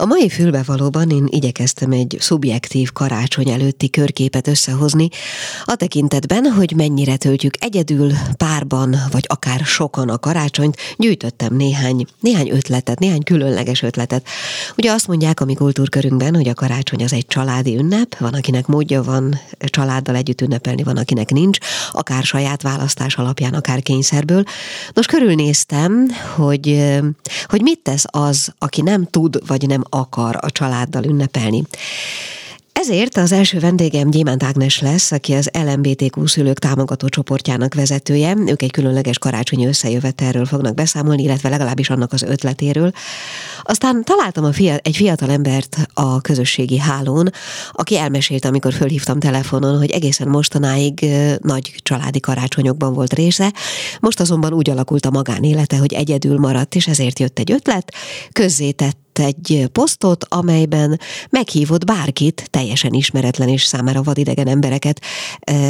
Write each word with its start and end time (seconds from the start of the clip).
A 0.00 0.06
mai 0.06 0.28
fülbevalóban 0.28 1.10
én 1.10 1.26
igyekeztem 1.28 1.90
egy 1.92 2.16
szubjektív 2.20 2.92
karácsony 2.92 3.50
előtti 3.50 3.90
körképet 3.90 4.46
összehozni, 4.46 5.08
a 5.64 5.74
tekintetben, 5.74 6.44
hogy 6.44 6.72
mennyire 6.76 7.16
töltjük 7.16 7.54
egyedül, 7.58 8.12
párban, 8.36 8.96
vagy 9.10 9.24
akár 9.28 9.60
sokan 9.64 10.08
a 10.08 10.18
karácsonyt, 10.18 10.76
gyűjtöttem 10.96 11.54
néhány, 11.54 12.06
néhány 12.20 12.50
ötletet, 12.50 12.98
néhány 12.98 13.22
különleges 13.22 13.82
ötletet. 13.82 14.26
Ugye 14.76 14.92
azt 14.92 15.06
mondják 15.06 15.40
a 15.40 15.44
mi 15.44 15.54
kultúrkörünkben, 15.54 16.34
hogy 16.34 16.48
a 16.48 16.54
karácsony 16.54 17.04
az 17.04 17.12
egy 17.12 17.26
családi 17.26 17.76
ünnep, 17.76 18.18
van 18.18 18.34
akinek 18.34 18.66
módja 18.66 19.02
van 19.02 19.40
családdal 19.58 20.14
együtt 20.14 20.40
ünnepelni, 20.40 20.82
van 20.82 20.96
akinek 20.96 21.30
nincs, 21.30 21.58
akár 21.92 22.22
saját 22.22 22.62
választás 22.62 23.16
alapján, 23.16 23.54
akár 23.54 23.82
kényszerből. 23.82 24.42
Nos, 24.92 25.06
körülnéztem, 25.06 26.08
hogy, 26.34 26.88
hogy 27.46 27.62
mit 27.62 27.80
tesz 27.82 28.04
az, 28.06 28.54
aki 28.58 28.82
nem 28.82 29.06
tud, 29.10 29.46
vagy 29.46 29.66
nem 29.66 29.86
akar 29.90 30.36
a 30.40 30.50
családdal 30.50 31.04
ünnepelni. 31.04 31.62
Ezért 32.80 33.16
az 33.16 33.32
első 33.32 33.58
vendégem 33.58 34.10
Gyémánt 34.10 34.42
Ágnes 34.42 34.80
lesz, 34.80 35.12
aki 35.12 35.32
az 35.32 35.50
LMBTQ 35.52 36.26
szülők 36.26 36.58
támogató 36.58 37.08
csoportjának 37.08 37.74
vezetője. 37.74 38.34
Ők 38.46 38.62
egy 38.62 38.70
különleges 38.70 39.18
karácsonyi 39.18 39.66
összejövetelről 39.66 40.44
fognak 40.44 40.74
beszámolni, 40.74 41.22
illetve 41.22 41.48
legalábbis 41.48 41.90
annak 41.90 42.12
az 42.12 42.22
ötletéről. 42.22 42.92
Aztán 43.62 44.04
találtam 44.04 44.44
a 44.44 44.52
fia, 44.52 44.76
egy 44.76 44.96
fiatal 44.96 45.30
embert 45.30 45.76
a 45.94 46.20
közösségi 46.20 46.78
hálón, 46.78 47.30
aki 47.72 47.96
elmesélte, 47.96 48.48
amikor 48.48 48.72
fölhívtam 48.72 49.18
telefonon, 49.18 49.78
hogy 49.78 49.90
egészen 49.90 50.28
mostanáig 50.28 51.06
nagy 51.42 51.74
családi 51.82 52.20
karácsonyokban 52.20 52.94
volt 52.94 53.14
része, 53.14 53.52
most 54.00 54.20
azonban 54.20 54.52
úgy 54.52 54.70
alakult 54.70 55.06
a 55.06 55.10
magánélete, 55.10 55.76
hogy 55.76 55.92
egyedül 55.92 56.38
maradt, 56.38 56.74
és 56.74 56.86
ezért 56.86 57.18
jött 57.18 57.38
egy 57.38 57.52
ötlet, 57.52 57.94
közzétett 58.32 59.07
egy 59.18 59.68
posztot, 59.72 60.24
amelyben 60.28 61.00
meghívott 61.30 61.84
bárkit, 61.84 62.48
teljesen 62.50 62.92
ismeretlen 62.92 63.48
és 63.48 63.62
számára 63.62 64.02
vadidegen 64.02 64.48
embereket, 64.48 65.00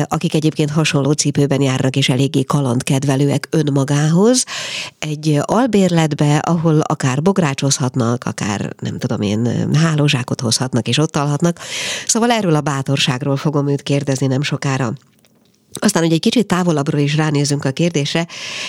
akik 0.05 0.35
egyébként 0.35 0.71
hasonló 0.71 1.13
cipőben 1.13 1.61
járnak 1.61 1.97
és 1.97 2.09
eléggé 2.09 2.43
kalandkedvelőek 2.43 3.49
önmagához, 3.51 4.45
egy 4.99 5.39
albérletbe, 5.43 6.37
ahol 6.37 6.81
akár 6.81 7.23
bográcsozhatnak, 7.23 8.25
akár 8.25 8.75
nem 8.81 8.99
tudom 8.99 9.21
én, 9.21 9.69
hálózsákot 9.75 10.41
hozhatnak 10.41 10.89
és 10.89 10.99
ott 10.99 11.17
alhatnak. 11.17 11.61
Szóval 12.07 12.31
erről 12.31 12.55
a 12.55 12.61
bátorságról 12.61 13.37
fogom 13.37 13.69
őt 13.69 13.83
kérdezni 13.83 14.27
nem 14.27 14.43
sokára. 14.43 14.93
Aztán, 15.79 16.03
hogy 16.03 16.13
egy 16.13 16.21
kicsit 16.21 16.47
távolabbról 16.47 17.01
is 17.01 17.17
ránézünk 17.17 17.65
a 17.65 17.71
kérdésre, 17.71 18.27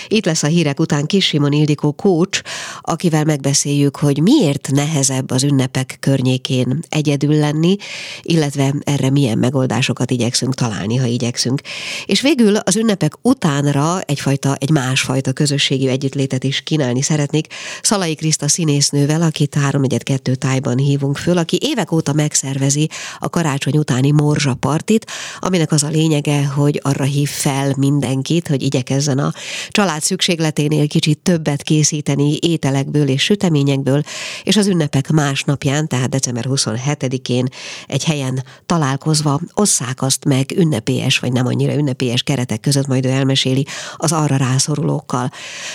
itt 0.08 0.24
lesz 0.24 0.42
a 0.42 0.46
hírek 0.46 0.80
után 0.80 1.06
Kis 1.06 1.24
Simon 1.24 1.52
Ildikó 1.52 1.92
coach, 1.92 2.42
akivel 2.80 3.24
megbeszéljük, 3.24 3.96
hogy 3.96 4.22
miért 4.22 4.70
nehezebb 4.70 5.30
az 5.30 5.42
ünnepek 5.42 5.96
környékén 6.00 6.80
egyedül 6.88 7.34
lenni, 7.34 7.76
illetve 8.22 8.74
erre 8.84 9.10
milyen 9.10 9.38
megoldásokat 9.38 10.10
igyekszünk 10.10 10.54
találni, 10.54 10.96
ha 10.96 11.06
igyekszünk. 11.06 11.60
És 12.04 12.20
végül 12.20 12.56
az 12.56 12.76
ünnepek 12.76 13.12
utánra 13.22 14.00
egyfajta, 14.00 14.56
egy 14.58 14.70
másfajta 14.70 15.32
közösségi 15.32 15.88
együttlétet 15.88 16.44
is 16.44 16.60
kínálni 16.60 17.02
szeretnék. 17.02 17.46
Szalai 17.82 18.14
Kriszta 18.14 18.48
színésznővel, 18.48 19.22
akit 19.22 19.56
3-4-2 19.70 20.34
tájban 20.34 20.76
hívunk 20.78 21.16
föl, 21.16 21.38
aki 21.38 21.58
évek 21.62 21.92
óta 21.92 22.12
megszervezi 22.12 22.88
a 23.18 23.28
karácsony 23.28 23.76
utáni 23.76 24.10
morzsapartit, 24.10 25.06
aminek 25.38 25.72
az 25.72 25.82
a 25.82 25.88
lényege, 25.88 26.46
hogy 26.46 26.80
arra 27.00 27.08
hív 27.08 27.28
fel 27.28 27.74
mindenkit, 27.76 28.48
hogy 28.48 28.62
igyekezzen 28.62 29.18
a 29.18 29.32
család 29.68 30.02
szükségleténél 30.02 30.88
kicsit 30.88 31.18
többet 31.18 31.62
készíteni 31.62 32.38
ételekből 32.40 33.08
és 33.08 33.22
süteményekből, 33.22 34.02
és 34.42 34.56
az 34.56 34.66
ünnepek 34.66 35.10
másnapján, 35.10 35.88
tehát 35.88 36.08
december 36.08 36.44
27-én 36.48 37.46
egy 37.86 38.04
helyen 38.04 38.44
találkozva 38.66 39.40
osszák 39.54 40.02
azt 40.02 40.24
meg 40.24 40.52
ünnepélyes 40.56 41.18
vagy 41.18 41.32
nem 41.32 41.46
annyira 41.46 41.74
ünnepélyes 41.74 42.22
keretek 42.22 42.60
között, 42.60 42.86
majd 42.86 43.06
ő 43.06 43.08
elmeséli 43.08 43.66
az 43.96 44.12
arra 44.12 44.36
rászorulókkal. 44.36 45.30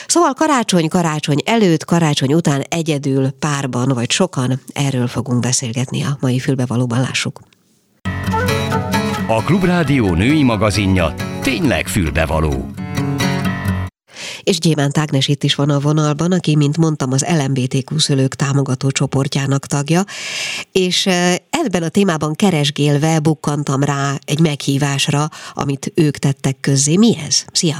Szóval 0.07 0.33
karácsony, 0.33 0.87
karácsony 0.87 1.41
előtt, 1.45 1.85
karácsony 1.85 2.33
után 2.33 2.61
egyedül, 2.69 3.31
párban 3.31 3.87
vagy 3.87 4.11
sokan 4.11 4.61
erről 4.73 5.07
fogunk 5.07 5.39
beszélgetni 5.39 6.03
a 6.03 6.17
mai 6.19 6.39
fülbevalóban, 6.39 6.99
lássuk. 6.99 7.39
A 9.27 9.43
Klubrádió 9.43 10.13
női 10.13 10.43
magazinja 10.43 11.07
tényleg 11.41 11.85
fülbevaló. 11.87 12.53
És 14.43 14.59
Gyémánt 14.59 14.97
Ágnes 14.97 15.27
itt 15.27 15.43
is 15.43 15.55
van 15.55 15.69
a 15.69 15.79
vonalban, 15.79 16.31
aki, 16.31 16.55
mint 16.55 16.77
mondtam, 16.77 17.11
az 17.11 17.25
LMBTQ 17.39 17.97
szülők 17.97 18.33
támogató 18.43 18.87
csoportjának 18.89 19.63
tagja, 19.65 20.01
és 20.71 21.05
ebben 21.61 21.83
a 21.83 21.89
témában 21.89 22.33
keresgélve 22.43 23.19
bukkantam 23.23 23.81
rá 23.83 24.03
egy 24.25 24.41
meghívásra, 24.49 25.21
amit 25.53 25.91
ők 25.95 26.15
tettek 26.25 26.55
közzé. 26.61 26.95
Mi 26.97 27.11
ez? 27.27 27.45
Szia! 27.51 27.79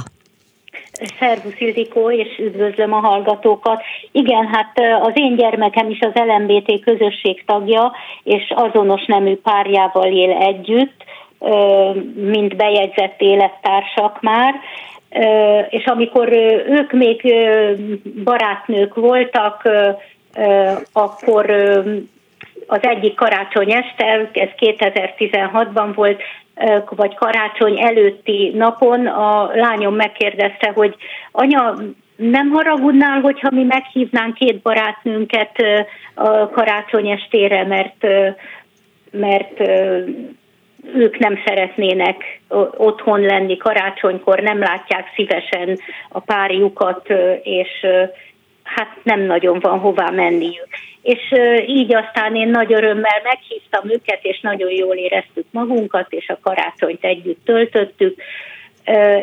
Szervusz 1.18 1.60
Ildikó, 1.60 2.10
és 2.10 2.38
üdvözlöm 2.38 2.92
a 2.92 3.00
hallgatókat. 3.08 3.82
Igen, 4.12 4.46
hát 4.46 4.72
az 5.02 5.12
én 5.14 5.36
gyermekem 5.36 5.90
is 5.90 5.98
az 6.00 6.12
LMBT 6.14 6.80
közösség 6.84 7.44
tagja, 7.44 7.92
és 8.22 8.52
azonos 8.54 9.04
nemű 9.04 9.34
párjával 9.36 10.12
él 10.12 10.30
együtt, 10.30 11.04
mint 12.14 12.56
bejegyzett 12.56 13.20
élettársak 13.20 14.20
már, 14.20 14.54
és 15.68 15.84
amikor 15.84 16.32
ők 16.68 16.92
még 16.92 17.34
barátnők 18.24 18.94
voltak, 18.94 19.62
akkor 20.92 21.50
az 22.66 22.78
egyik 22.82 23.14
karácsony 23.14 23.72
este, 23.72 24.30
ez 24.32 24.48
2016-ban 24.58 25.90
volt, 25.94 26.22
vagy 26.88 27.14
karácsony 27.14 27.80
előtti 27.80 28.52
napon 28.54 29.06
a 29.06 29.50
lányom 29.54 29.94
megkérdezte, 29.94 30.72
hogy 30.74 30.94
anya, 31.32 31.74
nem 32.16 32.50
haragudnál, 32.50 33.20
hogyha 33.20 33.50
mi 33.50 33.62
meghívnánk 33.62 34.34
két 34.34 34.62
barátnőnket 34.62 35.56
a 36.14 36.48
karácsony 36.48 37.08
estére, 37.10 37.64
mert, 37.64 38.06
mert 39.10 39.60
ők 40.94 41.18
nem 41.18 41.42
szeretnének 41.44 42.40
otthon 42.76 43.20
lenni 43.20 43.56
karácsonykor, 43.56 44.40
nem 44.40 44.58
látják 44.58 45.12
szívesen 45.14 45.78
a 46.08 46.20
párjukat, 46.20 47.08
és 47.42 47.86
hát 48.62 48.96
nem 49.02 49.20
nagyon 49.20 49.58
van 49.60 49.78
hová 49.78 50.10
menniük. 50.10 50.68
És 51.02 51.32
így 51.66 51.94
aztán 51.94 52.36
én 52.36 52.48
nagy 52.48 52.72
örömmel 52.72 53.20
meghívtam 53.22 53.90
őket, 53.90 54.18
és 54.22 54.40
nagyon 54.40 54.70
jól 54.70 54.94
éreztük 54.94 55.46
magunkat, 55.50 56.12
és 56.12 56.28
a 56.28 56.38
karácsonyt 56.42 57.04
együtt 57.04 57.44
töltöttük, 57.44 58.22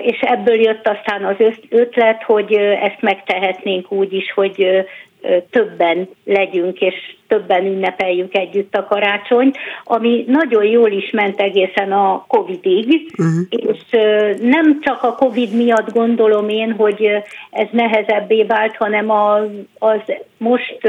és 0.02 0.19
ebből 0.19 0.62
jött 0.62 0.88
aztán 0.88 1.25
az 1.25 1.35
ötlet, 1.69 2.23
hogy 2.23 2.53
ezt 2.53 3.02
megtehetnénk 3.02 3.91
úgy 3.91 4.13
is, 4.13 4.31
hogy 4.31 4.85
többen 5.50 6.09
legyünk, 6.25 6.81
és 6.81 7.16
többen 7.33 7.66
ünnepeljük 7.66 8.35
együtt 8.35 8.75
a 8.75 8.85
karácsonyt, 8.85 9.57
ami 9.83 10.23
nagyon 10.27 10.63
jól 10.63 10.91
is 10.91 11.11
ment 11.11 11.39
egészen 11.39 11.91
a 11.91 12.25
Covid-ig, 12.27 13.11
uh-huh. 13.17 13.69
és 13.69 13.79
nem 14.41 14.81
csak 14.81 15.03
a 15.03 15.16
Covid 15.16 15.55
miatt 15.55 15.93
gondolom 15.93 16.49
én, 16.49 16.72
hogy 16.72 17.09
ez 17.51 17.67
nehezebbé 17.72 18.43
vált, 18.43 18.75
hanem 18.75 19.09
az, 19.09 19.47
az 19.79 20.01
most 20.38 20.79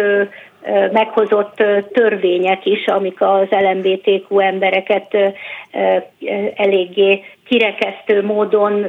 meghozott 0.92 1.62
törvények 1.92 2.66
is, 2.66 2.86
amik 2.86 3.20
az 3.20 3.46
LMBTQ 3.50 4.38
embereket 4.38 5.16
eléggé 6.54 7.24
kirekesztő 7.46 8.22
módon 8.22 8.86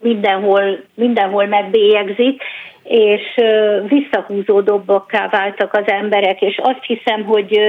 mindenhol, 0.00 0.78
mindenhol 0.94 1.46
megbélyegzik, 1.46 2.42
és 2.88 3.40
visszahúzódóbbakká 3.88 5.28
váltak 5.28 5.74
az 5.74 5.86
emberek, 5.86 6.42
és 6.42 6.58
azt 6.62 6.84
hiszem, 6.84 7.24
hogy, 7.24 7.60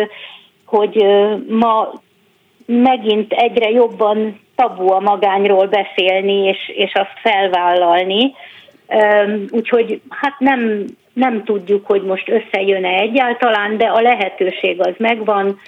hogy 0.65 1.05
ma 1.47 1.91
megint 2.65 3.33
egyre 3.33 3.69
jobban 3.69 4.39
tabu 4.55 4.91
a 4.91 4.99
magányról 4.99 5.67
beszélni, 5.67 6.47
és, 6.47 6.71
és 6.75 6.93
azt 6.93 7.19
felvállalni. 7.21 8.33
Úgyhogy 9.49 10.01
hát 10.09 10.39
nem, 10.39 10.85
nem 11.13 11.43
tudjuk, 11.43 11.85
hogy 11.85 12.01
most 12.03 12.29
összejön-e 12.29 12.99
egyáltalán, 12.99 13.77
de 13.77 13.85
a 13.85 14.01
lehetőség 14.01 14.81
az 14.81 14.93
megvan, 14.97 15.59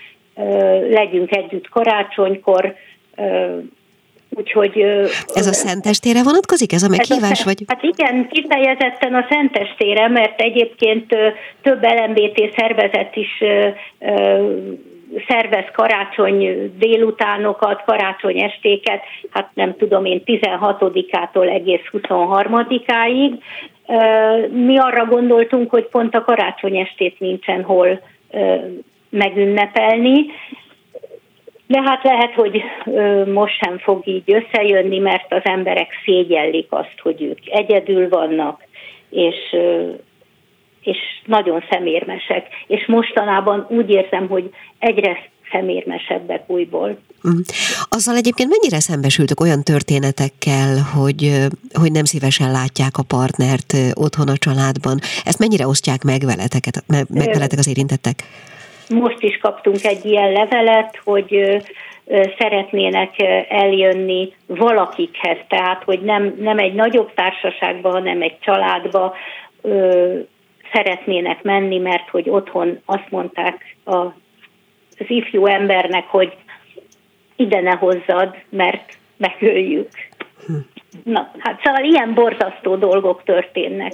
legyünk 0.89 1.36
együtt 1.36 1.69
karácsonykor, 1.69 2.75
Úgyhogy, 4.36 4.81
ez 5.33 5.48
a 5.48 5.54
szentestére 5.54 6.24
vonatkozik, 6.24 6.74
ez 6.74 6.83
a 6.83 6.89
meghívás? 6.89 7.31
Ez 7.31 7.42
a, 7.42 7.44
vagy? 7.44 7.63
Hát 7.68 7.83
igen, 7.83 8.28
kifejezetten 8.31 9.16
a 9.16 9.25
szentestére, 9.30 10.07
mert 10.07 10.42
egyébként 10.42 11.16
több 11.62 11.83
LMBT 11.83 12.54
szervezet 12.57 13.16
is 13.16 13.44
szervez 15.28 15.66
karácsony 15.74 16.72
délutánokat, 16.78 17.83
karácsony 17.86 18.42
estéket, 18.42 19.01
hát 19.30 19.50
nem 19.54 19.75
tudom 19.78 20.06
én 20.06 20.22
16-ától 20.25 21.54
egész 21.54 21.84
23-áig. 21.92 23.34
Mi 24.50 24.77
arra 24.77 25.06
gondoltunk, 25.06 25.69
hogy 25.69 25.86
pont 25.86 26.16
a 26.16 26.24
karácsony 26.24 26.77
estét 26.77 27.19
nincsen 27.19 27.63
hol 27.63 28.01
megünnepelni, 29.10 30.25
de 31.72 31.82
hát 31.82 32.04
lehet, 32.04 32.34
hogy 32.34 32.64
most 33.34 33.58
sem 33.64 33.78
fog 33.78 34.08
így 34.08 34.24
összejönni, 34.26 35.00
mert 35.00 35.34
az 35.34 35.42
emberek 35.44 35.88
szégyellik 36.06 36.68
azt, 36.70 36.96
hogy 37.02 37.22
ők 37.22 37.40
egyedül 37.46 38.10
vannak, 38.10 38.64
és 39.10 39.36
és 40.82 40.98
nagyon 41.26 41.64
szemérmesek. 41.70 42.48
És 42.68 42.86
mostanában 42.88 43.66
úgy 43.70 43.90
érzem, 43.90 44.28
hogy 44.28 44.50
egyre 44.80 45.30
szemérmesebbek 45.52 46.50
újból. 46.50 46.98
Mm. 47.28 47.40
Azzal 47.90 48.16
egyébként 48.16 48.50
mennyire 48.50 48.80
szembesültök 48.80 49.40
olyan 49.40 49.64
történetekkel, 49.64 50.78
hogy, 50.96 51.48
hogy 51.74 51.92
nem 51.92 52.04
szívesen 52.04 52.52
látják 52.52 52.98
a 52.98 53.04
partnert 53.04 53.74
otthon 53.94 54.28
a 54.28 54.38
családban? 54.38 55.00
Ezt 55.26 55.40
mennyire 55.40 55.68
osztják 55.68 56.04
meg 56.04 56.22
veletek, 56.26 56.64
meg 56.88 57.06
veletek 57.34 57.60
az 57.60 57.68
érintettek? 57.68 58.24
Most 58.94 59.22
is 59.24 59.38
kaptunk 59.38 59.84
egy 59.84 60.06
ilyen 60.06 60.32
levelet, 60.32 61.02
hogy 61.04 61.62
szeretnének 62.38 63.14
eljönni 63.50 64.34
valakikhez, 64.46 65.38
tehát 65.48 65.84
hogy 65.84 66.02
nem, 66.02 66.36
nem 66.40 66.58
egy 66.58 66.74
nagyobb 66.74 67.14
társaságba, 67.14 67.90
hanem 67.90 68.22
egy 68.22 68.40
családba 68.40 69.16
szeretnének 70.74 71.44
menni, 71.44 71.78
mert 71.78 72.10
hogy 72.10 72.30
otthon 72.30 72.80
azt 72.86 73.10
mondták 73.10 73.76
a, 73.86 73.96
az 73.96 75.06
ifjú 75.08 75.46
embernek, 75.46 76.06
hogy 76.08 76.34
ide 77.36 77.62
ne 77.62 77.72
hozzad, 77.76 78.36
mert 78.50 78.98
megöljük. 79.18 79.90
Hm. 80.46 80.54
Na, 81.04 81.32
hát 81.38 81.62
szóval 81.64 81.84
ilyen 81.84 82.14
borzasztó 82.14 82.76
dolgok 82.76 83.24
történnek. 83.24 83.94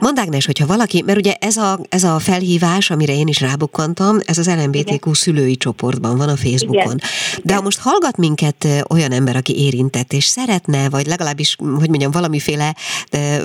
Mondd 0.00 0.18
Ágnes, 0.18 0.46
hogyha 0.46 0.66
valaki, 0.66 1.02
mert 1.06 1.18
ugye 1.18 1.32
ez 1.32 1.56
a, 1.56 1.80
ez 1.88 2.04
a 2.04 2.18
felhívás, 2.18 2.90
amire 2.90 3.12
én 3.12 3.28
is 3.28 3.40
rábukkantam, 3.40 4.18
ez 4.24 4.38
az 4.38 4.46
LMBTQ 4.46 4.94
Igen. 4.94 5.14
szülői 5.14 5.56
csoportban 5.56 6.16
van 6.16 6.28
a 6.28 6.36
Facebookon. 6.36 6.96
Igen. 6.96 7.00
De 7.42 7.54
ha 7.54 7.60
most 7.60 7.78
hallgat 7.78 8.16
minket 8.16 8.66
olyan 8.88 9.12
ember, 9.12 9.36
aki 9.36 9.58
érintett, 9.58 10.12
és 10.12 10.24
szeretne, 10.24 10.88
vagy 10.88 11.06
legalábbis, 11.06 11.56
hogy 11.58 11.88
mondjam, 11.88 12.10
valamiféle 12.10 12.76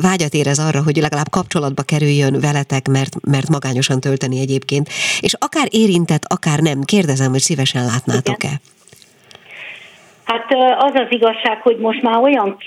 vágyat 0.02 0.34
érez 0.34 0.60
arra, 0.60 0.84
hogy 0.84 0.98
legalább 0.98 1.30
kapcsolatba 1.30 1.82
kerüljön 1.82 2.40
veletek, 2.40 2.88
mert, 2.88 3.16
mert 3.22 3.50
magányosan 3.50 4.00
tölteni 4.00 4.40
egyébként, 4.40 4.90
és 5.20 5.34
akár 5.40 5.68
érintett, 5.70 6.26
akár 6.26 6.60
nem, 6.60 6.82
kérdezem, 6.82 7.32
hogy 7.32 7.42
szívesen 7.42 7.86
látnátok-e? 7.86 8.48
Igen. 8.48 8.62
Hát 10.26 10.46
az 10.78 10.92
az 10.94 11.08
igazság, 11.10 11.62
hogy 11.62 11.78
most 11.78 12.02
már 12.02 12.18
olyan 12.18 12.58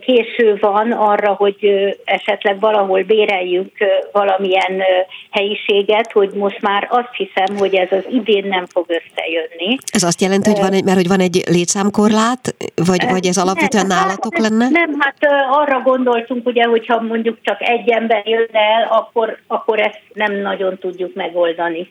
késő 0.00 0.56
van 0.60 0.92
arra, 0.92 1.32
hogy 1.32 1.56
esetleg 2.04 2.60
valahol 2.60 3.02
béreljünk 3.02 3.72
valamilyen 4.12 4.82
helyiséget, 5.30 6.12
hogy 6.12 6.30
most 6.34 6.60
már 6.60 6.88
azt 6.90 7.14
hiszem, 7.16 7.56
hogy 7.56 7.74
ez 7.74 7.92
az 7.92 8.04
idén 8.10 8.46
nem 8.46 8.66
fog 8.66 8.86
összejönni. 8.88 9.76
Ez 9.92 10.02
azt 10.02 10.20
jelenti, 10.20 10.50
hogy 10.50 10.60
van 10.60 10.72
egy, 10.72 10.84
mert 10.84 10.96
hogy 10.96 11.08
van 11.08 11.20
egy 11.20 11.42
létszámkorlát, 11.50 12.54
vagy, 12.86 13.04
vagy 13.10 13.26
ez 13.26 13.36
alapvetően 13.36 13.86
nem, 13.86 13.98
nálatok 13.98 14.34
hát, 14.34 14.48
lenne? 14.48 14.68
Nem, 14.68 14.96
hát 14.98 15.16
arra 15.50 15.80
gondoltunk, 15.80 16.46
ugye, 16.46 16.64
hogyha 16.64 17.00
mondjuk 17.00 17.38
csak 17.42 17.62
egy 17.62 17.88
ember 17.88 18.22
jön 18.26 18.48
el, 18.52 18.88
akkor, 18.90 19.38
akkor 19.46 19.80
ezt 19.80 20.00
nem 20.12 20.34
nagyon 20.34 20.78
tudjuk 20.78 21.14
megoldani. 21.14 21.88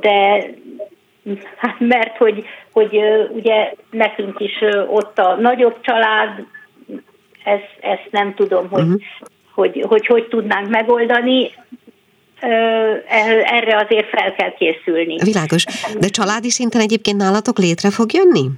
De 0.00 0.46
Hát 1.56 1.76
mert 1.78 2.16
hogy, 2.16 2.44
hogy 2.72 3.00
ugye 3.30 3.72
nekünk 3.90 4.40
is 4.40 4.58
ott 4.88 5.18
a 5.18 5.36
nagyobb 5.40 5.76
család, 5.80 6.46
ezt, 7.44 7.76
ezt 7.80 8.08
nem 8.10 8.34
tudom, 8.34 8.68
hogy, 8.68 8.82
uh-huh. 8.82 9.00
hogy, 9.54 9.84
hogy 9.88 10.06
hogy 10.06 10.26
tudnánk 10.28 10.68
megoldani, 10.68 11.50
erre 13.44 13.86
azért 13.86 14.08
fel 14.08 14.34
kell 14.34 14.52
készülni. 14.54 15.16
Világos. 15.24 15.64
De 15.98 16.08
családi 16.08 16.50
szinten 16.50 16.80
egyébként 16.80 17.16
nálatok 17.16 17.58
létre 17.58 17.90
fog 17.90 18.12
jönni? 18.12 18.48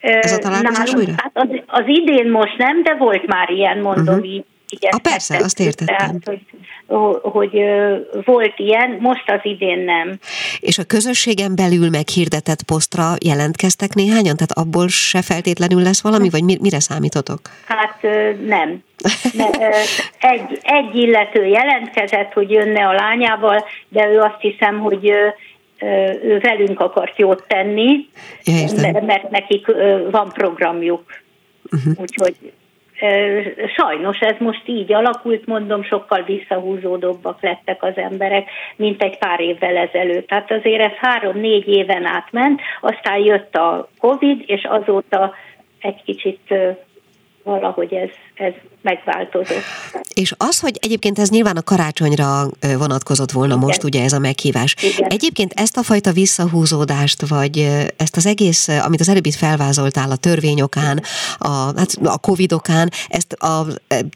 Ez 0.00 0.32
a 0.32 0.38
találkozás 0.38 0.90
Nálunk, 0.90 1.08
újra? 1.08 1.22
Hát 1.22 1.30
az, 1.34 1.48
az 1.66 1.84
idén 1.86 2.30
most 2.30 2.56
nem, 2.58 2.82
de 2.82 2.94
volt 2.94 3.26
már 3.26 3.50
ilyen, 3.50 3.78
mondom 3.78 4.14
uh-huh. 4.14 4.32
így. 4.32 4.44
Ah, 4.80 5.00
persze, 5.00 5.36
azt 5.36 5.60
értettem. 5.60 5.96
Tehát, 5.96 6.24
hogy, 6.24 6.40
hogy 7.22 7.60
volt 8.24 8.52
ilyen, 8.56 8.96
most 9.00 9.30
az 9.30 9.40
idén 9.42 9.78
nem. 9.78 10.18
És 10.60 10.78
a 10.78 10.84
közösségen 10.84 11.56
belül 11.56 11.90
meghirdetett 11.90 12.62
posztra 12.62 13.14
jelentkeztek 13.24 13.94
néhányan? 13.94 14.36
Tehát 14.36 14.52
abból 14.52 14.88
se 14.88 15.22
feltétlenül 15.22 15.82
lesz 15.82 16.02
valami, 16.02 16.30
vagy 16.30 16.42
mire 16.60 16.80
számítotok? 16.80 17.40
Hát 17.66 18.02
nem. 18.46 18.82
Egy, 20.20 20.58
egy 20.62 20.94
illető 20.94 21.46
jelentkezett, 21.46 22.32
hogy 22.32 22.50
jönne 22.50 22.86
a 22.86 22.92
lányával, 22.92 23.64
de 23.88 24.08
ő 24.08 24.20
azt 24.20 24.40
hiszem, 24.40 24.78
hogy 24.78 25.12
ő 26.22 26.38
velünk 26.42 26.80
akart 26.80 27.18
jót 27.18 27.44
tenni, 27.46 28.08
ja, 28.44 29.00
mert 29.06 29.30
nekik 29.30 29.66
van 30.10 30.32
programjuk. 30.32 31.02
Uh-huh. 31.70 32.00
Úgyhogy 32.00 32.52
sajnos 33.76 34.18
ez 34.20 34.36
most 34.38 34.62
így 34.64 34.92
alakult, 34.92 35.46
mondom, 35.46 35.82
sokkal 35.82 36.22
visszahúzódóbbak 36.22 37.42
lettek 37.42 37.82
az 37.82 37.96
emberek, 37.96 38.50
mint 38.76 39.02
egy 39.02 39.18
pár 39.18 39.40
évvel 39.40 39.76
ezelőtt. 39.76 40.26
Tehát 40.26 40.50
azért 40.50 40.82
ez 40.82 40.96
három-négy 40.96 41.68
éven 41.68 42.04
átment, 42.04 42.60
aztán 42.80 43.18
jött 43.18 43.54
a 43.54 43.88
Covid, 43.98 44.42
és 44.46 44.64
azóta 44.64 45.34
egy 45.80 46.02
kicsit 46.04 46.54
valahogy 47.44 47.92
ez, 47.92 48.08
ez 48.34 48.52
megváltozott. 48.82 49.62
És 50.14 50.34
az, 50.36 50.60
hogy 50.60 50.78
egyébként 50.80 51.18
ez 51.18 51.30
nyilván 51.30 51.56
a 51.56 51.62
karácsonyra 51.62 52.46
vonatkozott 52.78 53.30
volna 53.30 53.54
Igen. 53.54 53.66
most, 53.66 53.84
ugye 53.84 54.02
ez 54.02 54.12
a 54.12 54.18
meghívás. 54.18 54.74
Igen. 54.96 55.10
Egyébként 55.10 55.52
ezt 55.52 55.76
a 55.76 55.82
fajta 55.82 56.12
visszahúzódást, 56.12 57.28
vagy 57.28 57.58
ezt 57.96 58.16
az 58.16 58.26
egész, 58.26 58.68
amit 58.68 59.00
az 59.00 59.08
előbb 59.08 59.26
itt 59.26 59.34
felvázoltál 59.34 60.10
a 60.10 60.16
törvényokán, 60.16 61.02
a, 61.38 61.48
hát 61.48 61.90
a 62.02 62.18
Covid-okán, 62.18 62.90
ezt 63.08 63.32
a, 63.32 63.66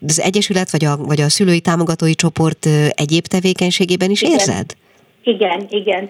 az 0.07 0.21
Egyesület, 0.21 0.71
vagy 0.71 0.85
a, 0.85 0.97
vagy 0.97 1.21
a 1.21 1.29
szülői 1.29 1.61
támogatói 1.61 2.15
csoport 2.15 2.69
egyéb 2.91 3.27
tevékenységében 3.27 4.11
is 4.11 4.23
Igen. 4.23 4.39
érzed? 4.39 4.77
Igen, 5.27 5.67
igen. 5.69 6.09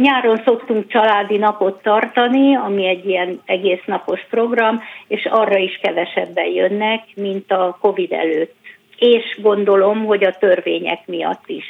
Nyáron 0.00 0.42
szoktunk 0.44 0.88
családi 0.88 1.36
napot 1.36 1.82
tartani, 1.82 2.56
ami 2.56 2.86
egy 2.86 3.06
ilyen 3.06 3.40
egész 3.46 3.82
napos 3.86 4.26
program, 4.30 4.82
és 5.08 5.28
arra 5.30 5.56
is 5.56 5.78
kevesebben 5.82 6.46
jönnek, 6.46 7.02
mint 7.14 7.52
a 7.52 7.78
COVID 7.80 8.12
előtt. 8.12 8.54
És 8.98 9.38
gondolom, 9.42 10.04
hogy 10.04 10.24
a 10.24 10.36
törvények 10.38 11.06
miatt 11.06 11.42
is. 11.46 11.64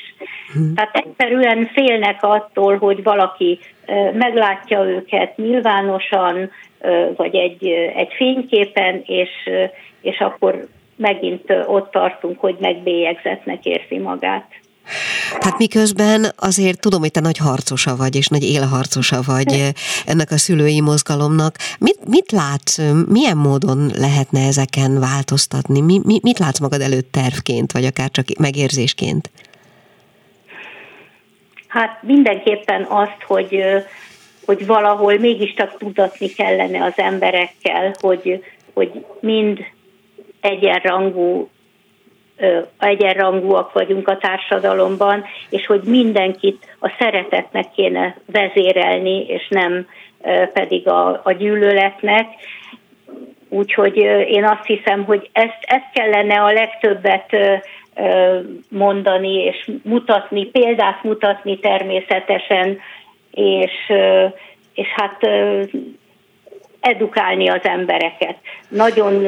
Hmm. 0.53 0.75
Tehát 0.75 0.97
egyszerűen 0.97 1.67
félnek 1.73 2.23
attól, 2.23 2.77
hogy 2.77 3.03
valaki 3.03 3.59
meglátja 4.13 4.85
őket 4.85 5.37
nyilvánosan, 5.37 6.51
vagy 7.17 7.35
egy, 7.35 7.67
egy 7.95 8.13
fényképen, 8.13 9.03
és, 9.07 9.31
és 10.01 10.19
akkor 10.19 10.67
megint 10.97 11.55
ott 11.67 11.91
tartunk, 11.91 12.41
hogy 12.41 12.57
megbélyegzetnek 12.61 13.65
érzi 13.65 13.99
magát. 13.99 14.62
Hát 15.41 15.59
miközben 15.59 16.33
azért 16.37 16.81
tudom, 16.81 17.01
hogy 17.01 17.11
te 17.11 17.21
nagy 17.21 17.39
harcosa 17.39 17.97
vagy, 17.97 18.17
és 18.17 18.29
nagy 18.29 18.43
élharcosa 18.43 19.21
vagy 19.27 19.53
eh, 19.53 19.69
ennek 20.07 20.31
a 20.31 20.39
szülői 20.39 20.81
mozgalomnak. 20.81 21.57
Mit, 21.79 21.99
mit 22.09 22.33
látsz, 22.33 22.79
milyen 23.09 23.37
módon 23.37 23.91
lehetne 23.97 24.47
ezeken 24.47 25.01
változtatni? 25.01 25.81
Mi, 25.81 26.01
mi, 26.05 26.19
mit 26.23 26.39
látsz 26.39 26.59
magad 26.59 26.81
előtt 26.81 27.13
tervként, 27.13 27.73
vagy 27.73 27.85
akár 27.85 28.11
csak 28.11 28.27
megérzésként? 28.39 29.31
Hát 31.67 32.03
mindenképpen 32.03 32.83
azt, 32.83 33.23
hogy, 33.27 33.63
hogy 34.45 34.67
valahol 34.67 35.19
mégiscsak 35.19 35.79
tudatni 35.79 36.29
kellene 36.29 36.85
az 36.85 36.93
emberekkel, 36.97 37.95
hogy, 38.01 38.45
hogy 38.75 39.05
mind 39.21 39.59
egyenrangú 40.41 41.51
egyenrangúak 42.79 43.73
vagyunk 43.73 44.09
a 44.09 44.17
társadalomban, 44.17 45.25
és 45.51 45.67
hogy 45.67 45.81
mindenkit 45.85 46.77
a 46.81 46.93
szeretetnek 46.99 47.71
kéne 47.75 48.17
vezérelni, 48.27 49.25
és 49.27 49.49
nem 49.49 49.87
pedig 50.53 50.89
a, 50.89 51.21
a 51.25 51.33
gyűlöletnek. 51.33 52.27
Úgyhogy 53.49 53.97
én 54.29 54.45
azt 54.45 54.65
hiszem, 54.65 55.05
hogy 55.05 55.31
ezt, 55.33 55.59
ezt 55.61 55.91
kellene 55.93 56.41
a 56.41 56.53
legtöbbet 56.53 57.37
mondani, 58.69 59.35
és 59.35 59.71
mutatni, 59.83 60.45
példát 60.45 61.03
mutatni 61.03 61.59
természetesen, 61.59 62.79
és, 63.31 63.93
és 64.75 64.87
hát 64.89 65.27
edukálni 66.81 67.49
az 67.49 67.65
embereket. 67.65 68.37
Nagyon 68.69 69.25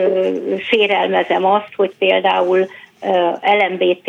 sérelmezem 0.58 1.44
azt, 1.44 1.75
hogy 1.76 1.92
például 1.99 2.66
LMBT 3.42 4.08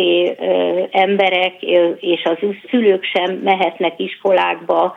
emberek 0.91 1.61
és 1.99 2.23
az 2.23 2.37
szülők 2.69 3.03
sem 3.03 3.35
mehetnek 3.35 3.99
iskolákba 3.99 4.95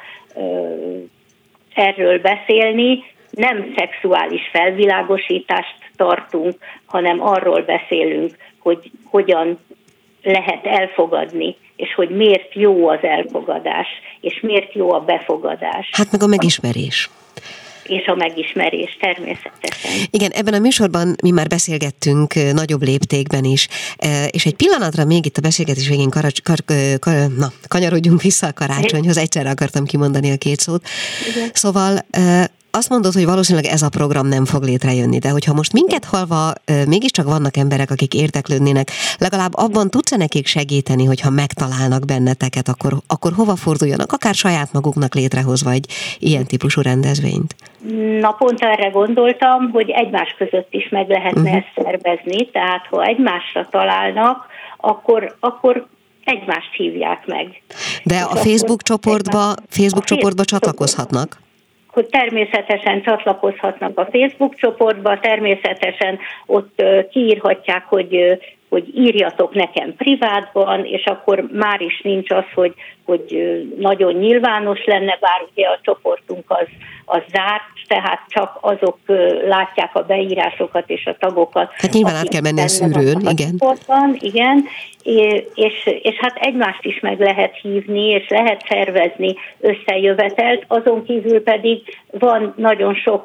erről 1.75 2.21
beszélni, 2.21 3.05
nem 3.31 3.75
szexuális 3.77 4.41
felvilágosítást 4.53 5.77
tartunk, 5.97 6.55
hanem 6.87 7.23
arról 7.23 7.63
beszélünk, 7.63 8.37
hogy 8.59 8.91
hogyan 9.05 9.59
lehet 10.23 10.67
elfogadni, 10.67 11.57
és 11.77 11.95
hogy 11.95 12.09
miért 12.09 12.55
jó 12.55 12.89
az 12.89 13.03
elfogadás, 13.03 13.87
és 14.21 14.41
miért 14.41 14.73
jó 14.73 14.93
a 14.93 15.01
befogadás. 15.01 15.91
Hát 15.93 16.13
meg 16.13 16.23
a 16.23 16.27
megismerés 16.27 17.11
és 17.89 18.07
a 18.07 18.15
megismerés 18.15 18.97
természetesen. 19.01 19.91
Igen, 20.11 20.31
ebben 20.31 20.55
a 20.55 20.59
műsorban 20.59 21.17
mi 21.23 21.31
már 21.31 21.47
beszélgettünk 21.47 22.35
nagyobb 22.53 22.83
léptékben 22.83 23.45
is, 23.45 23.69
és 24.31 24.47
egy 24.47 24.55
pillanatra 24.55 25.05
még 25.05 25.27
itt 25.27 25.37
a 25.37 25.41
beszélgetés 25.41 25.89
végén 25.89 26.11
kar, 26.11 26.33
kar, 26.43 26.59
kar, 26.99 27.15
na, 27.37 27.53
kanyarodjunk 27.69 28.23
vissza 28.23 28.47
a 28.47 28.53
karácsonyhoz, 28.53 29.17
egyszerre 29.17 29.51
akartam 29.51 29.85
kimondani 29.85 30.31
a 30.31 30.37
két 30.37 30.61
szót. 30.61 30.87
Igen. 31.35 31.51
Szóval 31.53 32.07
azt 32.79 32.89
mondod, 32.89 33.13
hogy 33.13 33.25
valószínűleg 33.25 33.71
ez 33.71 33.83
a 33.83 33.89
program 33.89 34.27
nem 34.27 34.45
fog 34.45 34.63
létrejönni, 34.63 35.19
de 35.19 35.31
hogyha 35.31 35.55
most 35.55 35.73
minket 35.73 36.05
halva 36.05 36.53
mégiscsak 36.87 37.27
vannak 37.27 37.57
emberek, 37.57 37.91
akik 37.91 38.15
érteklődnének, 38.15 38.91
legalább 39.19 39.53
abban 39.55 39.91
tudsz-e 39.91 40.17
nekik 40.17 40.47
segíteni, 40.47 41.05
hogyha 41.05 41.31
megtalálnak 41.31 42.05
benneteket, 42.05 42.69
akkor, 42.69 42.93
akkor 43.07 43.33
hova 43.33 43.57
forduljanak, 43.57 44.13
akár 44.13 44.35
saját 44.35 44.73
maguknak 44.73 45.15
létrehozva 45.15 45.71
egy 45.71 45.87
ilyen 46.19 46.47
típusú 46.47 46.81
rendezvényt? 46.81 47.55
Na 48.21 48.31
pont 48.31 48.61
erre 48.61 48.89
gondoltam, 48.89 49.71
hogy 49.71 49.91
egymás 49.91 50.35
között 50.39 50.69
is 50.71 50.89
meg 50.89 51.09
lehetne 51.09 51.41
uh-huh. 51.41 51.57
ezt 51.57 51.73
szervezni, 51.85 52.51
tehát 52.51 52.87
ha 52.91 53.05
egymásra 53.05 53.69
találnak, 53.71 54.47
akkor, 54.77 55.37
akkor 55.41 55.87
egymást 56.25 56.73
hívják 56.77 57.27
meg. 57.27 57.63
De 58.05 58.19
a 58.19 58.37
Facebook 58.37 58.83
csoportba, 58.83 59.55
Facebook 59.69 60.05
csoportba 60.05 60.45
csatlakozhatnak? 60.45 61.47
Hogy 61.99 62.07
természetesen 62.07 63.03
csatlakozhatnak 63.03 63.99
a 63.99 64.09
Facebook 64.13 64.55
csoportba, 64.55 65.21
természetesen 65.21 66.19
ott 66.47 66.83
kiírhatják, 67.11 67.85
hogy 67.85 68.39
hogy 68.69 68.97
írjatok 68.97 69.55
nekem 69.55 69.95
privátban, 69.97 70.85
és 70.85 71.05
akkor 71.05 71.49
már 71.53 71.81
is 71.81 72.01
nincs 72.01 72.31
az, 72.31 72.45
hogy, 72.55 72.75
hogy 73.05 73.53
nagyon 73.79 74.15
nyilvános 74.15 74.85
lenne, 74.85 75.19
bár 75.21 75.47
ugye 75.53 75.67
a 75.67 75.79
csoportunk 75.83 76.45
az, 76.47 76.67
az 77.05 77.23
zárt, 77.33 77.63
tehát 77.87 78.21
csak 78.29 78.59
azok 78.61 78.99
látják 79.47 79.95
a 79.95 80.03
beírásokat 80.03 80.91
és 80.91 81.07
a 81.07 81.17
tagokat. 81.19 81.73
Hát 81.77 81.93
nyilván 81.93 82.15
át 82.15 82.29
kell 82.29 82.41
menni 82.41 82.61
a 82.61 82.69
szűrőn, 82.69 83.21
igen. 83.21 83.57
Csoportban, 83.59 84.17
igen, 84.19 84.65
és, 85.55 85.87
és 86.03 86.17
hát 86.21 86.37
egymást 86.37 86.85
is 86.85 87.01
meg 87.01 87.21
lehet 87.21 87.59
hívni, 87.63 88.09
és 88.09 88.29
lehet 88.29 88.65
szervezni 88.69 89.35
összejövetelt, 89.61 90.65
azon 90.67 91.05
kívül 91.05 91.43
pedig 91.43 91.83
van 92.11 92.55
nagyon 92.57 92.95
sok 92.95 93.25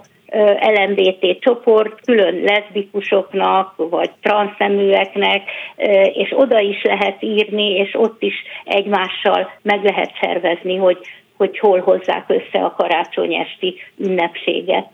LMBT 0.59 1.39
csoport, 1.39 2.05
külön 2.05 2.35
leszbikusoknak, 2.35 3.73
vagy 3.75 4.11
transzneműeknek, 4.21 5.49
és 6.13 6.33
oda 6.35 6.59
is 6.59 6.83
lehet 6.83 7.23
írni, 7.23 7.69
és 7.69 7.93
ott 7.93 8.21
is 8.21 8.33
egymással 8.63 9.51
meg 9.61 9.83
lehet 9.83 10.11
szervezni, 10.21 10.75
hogy, 10.75 10.97
hogy 11.37 11.59
hol 11.59 11.79
hozzák 11.79 12.25
össze 12.27 12.63
a 12.63 12.75
karácsony 12.77 13.33
esti 13.33 13.75
ünnepséget. 13.97 14.87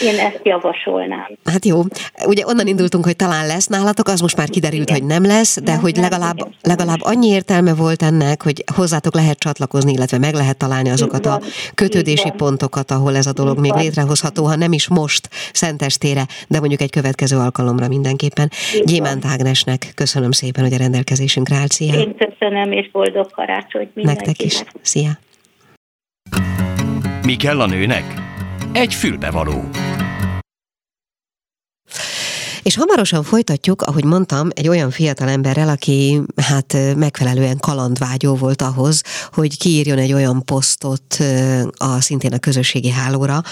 Én 0.00 0.18
ezt 0.18 0.40
javasolnám. 0.42 1.38
Hát 1.44 1.64
jó. 1.64 1.80
Ugye 2.26 2.46
onnan 2.46 2.66
indultunk, 2.66 3.04
hogy 3.04 3.16
talán 3.16 3.46
lesz 3.46 3.66
nálatok, 3.66 4.08
az 4.08 4.20
most 4.20 4.36
már 4.36 4.48
kiderült, 4.48 4.88
igen. 4.88 5.00
hogy 5.00 5.08
nem 5.08 5.24
lesz, 5.24 5.60
de 5.60 5.72
nem, 5.72 5.80
hogy 5.80 5.96
legalább, 5.96 6.36
nem, 6.36 6.52
legalább 6.62 6.98
annyi 7.00 7.28
értelme 7.28 7.74
volt 7.74 8.02
ennek, 8.02 8.42
hogy 8.42 8.64
hozzátok 8.74 9.14
lehet 9.14 9.38
csatlakozni, 9.38 9.92
illetve 9.92 10.18
meg 10.18 10.34
lehet 10.34 10.56
találni 10.56 10.90
azokat 10.90 11.26
a 11.26 11.40
kötődési 11.74 12.30
pontokat, 12.36 12.90
ahol 12.90 13.16
ez 13.16 13.26
a 13.26 13.32
dolog 13.32 13.58
még 13.58 13.72
létrehozható, 13.72 14.44
ha 14.44 14.56
nem 14.56 14.72
is 14.72 14.88
most 14.88 15.28
szentestére, 15.52 16.26
de 16.48 16.58
mondjuk 16.58 16.80
egy 16.80 16.90
következő 16.90 17.36
alkalomra 17.36 17.88
mindenképpen. 17.88 18.50
Gyémánt 18.84 19.24
Ágnesnek 19.24 19.92
köszönöm 19.94 20.30
szépen, 20.30 20.64
hogy 20.64 20.72
a 20.72 20.76
rendelkezésünkre 20.76 21.56
állt. 21.56 21.70
Szia! 21.70 21.94
Én 21.94 22.16
köszönöm, 22.16 22.72
és 22.72 22.90
boldog 22.90 23.30
karácsonyt 23.30 23.94
mindenkinek. 23.94 24.38
Nektek 24.38 24.46
is. 24.46 24.62
Szia! 24.82 25.10
Mi 27.22 27.36
kell 27.36 27.60
a 27.60 27.66
nőnek? 27.66 28.04
Egy 28.72 28.94
fülbevaló. 28.94 29.79
És 32.62 32.76
hamarosan 32.76 33.22
folytatjuk, 33.22 33.82
ahogy 33.82 34.04
mondtam, 34.04 34.48
egy 34.54 34.68
olyan 34.68 34.90
fiatal 34.90 35.28
emberrel, 35.28 35.68
aki 35.68 36.20
hát 36.36 36.76
megfelelően 36.96 37.58
kalandvágyó 37.58 38.34
volt 38.34 38.62
ahhoz, 38.62 39.02
hogy 39.32 39.58
kiírjon 39.58 39.98
egy 39.98 40.12
olyan 40.12 40.44
posztot 40.44 41.18
a 41.76 42.00
szintén 42.00 42.32
a 42.32 42.38
közösségi 42.38 42.90
hálóra, 42.90 43.42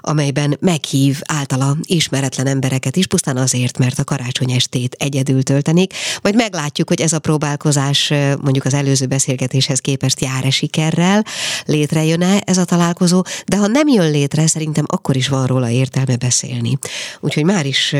amelyben 0.00 0.56
meghív 0.60 1.20
általa 1.24 1.76
ismeretlen 1.82 2.46
embereket 2.46 2.96
is, 2.96 3.06
pusztán 3.06 3.36
azért, 3.36 3.78
mert 3.78 3.98
a 3.98 4.04
karácsony 4.04 4.50
estét 4.50 4.96
egyedül 4.98 5.42
töltenék. 5.42 5.94
Majd 6.22 6.34
meglátjuk, 6.34 6.88
hogy 6.88 7.00
ez 7.00 7.12
a 7.12 7.18
próbálkozás 7.18 8.12
mondjuk 8.40 8.64
az 8.64 8.74
előző 8.74 9.06
beszélgetéshez 9.06 9.78
képest 9.78 10.20
jár-e 10.20 10.50
sikerrel, 10.50 11.24
létrejön-e 11.64 12.42
ez 12.44 12.58
a 12.58 12.64
találkozó, 12.64 13.22
de 13.46 13.56
ha 13.56 13.66
nem 13.66 13.88
jön 13.88 14.10
létre, 14.10 14.46
szerintem 14.46 14.84
akkor 14.86 15.16
is 15.16 15.28
van 15.28 15.46
róla 15.46 15.70
értelme 15.70 16.16
beszélni. 16.16 16.78
Úgyhogy 17.20 17.44
már 17.44 17.66
is 17.66 17.94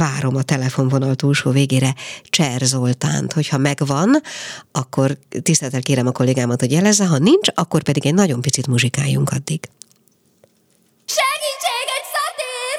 várom 0.00 0.36
a 0.36 0.42
telefonvonal 0.42 1.14
túlsó 1.14 1.50
végére 1.50 1.94
Cser 2.22 2.60
Zoltánt. 2.60 3.32
Hogyha 3.32 3.58
megvan, 3.58 4.20
akkor 4.72 5.18
tiszteltel 5.42 5.82
kérem 5.82 6.06
a 6.06 6.12
kollégámat, 6.12 6.60
hogy 6.60 6.72
jelezze, 6.72 7.06
ha 7.06 7.18
nincs, 7.18 7.48
akkor 7.54 7.82
pedig 7.82 8.06
egy 8.06 8.14
nagyon 8.14 8.40
picit 8.40 8.66
muzsikáljunk 8.66 9.30
addig. 9.30 9.68
Segítséget, 11.04 12.04
szatér! 12.14 12.78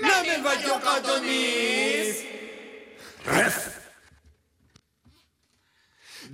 Nem 0.00 0.24
én 0.24 0.42
Adonis! 1.32 2.16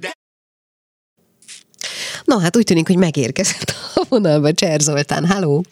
De... 0.00 0.12
No, 2.24 2.38
hát 2.38 2.56
úgy 2.56 2.64
tűnik, 2.64 2.86
hogy 2.86 2.96
megérkezett 2.96 3.74
a 3.94 4.04
vonalba 4.08 4.52
Cser 4.52 4.80
Zoltán. 4.80 5.26
Halló! 5.26 5.64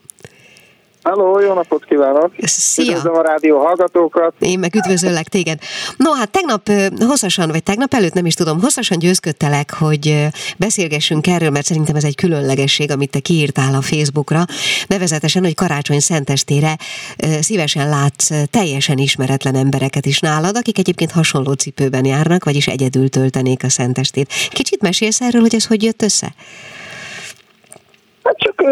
Halló, 1.06 1.40
jó 1.40 1.52
napot 1.52 1.84
kívánok! 1.84 2.32
Szia! 2.42 2.84
Üdvözlöm 2.84 3.14
a 3.14 3.22
rádió 3.22 3.58
hallgatókat! 3.58 4.34
Én 4.38 4.58
meg 4.58 4.74
üdvözöllek 4.74 5.28
téged. 5.28 5.58
No, 5.96 6.12
hát 6.12 6.30
tegnap 6.30 6.70
hosszasan, 6.98 7.48
vagy 7.48 7.62
tegnap 7.62 7.94
előtt 7.94 8.12
nem 8.12 8.26
is 8.26 8.34
tudom, 8.34 8.60
hosszasan 8.60 8.98
győzködtelek, 8.98 9.74
hogy 9.74 10.26
beszélgessünk 10.58 11.26
erről, 11.26 11.50
mert 11.50 11.64
szerintem 11.64 11.96
ez 11.96 12.04
egy 12.04 12.14
különlegesség, 12.14 12.90
amit 12.90 13.10
te 13.10 13.18
kiírtál 13.18 13.74
a 13.74 13.80
Facebookra, 13.80 14.44
nevezetesen, 14.86 15.42
hogy 15.42 15.54
karácsony 15.54 16.00
szentestére 16.00 16.76
szívesen 17.40 17.88
látsz 17.88 18.30
teljesen 18.50 18.98
ismeretlen 18.98 19.54
embereket 19.54 20.06
is 20.06 20.20
nálad, 20.20 20.56
akik 20.56 20.78
egyébként 20.78 21.10
hasonló 21.10 21.52
cipőben 21.52 22.04
járnak, 22.04 22.44
vagyis 22.44 22.66
egyedül 22.66 23.08
töltenék 23.08 23.64
a 23.64 23.68
szentestét. 23.68 24.32
Kicsit 24.50 24.82
mesélsz 24.82 25.20
erről, 25.20 25.40
hogy 25.40 25.54
ez 25.54 25.66
hogy 25.66 25.82
jött 25.82 26.02
össze? 26.02 26.34
Hát 28.22 28.36
csak 28.36 28.64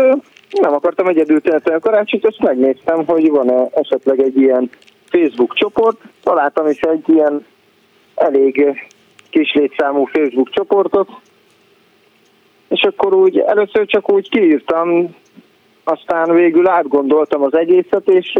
nem 0.60 0.72
akartam 0.72 1.06
egyedül 1.06 1.40
tenni 1.40 1.76
a 1.76 1.78
karácsonyt, 1.78 2.26
azt 2.26 2.38
megnéztem, 2.38 3.06
hogy 3.06 3.30
van-e 3.30 3.68
esetleg 3.72 4.20
egy 4.20 4.36
ilyen 4.36 4.70
Facebook 5.04 5.54
csoport. 5.54 6.00
Találtam 6.22 6.68
is 6.68 6.80
egy 6.80 7.08
ilyen 7.08 7.46
elég 8.14 8.82
kis 9.30 9.52
létszámú 9.52 10.04
Facebook 10.04 10.50
csoportot, 10.50 11.08
és 12.68 12.82
akkor 12.82 13.14
úgy 13.14 13.38
először 13.38 13.86
csak 13.86 14.12
úgy 14.12 14.30
kiírtam, 14.30 15.14
aztán 15.84 16.34
végül 16.34 16.68
átgondoltam 16.68 17.42
az 17.42 17.54
egészet, 17.54 18.08
és 18.08 18.32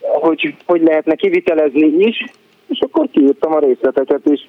hogy 0.00 0.54
hogy 0.66 0.82
lehetne 0.82 1.14
kivitelezni 1.14 1.86
is, 1.86 2.24
és 2.66 2.78
akkor 2.80 3.08
kiírtam 3.12 3.52
a 3.52 3.58
részleteket 3.58 4.26
is. 4.26 4.48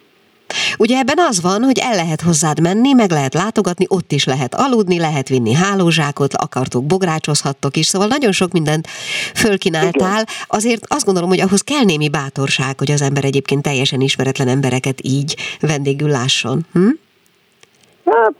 Ugye 0.77 0.97
ebben 0.97 1.17
az 1.17 1.41
van, 1.41 1.63
hogy 1.63 1.79
el 1.79 1.95
lehet 1.95 2.21
hozzád 2.21 2.59
menni, 2.61 2.93
meg 2.93 3.11
lehet 3.11 3.33
látogatni, 3.33 3.85
ott 3.87 4.11
is 4.11 4.25
lehet 4.25 4.55
aludni, 4.55 4.99
lehet 4.99 5.29
vinni 5.29 5.53
hálózsákot, 5.53 6.33
akartok, 6.33 6.85
bográcsozhattok 6.85 7.77
is, 7.77 7.85
szóval 7.85 8.07
nagyon 8.07 8.31
sok 8.31 8.51
mindent 8.51 8.87
fölkínáltál. 9.35 10.25
Azért 10.47 10.83
azt 10.87 11.05
gondolom, 11.05 11.29
hogy 11.29 11.41
ahhoz 11.41 11.61
kell 11.61 11.83
némi 11.83 12.09
bátorság, 12.09 12.77
hogy 12.77 12.91
az 12.91 13.01
ember 13.01 13.25
egyébként 13.25 13.61
teljesen 13.61 14.01
ismeretlen 14.01 14.47
embereket 14.47 14.99
így 15.01 15.35
vendégül 15.59 16.09
lásson. 16.09 16.65
Hm? 16.73 16.89
Hát, 18.05 18.33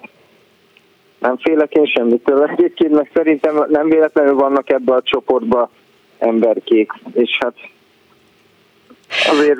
nem 1.19 1.37
félek 1.37 1.71
én 1.73 1.85
semmitől. 1.85 2.43
Egyébként 2.43 2.91
meg 2.91 3.09
szerintem 3.13 3.65
nem 3.69 3.89
véletlenül 3.89 4.35
vannak 4.35 4.69
ebbe 4.69 4.93
a 4.93 5.01
csoportba 5.01 5.69
emberkék, 6.19 6.91
és 7.13 7.37
hát 7.39 7.53
azért 9.29 9.59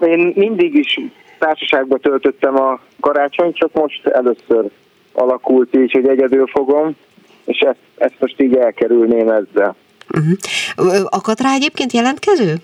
én 0.00 0.32
mindig 0.36 0.74
is 0.74 1.00
társaságba 1.38 1.98
töltöttem 1.98 2.60
a 2.60 2.80
karácsony, 3.00 3.52
csak 3.52 3.72
most 3.72 4.06
először 4.06 4.64
alakult 5.12 5.76
így, 5.76 5.92
hogy 5.92 6.08
egyedül 6.08 6.46
fogom, 6.46 6.96
és 7.44 7.58
ezt, 7.58 7.78
ezt 7.96 8.14
most 8.18 8.40
így 8.40 8.56
elkerülném 8.56 9.28
ezzel. 9.28 9.74
Uh-huh. 10.14 11.04
Akad 11.04 11.40
rá 11.40 11.54
egyébként 11.54 11.92
jelentkező? 11.92 12.54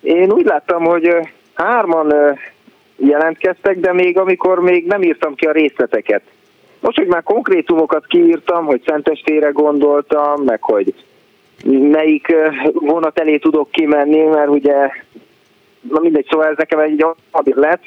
Én 0.00 0.32
úgy 0.32 0.44
láttam, 0.44 0.84
hogy 0.84 1.08
hárman 1.54 2.38
jelentkeztek, 2.96 3.80
de 3.80 3.92
még 3.92 4.18
amikor 4.18 4.60
még 4.60 4.86
nem 4.86 5.02
írtam 5.02 5.34
ki 5.34 5.46
a 5.46 5.52
részleteket. 5.52 6.22
Most, 6.80 6.96
hogy 6.96 7.06
már 7.06 7.22
konkrétumokat 7.22 8.06
kiírtam, 8.06 8.64
hogy 8.64 8.82
Szentestére 8.86 9.48
gondoltam, 9.48 10.42
meg 10.42 10.62
hogy 10.62 10.94
melyik 11.64 12.34
vonat 12.72 13.18
elé 13.18 13.36
tudok 13.36 13.70
kimenni, 13.70 14.22
mert 14.22 14.48
ugye, 14.48 14.76
na 15.90 16.00
mindegy, 16.00 16.26
szóval 16.30 16.46
ez 16.46 16.56
nekem 16.56 16.78
egy 16.78 17.04
albérlet, 17.30 17.80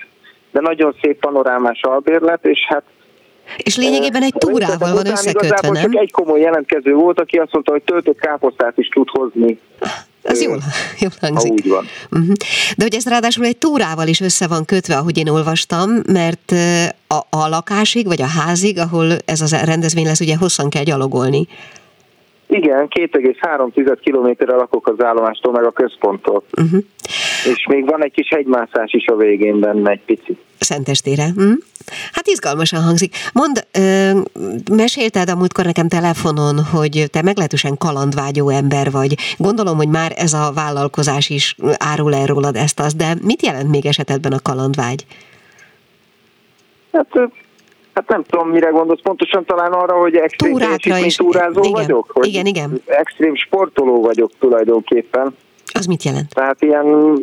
de 0.52 0.60
nagyon 0.62 0.96
szép 1.02 1.20
panorámás 1.20 1.82
albérlet, 1.82 2.46
és 2.46 2.60
hát 2.68 2.84
és 3.58 3.78
lényegében 3.78 4.24
egy 4.24 4.34
túrával 4.38 4.94
van 4.94 5.08
összekötve, 5.08 5.70
nem? 5.70 5.82
Csak 5.82 5.96
egy 5.96 6.12
komoly 6.12 6.40
jelentkező 6.40 6.94
volt, 6.94 7.20
aki 7.20 7.38
azt 7.38 7.52
mondta, 7.52 7.72
hogy 7.72 7.82
töltött 7.82 8.20
káposztát 8.20 8.78
is 8.78 8.88
tud 8.88 9.10
hozni. 9.10 9.60
Ez 10.22 10.42
jól, 10.42 10.60
jól 11.02 11.12
hangzik. 11.22 11.50
Ha 11.50 11.56
úgy 11.56 11.68
van. 11.68 11.86
Uh-huh. 12.12 12.34
De 12.78 12.84
hogy 12.84 12.96
ez 12.96 13.06
ráadásul 13.06 13.46
egy 13.46 13.58
túrával 13.58 14.08
is 14.08 14.20
össze 14.20 14.48
van 14.48 14.66
kötve, 14.66 14.96
ahogy 14.96 15.18
én 15.18 15.30
olvastam, 15.30 15.90
mert 16.12 16.52
a, 17.08 17.38
a 17.38 17.48
lakásig, 17.48 18.06
vagy 18.06 18.22
a 18.22 18.28
házig, 18.28 18.80
ahol 18.80 19.12
ez 19.26 19.42
a 19.42 19.66
rendezvény 19.66 20.06
lesz, 20.06 20.20
ugye 20.20 20.38
hosszan 20.38 20.70
kell 20.70 20.84
gyalogolni. 20.84 21.48
Igen, 22.48 22.88
2,3 22.90 23.98
kilométerre 24.02 24.56
lakok 24.56 24.88
az 24.88 25.04
állomástól, 25.04 25.52
meg 25.52 25.64
a 25.64 25.72
központtól. 25.72 26.44
Uh-huh. 26.62 26.84
És 27.54 27.66
még 27.70 27.86
van 27.86 28.04
egy 28.04 28.12
kis 28.12 28.28
hegymászás 28.30 28.94
is 28.94 29.08
a 29.08 29.16
végén 29.16 29.60
benne, 29.60 29.92
egy 29.92 30.02
picit. 30.06 30.40
Szentestére. 30.60 31.26
Hm? 31.36 31.52
Hát 32.12 32.28
izgalmasan 32.28 32.84
hangzik. 32.84 33.16
Mondd, 33.34 33.58
ö, 33.72 34.20
mesélted 34.72 35.30
a 35.30 35.36
múltkor 35.36 35.66
nekem 35.66 35.88
telefonon, 35.88 36.64
hogy 36.72 37.06
te 37.12 37.22
meglehetősen 37.22 37.78
kalandvágyó 37.78 38.50
ember 38.50 38.92
vagy. 38.92 39.16
Gondolom, 39.38 39.78
hogy 39.78 39.90
már 39.90 40.12
ez 40.16 40.34
a 40.34 40.52
vállalkozás 40.56 41.30
is 41.30 41.56
árul 41.78 42.16
el 42.16 42.26
rólad 42.26 42.56
ezt 42.56 42.80
az, 42.80 42.94
de 42.94 43.16
mit 43.22 43.46
jelent 43.46 43.70
még 43.70 43.86
esetedben 43.86 44.32
a 44.32 44.42
kalandvágy? 44.44 45.06
Hát 46.92 47.30
Hát 47.98 48.08
nem 48.08 48.24
tudom, 48.24 48.50
mire 48.50 48.70
gondolsz, 48.70 49.02
pontosan 49.02 49.46
talán 49.46 49.72
arra, 49.72 49.98
hogy 49.98 50.16
extrém 50.16 50.58
túrázó 51.18 51.60
igen. 51.60 51.72
vagyok? 51.72 52.12
Hogy 52.14 52.28
igen, 52.28 52.46
igen. 52.46 52.82
Extrém 52.86 53.36
sportoló 53.36 54.02
vagyok 54.02 54.32
tulajdonképpen. 54.40 55.36
Az 55.74 55.86
mit 55.86 56.04
jelent? 56.04 56.34
Tehát 56.34 56.62
ilyen, 56.62 57.16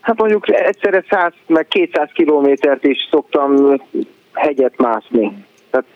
hát 0.00 0.18
mondjuk 0.18 0.50
egyszerre 0.50 1.04
100 1.10 1.32
meg 1.46 1.68
200 1.68 2.10
kilométert 2.12 2.84
is 2.84 3.08
szoktam 3.10 3.80
hegyet 4.32 4.76
mászni. 4.76 5.44
Tehát 5.70 5.86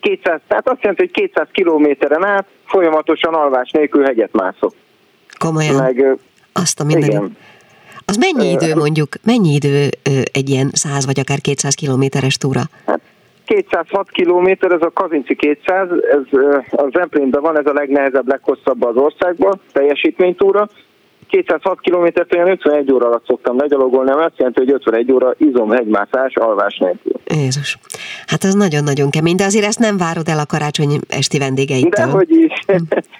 200, 0.00 0.40
tehát 0.48 0.68
azt 0.68 0.80
jelenti, 0.80 1.02
hogy 1.02 1.28
200 1.28 1.48
kilométeren 1.52 2.24
át 2.24 2.46
folyamatosan 2.64 3.34
alvás 3.34 3.70
nélkül 3.70 4.04
hegyet 4.04 4.32
mászok. 4.32 4.74
Komolyan? 5.38 5.74
Meg, 5.74 6.18
azt 6.52 6.80
a 6.80 6.84
mindenit. 6.84 7.12
Igen. 7.12 7.36
Az 8.10 8.16
mennyi 8.16 8.50
idő 8.50 8.74
mondjuk, 8.74 9.08
mennyi 9.24 9.54
idő 9.54 9.88
egy 10.32 10.48
ilyen 10.48 10.70
100 10.72 11.06
vagy 11.06 11.20
akár 11.20 11.40
200 11.40 11.74
kilométeres 11.74 12.36
túra? 12.36 12.60
Hát 12.86 13.00
206 13.44 14.10
kilométer, 14.10 14.72
ez 14.72 14.82
a 14.82 14.90
Kazinci 14.90 15.34
200, 15.36 15.88
ez 15.90 16.38
az 16.70 16.90
Zemplénben 16.92 17.42
van, 17.42 17.58
ez 17.58 17.66
a 17.66 17.72
legnehezebb, 17.72 18.28
leghosszabb 18.28 18.84
az 18.84 18.96
országban, 18.96 19.60
teljesítménytúra. 19.72 20.68
206 21.28 21.80
kilométert 21.80 22.34
olyan 22.34 22.50
51 22.50 22.92
óra 22.92 23.06
alatt 23.06 23.26
szoktam 23.26 23.58
legyalogolni, 23.58 24.10
mert 24.10 24.26
azt 24.26 24.38
jelenti, 24.38 24.60
hogy 24.60 24.72
51 24.72 25.12
óra 25.12 25.34
izom, 25.38 25.70
hegymászás, 25.70 26.34
alvás 26.34 26.76
nélkül. 26.78 27.12
Jézus. 27.24 27.78
Hát 28.26 28.42
az 28.42 28.54
nagyon-nagyon 28.54 29.10
kemény, 29.10 29.36
de 29.36 29.44
azért 29.44 29.66
ezt 29.66 29.78
nem 29.78 29.96
várod 29.96 30.28
el 30.28 30.38
a 30.38 30.46
karácsony 30.46 31.00
esti 31.08 31.38
vendégeitől. 31.38 32.06
Dehogy 32.06 32.30
is. 32.30 32.52
Hm. 32.66 32.72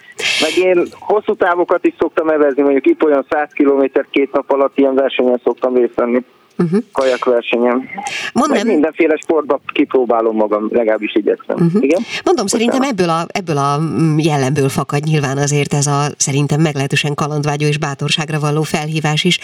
Meg 0.43 0.65
én 0.65 0.85
hosszú 0.99 1.35
távokat 1.35 1.85
is 1.85 1.93
szoktam 1.99 2.29
evezni, 2.29 2.61
mondjuk 2.61 2.85
itt 2.85 3.03
olyan 3.03 3.25
100 3.29 3.49
kilométer 3.53 4.05
két 4.11 4.31
nap 4.31 4.51
alatt 4.51 4.77
ilyen 4.77 4.95
versenyen 4.95 5.41
szoktam 5.43 5.75
részt 5.75 5.95
venni 5.95 6.25
uh-huh. 6.59 6.83
kajakversenyem. 6.91 7.89
Mondom, 8.33 8.67
mindenféle 8.67 9.15
sportba 9.15 9.61
kipróbálom 9.73 10.35
magam, 10.35 10.67
legalábbis 10.71 11.15
igyekszem. 11.15 11.55
Uh-huh. 11.55 11.83
Igen? 11.83 12.01
Mondom, 12.23 12.47
szerintem 12.47 12.81
ebből 12.81 13.09
a, 13.09 13.25
ebből 13.27 13.57
a 13.57 13.79
jellemből 14.17 14.69
fakad 14.69 15.03
nyilván 15.03 15.37
azért 15.37 15.73
ez 15.73 15.87
a 15.87 16.01
szerintem 16.17 16.61
meglehetősen 16.61 17.13
kalandvágyó 17.13 17.67
és 17.67 17.77
bátorságra 17.77 18.39
való 18.39 18.61
felhívás 18.61 19.23
is. 19.23 19.39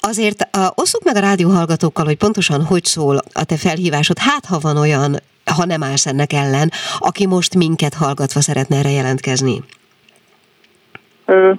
Azért 0.00 0.48
uh, 0.56 0.64
osszuk 0.74 1.04
meg 1.04 1.16
a 1.16 1.20
rádióhallgatókkal, 1.20 2.04
hogy 2.04 2.16
pontosan 2.16 2.64
hogy 2.64 2.84
szól 2.84 3.16
a 3.32 3.44
te 3.44 3.56
felhívásod. 3.56 4.18
Hát, 4.18 4.44
ha 4.44 4.58
van 4.58 4.76
olyan, 4.76 5.16
ha 5.56 5.64
nem 5.64 5.82
állsz 5.82 6.06
ennek 6.06 6.32
ellen, 6.32 6.70
aki 6.98 7.26
most 7.26 7.54
minket 7.54 7.94
hallgatva 7.94 8.40
szeretne 8.40 8.76
erre 8.76 8.90
jelentkezni. 8.90 9.62
Ö, 11.24 11.52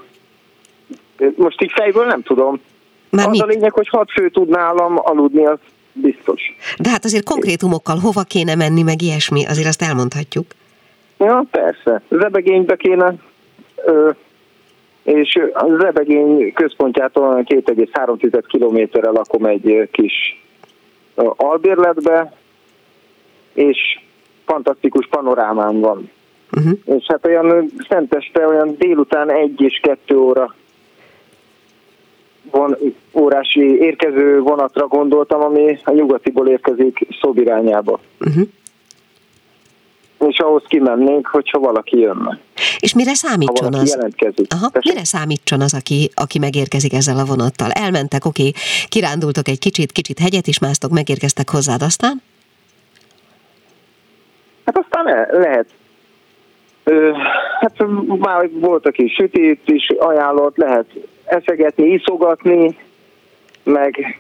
most 1.36 1.62
így 1.62 1.72
fejből 1.76 2.06
nem 2.06 2.22
tudom. 2.22 2.62
Már 3.10 3.28
az 3.28 3.32
mi? 3.32 3.40
a 3.40 3.46
lényeg, 3.46 3.72
hogy 3.72 3.88
hat 3.88 4.12
fő 4.12 4.30
tud 4.30 4.50
nálam 4.50 4.94
aludni, 4.98 5.46
az 5.46 5.58
biztos. 5.94 6.42
De 6.80 6.90
hát 6.90 7.06
azért 7.06 7.24
konkrétumokkal 7.24 7.98
hova 7.98 8.22
kéne 8.22 8.56
menni, 8.56 8.82
meg 8.82 9.02
ilyesmi, 9.02 9.46
azért 9.46 9.68
azt 9.68 9.82
elmondhatjuk. 9.82 10.46
Ja, 11.18 11.44
persze. 11.52 12.02
Zebegénybe 12.10 12.76
kéne, 12.76 13.14
ö, 13.86 14.10
és 15.04 15.40
a 15.54 15.66
Zebegény 15.80 16.54
központjától 16.54 17.44
2,3 17.44 18.44
kilométerre 18.48 19.10
lakom 19.10 19.46
egy 19.46 19.90
kis 19.92 20.42
albérletbe, 21.36 22.34
és 23.54 24.00
fantasztikus 24.46 25.08
panorámám 25.08 25.80
van. 25.80 26.10
Uh-huh. 26.58 26.80
És 26.86 27.06
hát 27.08 27.26
olyan 27.26 27.72
szenteste, 27.90 28.48
olyan 28.48 28.76
délután 28.78 29.32
egy 29.32 29.62
és 29.62 29.80
kettő 29.82 30.18
óra 30.18 30.56
von, 32.52 32.78
órási 33.14 33.78
érkező 33.80 34.40
vonatra 34.40 34.88
gondoltam, 34.88 35.42
ami 35.42 35.80
a 35.84 35.92
nyugatiból 35.92 36.48
érkezik 36.48 37.08
Szob 37.22 37.38
irányába. 37.38 38.00
Uh-huh. 38.20 38.48
És 40.20 40.40
ahhoz 40.40 40.64
kimennénk, 40.68 41.28
hogyha 41.28 41.60
valaki 41.60 42.00
jönne. 42.00 42.40
És 42.80 42.94
mire 42.94 43.14
számítson 43.14 43.74
az? 43.74 43.90
Jelentkezik. 43.90 44.54
Aha, 44.54 44.72
mire 44.90 45.04
számítson 45.04 45.62
az, 45.62 45.74
aki, 45.74 46.10
aki 46.14 46.40
megérkezik 46.40 46.94
ezzel 46.94 47.18
a 47.18 47.26
vonattal? 47.26 47.72
Elmentek, 47.72 48.26
oké, 48.26 48.52
kirándultok 48.88 49.48
egy 49.48 49.60
kicsit, 49.60 49.92
kicsit 49.92 50.20
hegyet 50.20 50.48
is 50.48 50.60
másztok, 50.60 50.92
megérkeztek 50.92 51.50
hozzád, 51.50 51.82
aztán? 51.82 52.22
Hát 54.66 54.78
aztán 54.78 55.04
le, 55.04 55.28
lehet. 55.32 55.68
Hát 57.60 57.86
már 58.18 58.50
volt, 58.52 58.86
aki 58.88 59.08
sütét 59.08 59.62
is 59.66 59.90
ajánlott, 60.00 60.58
lehet 60.58 60.86
eszegetni, 61.28 61.88
iszogatni, 61.88 62.78
meg 63.64 64.20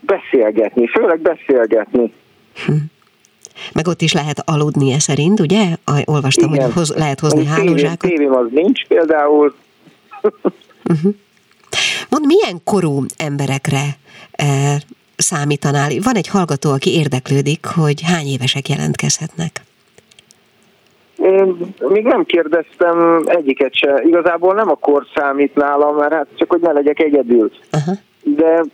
beszélgetni, 0.00 0.86
főleg 0.86 1.20
beszélgetni. 1.20 2.12
Hm. 2.66 2.72
Meg 3.72 3.86
ott 3.86 4.02
is 4.02 4.12
lehet 4.12 4.42
aludni 4.44 4.92
e 4.92 4.98
szerint, 4.98 5.40
ugye? 5.40 5.76
Olvastam, 6.04 6.52
Igen. 6.52 6.64
hogy 6.64 6.74
hoz, 6.74 6.94
lehet 6.96 7.20
hozni 7.20 7.44
hálózsákat. 7.44 8.10
Tévém 8.10 8.34
az 8.34 8.46
nincs 8.50 8.86
például. 8.86 9.54
uh-huh. 10.84 11.14
Mond, 12.08 12.26
milyen 12.26 12.60
korú 12.64 13.04
emberekre 13.16 13.82
e, 14.32 14.76
számítanál? 15.16 15.90
Van 16.02 16.16
egy 16.16 16.28
hallgató, 16.28 16.70
aki 16.70 16.94
érdeklődik, 16.94 17.66
hogy 17.66 18.02
hány 18.02 18.26
évesek 18.26 18.68
jelentkezhetnek. 18.68 19.62
Én 21.22 21.56
még 21.78 22.04
nem 22.04 22.24
kérdeztem 22.24 23.22
egyiket 23.26 23.74
se. 23.74 24.02
Igazából 24.04 24.54
nem 24.54 24.70
a 24.70 24.74
kor 24.74 25.06
számít 25.14 25.54
nálam, 25.54 25.96
mert 25.96 26.12
hát 26.12 26.26
csak 26.34 26.50
hogy 26.50 26.60
ne 26.60 26.72
legyek 26.72 27.00
egyedül. 27.00 27.50
Uh-huh. 27.72 27.96
De 28.20 28.64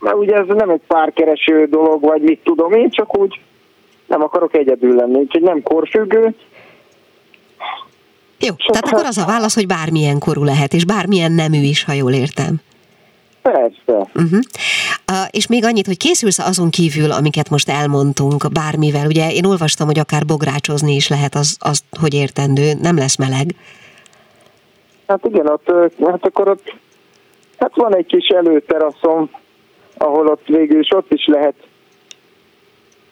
mert 0.00 0.16
ugye 0.16 0.36
ez 0.36 0.46
nem 0.46 0.70
egy 0.70 0.80
párkereső 0.86 1.66
dolog, 1.66 2.00
vagy 2.00 2.22
mit 2.22 2.40
tudom 2.44 2.72
én, 2.72 2.90
csak 2.90 3.18
úgy 3.18 3.40
nem 4.06 4.22
akarok 4.22 4.54
egyedül 4.54 4.94
lenni, 4.94 5.18
úgyhogy 5.18 5.42
nem 5.42 5.62
korfüggő. 5.62 6.34
Jó, 8.38 8.54
tehát 8.54 8.86
akkor 8.86 9.04
az 9.04 9.18
a 9.18 9.26
válasz, 9.26 9.54
hogy 9.54 9.66
bármilyen 9.66 10.18
korú 10.18 10.44
lehet, 10.44 10.72
és 10.72 10.84
bármilyen 10.84 11.32
nemű 11.32 11.58
is, 11.58 11.84
ha 11.84 11.92
jól 11.92 12.12
értem. 12.12 12.54
Persze. 13.42 14.10
Uh-huh. 14.14 14.40
Uh, 15.10 15.28
és 15.30 15.46
még 15.46 15.64
annyit, 15.64 15.86
hogy 15.86 15.96
készülsz 15.96 16.38
azon 16.38 16.70
kívül, 16.70 17.12
amiket 17.12 17.50
most 17.50 17.68
elmondtunk, 17.68 18.52
bármivel. 18.52 19.06
Ugye 19.06 19.30
én 19.32 19.44
olvastam, 19.44 19.86
hogy 19.86 19.98
akár 19.98 20.24
bográcsozni 20.26 20.94
is 20.94 21.08
lehet, 21.08 21.34
az, 21.34 21.56
az 21.60 21.80
hogy 22.00 22.14
értendő, 22.14 22.72
nem 22.82 22.96
lesz 22.96 23.16
meleg. 23.16 23.54
Hát 25.06 25.24
igen, 25.24 25.46
ott, 25.46 25.72
hát 26.06 26.26
akkor 26.26 26.48
ott 26.48 26.74
hát 27.58 27.72
van 27.74 27.96
egy 27.96 28.06
kis 28.06 28.26
előteraszom, 28.26 29.30
ahol 29.96 30.26
ott 30.26 30.46
végül 30.46 30.80
is 30.80 30.92
ott 30.92 31.12
is 31.12 31.26
lehet, 31.26 31.54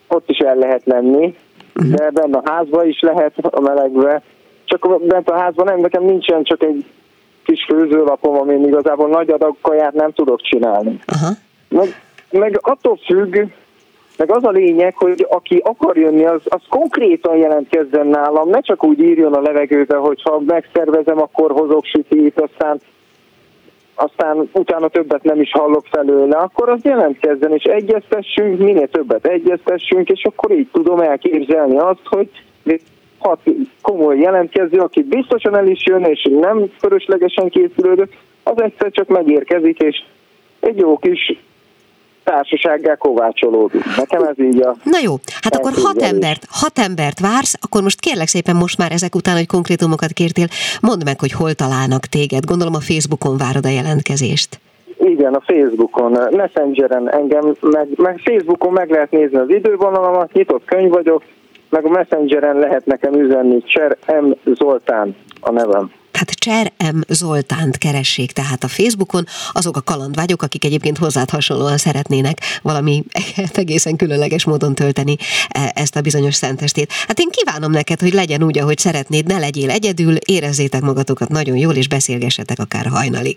ott 0.08 0.30
is 0.30 0.38
el 0.38 0.56
lehet 0.56 0.82
lenni, 0.84 1.34
uh-huh. 1.74 1.94
de 1.94 2.10
benne 2.10 2.38
a 2.38 2.50
házba 2.50 2.84
is 2.84 3.00
lehet 3.00 3.38
a 3.38 3.60
melegbe. 3.60 4.22
Csak 4.64 5.06
bent 5.06 5.28
a 5.28 5.38
házban 5.38 5.66
nem, 5.66 5.80
nekem 5.80 6.04
nincsen 6.04 6.42
csak 6.42 6.62
egy 6.62 6.84
kis 7.48 7.64
főzőlapom, 7.64 8.38
amin 8.38 8.66
igazából 8.66 9.08
nagy 9.08 9.30
adag 9.30 9.56
kaját 9.60 9.92
nem 9.92 10.12
tudok 10.12 10.40
csinálni. 10.42 10.98
Aha. 11.06 11.32
Meg, 11.68 12.02
meg 12.30 12.58
attól 12.62 12.98
függ, 13.06 13.36
meg 14.16 14.30
az 14.30 14.44
a 14.44 14.50
lényeg, 14.50 14.96
hogy 14.96 15.26
aki 15.30 15.62
akar 15.64 15.96
jönni, 15.96 16.24
az, 16.24 16.40
az 16.44 16.60
konkrétan 16.68 17.36
jelentkezzen 17.36 18.06
nálam, 18.06 18.48
ne 18.48 18.60
csak 18.60 18.84
úgy 18.84 19.00
írjon 19.00 19.34
a 19.34 19.40
levegőbe, 19.40 19.96
hogy 19.96 20.22
ha 20.22 20.42
megszervezem, 20.46 21.20
akkor 21.20 21.50
hozok 21.50 21.84
sütét, 21.84 22.40
aztán 22.40 22.80
aztán 23.94 24.48
utána 24.52 24.88
többet 24.88 25.22
nem 25.22 25.40
is 25.40 25.50
hallok 25.50 25.86
felőle, 25.90 26.36
akkor 26.36 26.68
az 26.68 26.80
jelentkezzen, 26.82 27.52
és 27.52 27.62
egyeztessünk, 27.62 28.58
minél 28.58 28.88
többet 28.88 29.26
egyeztessünk, 29.26 30.08
és 30.08 30.24
akkor 30.24 30.50
így 30.50 30.68
tudom 30.72 31.00
elképzelni 31.00 31.78
azt, 31.78 32.04
hogy 32.04 32.30
hat 33.18 33.40
komoly 33.82 34.18
jelentkező, 34.18 34.78
aki 34.78 35.02
biztosan 35.02 35.56
el 35.56 35.66
is 35.66 35.86
jön, 35.86 36.04
és 36.04 36.28
nem 36.40 36.70
fölöslegesen 36.78 37.48
készülődött, 37.48 38.12
az 38.42 38.62
egyszer 38.62 38.90
csak 38.90 39.08
megérkezik, 39.08 39.78
és 39.78 40.02
egy 40.60 40.78
jó 40.78 40.98
kis 40.98 41.38
társasággá 42.24 42.94
kovácsolódik. 42.94 43.84
Nekem 43.96 44.22
ez 44.22 44.38
így 44.38 44.60
a... 44.60 44.76
Na 44.84 44.98
jó, 45.02 45.14
hát 45.42 45.54
akkor 45.54 45.72
hat 45.74 46.02
embert, 46.02 46.46
hat 46.50 46.78
embert 46.78 47.20
vársz, 47.20 47.58
akkor 47.60 47.82
most 47.82 48.00
kérlek 48.00 48.26
szépen 48.26 48.56
most 48.56 48.78
már 48.78 48.92
ezek 48.92 49.14
után, 49.14 49.36
hogy 49.36 49.46
konkrétumokat 49.46 50.12
kértél, 50.12 50.46
mondd 50.80 51.04
meg, 51.04 51.20
hogy 51.20 51.32
hol 51.32 51.52
találnak 51.52 52.06
téged. 52.06 52.44
Gondolom 52.44 52.74
a 52.74 52.80
Facebookon 52.80 53.36
várod 53.36 53.64
a 53.66 53.68
jelentkezést. 53.68 54.60
Igen, 54.98 55.34
a 55.34 55.40
Facebookon, 55.40 56.18
Messengeren 56.30 57.12
engem, 57.12 57.56
meg, 57.60 57.88
meg 57.96 58.20
Facebookon 58.24 58.72
meg 58.72 58.90
lehet 58.90 59.10
nézni 59.10 59.36
az 59.36 59.50
idővonalamat, 59.50 60.32
nyitott 60.32 60.64
könyv 60.64 60.90
vagyok, 60.90 61.22
meg 61.68 61.84
a 61.84 61.88
Messengeren 61.88 62.58
lehet 62.58 62.86
nekem 62.86 63.14
üzenni, 63.14 63.62
Cser 63.62 63.96
M. 64.22 64.52
Zoltán 64.54 65.16
a 65.40 65.50
nevem. 65.50 65.90
Tehát 66.18 66.30
Cser 66.30 66.92
M. 66.94 67.00
Zoltánt 67.08 67.78
keressék 67.78 68.32
tehát 68.32 68.62
a 68.64 68.68
Facebookon, 68.68 69.24
azok 69.52 69.76
a 69.76 69.82
kalandvágyok, 69.84 70.42
akik 70.42 70.64
egyébként 70.64 70.98
hozzád 70.98 71.30
hasonlóan 71.30 71.76
szeretnének 71.76 72.38
valami 72.62 73.04
egészen 73.52 73.96
különleges 73.96 74.44
módon 74.44 74.74
tölteni 74.74 75.16
e, 75.48 75.72
ezt 75.74 75.96
a 75.96 76.00
bizonyos 76.00 76.34
szentestét. 76.34 76.92
Hát 77.06 77.18
én 77.18 77.28
kívánom 77.30 77.70
neked, 77.70 78.00
hogy 78.00 78.12
legyen 78.12 78.42
úgy, 78.42 78.58
ahogy 78.58 78.78
szeretnéd, 78.78 79.26
ne 79.26 79.38
legyél 79.38 79.70
egyedül, 79.70 80.14
érezzétek 80.26 80.80
magatokat 80.80 81.28
nagyon 81.28 81.56
jól, 81.56 81.74
és 81.74 81.88
beszélgessetek 81.88 82.58
akár 82.58 82.86
hajnalig. 82.86 83.36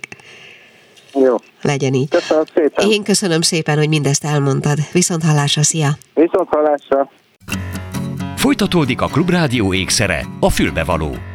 Jó. 1.14 1.36
Legyen 1.62 1.94
így. 1.94 2.10
Köszönöm 2.10 2.44
szépen. 2.54 2.90
Én 2.90 3.04
köszönöm 3.04 3.42
szépen, 3.42 3.78
hogy 3.78 3.90
mindezt 3.90 4.26
elmondtad. 4.26 4.78
Viszont 4.92 5.24
hallásra, 5.24 5.64
szia! 5.64 5.90
Viszont 6.14 6.48
hallásra! 6.50 7.10
Folytatódik 8.42 9.02
a 9.02 9.08
Klubrádió 9.08 9.74
ékszere, 9.74 10.26
a 10.40 10.50
fülbevaló. 10.50 11.31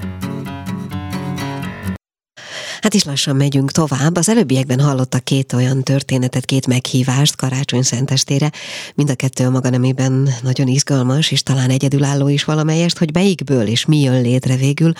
Hát 2.86 2.94
is 2.94 3.04
lassan 3.04 3.36
megyünk 3.36 3.72
tovább. 3.72 4.16
Az 4.16 4.28
előbbiekben 4.28 4.80
hallottak 4.80 5.24
két 5.24 5.52
olyan 5.52 5.82
történetet, 5.82 6.44
két 6.44 6.66
meghívást 6.66 7.36
karácsony 7.36 7.82
szentestére. 7.82 8.52
Mind 8.94 9.10
a 9.10 9.14
kettő 9.14 9.46
a 9.46 9.50
maga 9.50 9.70
nemében 9.70 10.28
nagyon 10.42 10.66
izgalmas, 10.66 11.30
és 11.30 11.42
talán 11.42 11.70
egyedülálló 11.70 12.28
is 12.28 12.44
valamelyest, 12.44 12.98
hogy 12.98 13.10
melyikből 13.12 13.66
és 13.66 13.84
mi 13.84 14.00
jön 14.00 14.22
létre 14.22 14.56
végül, 14.56 14.92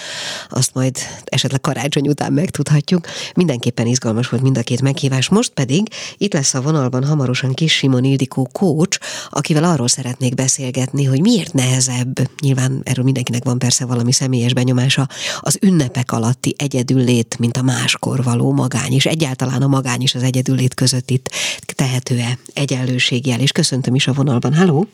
azt 0.48 0.74
majd 0.74 0.98
esetleg 1.24 1.60
karácsony 1.60 2.08
után 2.08 2.32
megtudhatjuk. 2.32 3.06
Mindenképpen 3.34 3.86
izgalmas 3.86 4.28
volt 4.28 4.42
mind 4.42 4.58
a 4.58 4.62
két 4.62 4.82
meghívás. 4.82 5.28
Most 5.28 5.50
pedig 5.50 5.88
itt 6.16 6.32
lesz 6.32 6.54
a 6.54 6.60
vonalban 6.60 7.04
hamarosan 7.04 7.52
Kis 7.52 7.72
Simon 7.72 8.04
Ildikó 8.04 8.48
coach, 8.52 9.00
akivel 9.30 9.64
arról 9.64 9.88
szeretnék 9.88 10.34
beszélgetni, 10.34 11.04
hogy 11.04 11.20
miért 11.20 11.52
nehezebb, 11.52 12.30
nyilván 12.40 12.80
erről 12.84 13.04
mindenkinek 13.04 13.44
van 13.44 13.58
persze 13.58 13.84
valami 13.84 14.12
személyes 14.12 14.52
benyomása, 14.54 15.08
az 15.40 15.58
ünnepek 15.60 16.12
alatti 16.12 16.54
egyedül 16.58 17.04
lét, 17.04 17.38
mint 17.38 17.56
a 17.56 17.62
máskor 17.80 18.22
való 18.22 18.52
magány, 18.52 18.92
és 18.92 19.06
egyáltalán 19.06 19.62
a 19.62 19.66
magány 19.66 20.02
és 20.02 20.14
az 20.14 20.22
egyedüllét 20.22 20.74
között 20.74 21.10
itt 21.10 21.30
tehető-e 21.74 22.38
egyenlőségjel, 22.54 23.40
és 23.40 23.52
köszöntöm 23.52 23.94
is 23.94 24.06
a 24.06 24.12
vonalban. 24.12 24.54
Halló! 24.54 24.86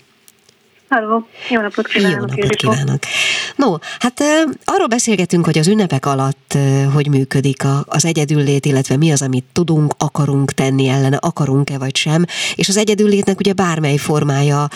Halló, 0.92 1.26
jó 1.50 1.60
napot 1.60 1.86
kívánok! 1.86 2.36
Jó 2.36 2.42
napot 2.42 2.54
kívánok! 2.56 2.98
No, 3.56 3.76
hát 3.98 4.22
arról 4.64 4.86
beszélgetünk, 4.86 5.44
hogy 5.44 5.58
az 5.58 5.66
ünnepek 5.68 6.06
alatt 6.06 6.58
hogy 6.92 7.08
működik 7.08 7.62
az 7.84 8.04
egyedüllét, 8.04 8.66
illetve 8.66 8.96
mi 8.96 9.10
az, 9.10 9.22
amit 9.22 9.44
tudunk, 9.52 9.94
akarunk 9.98 10.52
tenni 10.52 10.88
ellene, 10.88 11.16
akarunk-e 11.16 11.78
vagy 11.78 11.96
sem, 11.96 12.24
és 12.54 12.68
az 12.68 12.76
egyedüllétnek 12.76 13.38
ugye 13.38 13.52
bármely 13.52 13.96
formája 13.96 14.68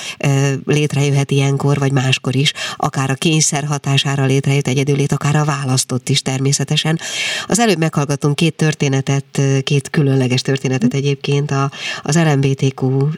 létrejöhet 0.64 1.30
ilyenkor, 1.30 1.78
vagy 1.78 1.92
máskor 1.92 2.36
is, 2.36 2.52
akár 2.76 3.10
a 3.10 3.14
kényszer 3.14 3.64
hatására 3.64 4.24
létrejött 4.24 4.68
egyedüllét, 4.68 5.12
akár 5.12 5.36
a 5.36 5.44
választott 5.44 6.08
is 6.08 6.22
természetesen. 6.22 6.98
Az 7.46 7.58
előbb 7.58 7.78
meghallgattunk 7.78 8.36
két 8.36 8.54
történetet, 8.54 9.40
két 9.62 9.90
különleges 9.90 10.42
történetet 10.42 10.94
egyébként, 10.94 11.50
a, 11.50 11.70
az 12.02 12.16
LMBTQ 12.16 13.08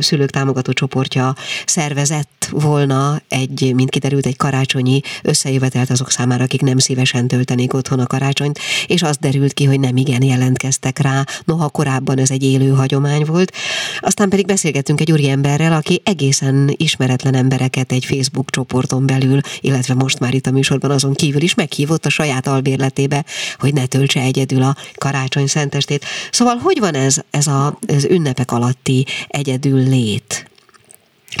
szülők 0.00 0.30
támogató 0.30 0.72
csoportja 0.72 1.34
szervezett 1.64 2.35
volna 2.50 3.22
egy, 3.28 3.72
mint 3.74 3.90
kiderült, 3.90 4.26
egy 4.26 4.36
karácsonyi 4.36 5.00
összejövetelt 5.22 5.90
azok 5.90 6.10
számára, 6.10 6.44
akik 6.44 6.60
nem 6.60 6.78
szívesen 6.78 7.28
töltenék 7.28 7.74
otthon 7.74 7.98
a 7.98 8.06
karácsonyt, 8.06 8.58
és 8.86 9.02
az 9.02 9.16
derült 9.16 9.52
ki, 9.52 9.64
hogy 9.64 9.80
nem 9.80 9.96
igen 9.96 10.22
jelentkeztek 10.22 10.98
rá, 10.98 11.24
noha 11.44 11.68
korábban 11.68 12.18
ez 12.18 12.30
egy 12.30 12.42
élő 12.42 12.70
hagyomány 12.70 13.24
volt. 13.24 13.52
Aztán 14.00 14.28
pedig 14.28 14.46
beszélgettünk 14.46 15.00
egy 15.00 15.12
úri 15.12 15.28
emberrel, 15.28 15.72
aki 15.72 16.00
egészen 16.04 16.74
ismeretlen 16.76 17.34
embereket 17.34 17.92
egy 17.92 18.04
Facebook 18.04 18.50
csoporton 18.50 19.06
belül, 19.06 19.40
illetve 19.60 19.94
most 19.94 20.18
már 20.18 20.34
itt 20.34 20.46
a 20.46 20.50
műsorban 20.50 20.90
azon 20.90 21.14
kívül 21.14 21.42
is 21.42 21.54
meghívott 21.54 22.06
a 22.06 22.10
saját 22.10 22.46
albérletébe, 22.46 23.24
hogy 23.58 23.74
ne 23.74 23.86
töltse 23.86 24.20
egyedül 24.20 24.62
a 24.62 24.76
karácsony 24.94 25.46
szentestét. 25.46 26.04
Szóval 26.30 26.56
hogy 26.56 26.78
van 26.80 26.94
ez, 26.94 27.16
ez 27.30 27.46
a, 27.46 27.78
az 27.86 28.04
ünnepek 28.04 28.52
alatti 28.52 29.06
egyedül 29.28 29.88
lét? 29.88 30.50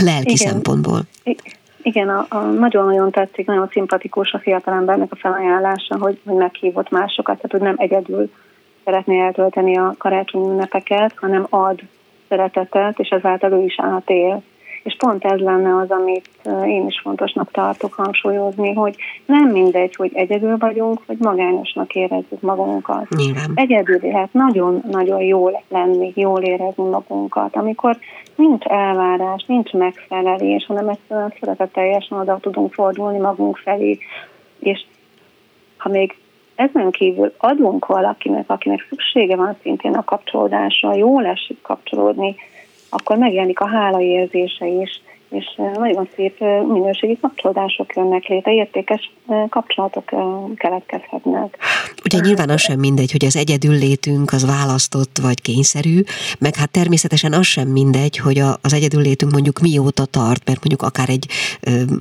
Lelki 0.00 0.32
Igen. 0.32 0.52
szempontból. 0.52 1.00
Igen, 1.82 2.08
a, 2.08 2.26
a, 2.28 2.38
nagyon-nagyon 2.38 3.10
tetszik, 3.10 3.46
nagyon 3.46 3.68
szimpatikus 3.72 4.32
a 4.32 4.38
fiatalembernek 4.38 5.12
a 5.12 5.16
felajánlása, 5.16 5.98
hogy, 5.98 6.20
hogy 6.26 6.36
meghívott 6.36 6.90
másokat, 6.90 7.36
tehát 7.36 7.50
hogy 7.50 7.60
nem 7.60 7.74
egyedül 7.78 8.30
szeretné 8.84 9.20
eltölteni 9.20 9.76
a 9.76 9.94
karácsonyi 9.98 10.48
ünnepeket, 10.48 11.14
hanem 11.16 11.46
ad 11.50 11.80
szeretetet, 12.28 12.98
és 12.98 13.08
ezáltal 13.08 13.52
ő 13.52 13.64
is 13.64 13.74
átél. 13.78 14.42
És 14.82 14.96
pont 14.98 15.24
ez 15.24 15.40
lenne 15.40 15.76
az, 15.76 15.90
amit 15.90 16.28
én 16.66 16.86
is 16.86 17.00
fontosnak 17.00 17.50
tartok 17.50 17.94
hangsúlyozni, 17.94 18.74
hogy 18.74 18.96
nem 19.24 19.48
mindegy, 19.48 19.94
hogy 19.94 20.10
egyedül 20.14 20.56
vagyunk, 20.56 21.06
vagy 21.06 21.16
magányosnak 21.18 21.94
érezzük 21.94 22.40
magunkat. 22.40 23.08
Nyilván. 23.08 23.52
Egyedül 23.54 23.98
lehet 24.02 24.32
nagyon-nagyon 24.32 25.20
jól 25.20 25.62
lenni, 25.68 26.12
jól 26.14 26.42
érezni 26.42 26.88
magunkat, 26.88 27.56
amikor 27.56 27.98
nincs 28.36 28.64
elvárás, 28.64 29.44
nincs 29.46 29.72
megfelelés, 29.72 30.64
hanem 30.66 30.88
egyszerűen 30.88 31.34
szeretetteljesen 31.40 32.18
oda 32.18 32.38
tudunk 32.40 32.72
fordulni 32.72 33.18
magunk 33.18 33.56
felé, 33.56 33.98
és 34.58 34.84
ha 35.76 35.88
még 35.88 36.16
ezen 36.54 36.90
kívül 36.90 37.32
adunk 37.36 37.86
valakinek, 37.86 38.50
akinek 38.50 38.86
szüksége 38.88 39.36
van 39.36 39.56
szintén 39.62 39.94
a 39.94 40.04
kapcsolódásra, 40.04 40.94
jól 40.94 41.26
esik 41.26 41.62
kapcsolódni, 41.62 42.34
akkor 42.90 43.16
megjelenik 43.16 43.60
a 43.60 43.68
hála 43.68 44.00
érzése 44.00 44.66
is, 44.66 45.00
és 45.30 45.44
nagyon 45.74 46.08
szép 46.14 46.40
minőségi 46.68 47.18
kapcsolódások 47.20 47.94
jönnek 47.96 48.26
létre, 48.26 48.52
értékes 48.52 49.12
kapcsolatok 49.48 50.10
keletkezhetnek. 50.56 51.58
Ugye 52.04 52.18
nyilván 52.18 52.48
az 52.48 52.60
sem 52.60 52.78
mindegy, 52.78 53.12
hogy 53.12 53.24
az 53.24 53.36
egyedül 53.36 53.74
létünk 53.74 54.32
az 54.32 54.46
választott 54.46 55.18
vagy 55.22 55.40
kényszerű, 55.40 56.00
meg 56.38 56.54
hát 56.54 56.70
természetesen 56.70 57.32
az 57.32 57.46
sem 57.46 57.68
mindegy, 57.68 58.16
hogy 58.16 58.38
az 58.38 58.72
egyedül 58.72 59.02
létünk 59.02 59.32
mondjuk 59.32 59.58
mióta 59.58 60.04
tart, 60.04 60.46
mert 60.46 60.58
mondjuk 60.58 60.82
akár 60.82 61.08
egy 61.08 61.26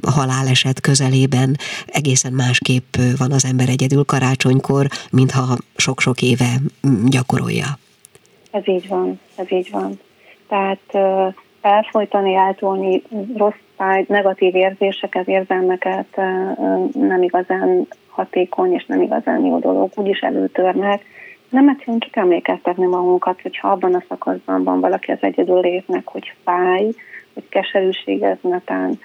haláleset 0.07 0.81
közelében 0.81 1.55
egészen 1.85 2.33
másképp 2.33 2.95
van 3.17 3.31
az 3.31 3.45
ember 3.45 3.69
egyedül 3.69 4.05
karácsonykor, 4.05 4.87
mintha 5.11 5.57
sok-sok 5.75 6.21
éve 6.21 6.51
gyakorolja. 7.05 7.65
Ez 8.51 8.67
így 8.67 8.87
van, 8.87 9.19
ez 9.35 9.51
így 9.51 9.69
van. 9.71 9.99
Tehát 10.47 10.97
elfolytani, 11.65 12.35
eltolni 12.35 13.01
rossz 13.35 13.61
fáj, 13.75 14.05
negatív 14.07 14.55
érzéseket, 14.55 15.27
érzelmeket 15.27 16.15
nem 16.93 17.21
igazán 17.21 17.87
hatékony 18.09 18.73
és 18.73 18.85
nem 18.85 19.01
igazán 19.01 19.45
jó 19.45 19.59
dolog, 19.59 19.91
úgyis 19.95 20.19
előtörnek. 20.19 21.01
Nem 21.49 21.69
egyszerűen 21.69 21.99
csak 21.99 22.15
emlékeztetni 22.15 22.85
magunkat, 22.85 23.41
hogyha 23.41 23.67
abban 23.67 23.93
a 23.93 24.03
szakaszban 24.07 24.63
van 24.63 24.79
valaki 24.79 25.11
az 25.11 25.17
egyedül 25.21 25.59
létnek, 25.59 26.07
hogy 26.07 26.33
fáj, 26.43 26.91
hogy 27.33 27.49
keserűség 27.49 28.21
ez 28.21 28.37
netán 28.41 28.99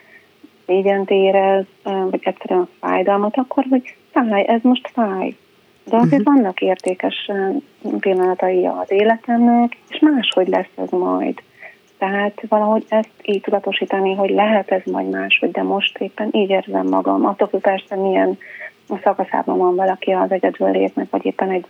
szégyent 0.67 1.11
érez, 1.11 1.65
vagy 1.83 2.21
egyszerűen 2.23 2.69
fájdalmat, 2.81 3.37
akkor 3.37 3.65
hogy 3.71 3.95
fáj, 4.11 4.45
ez 4.47 4.61
most 4.63 4.91
fáj. 4.93 5.37
De 5.85 5.97
azért 5.97 6.21
uh-huh. 6.21 6.35
vannak 6.35 6.61
értékes 6.61 7.31
pillanatai 8.01 8.67
az 8.67 8.91
életemnek, 8.91 9.77
és 9.89 9.99
máshogy 9.99 10.49
lesz 10.49 10.73
ez 10.77 10.91
majd. 10.91 11.43
Tehát 12.01 12.43
valahogy 12.49 12.85
ezt 12.89 13.11
így 13.23 13.41
tudatosítani, 13.41 14.15
hogy 14.15 14.31
lehet 14.31 14.71
ez 14.71 14.83
majd 14.85 15.11
máshogy, 15.11 15.51
de 15.51 15.63
most 15.63 15.99
éppen 15.99 16.29
így 16.33 16.51
érzem 16.51 16.87
magam. 16.87 17.27
Attól, 17.27 17.49
hogy 17.51 17.61
persze 17.61 17.97
milyen 17.97 18.39
szakaszában 19.03 19.59
van 19.59 19.75
valaki 19.75 20.11
az 20.11 20.31
egyedül 20.31 20.71
létnek, 20.71 21.11
vagy 21.11 21.27
éppen 21.27 21.51
egy 21.51 21.67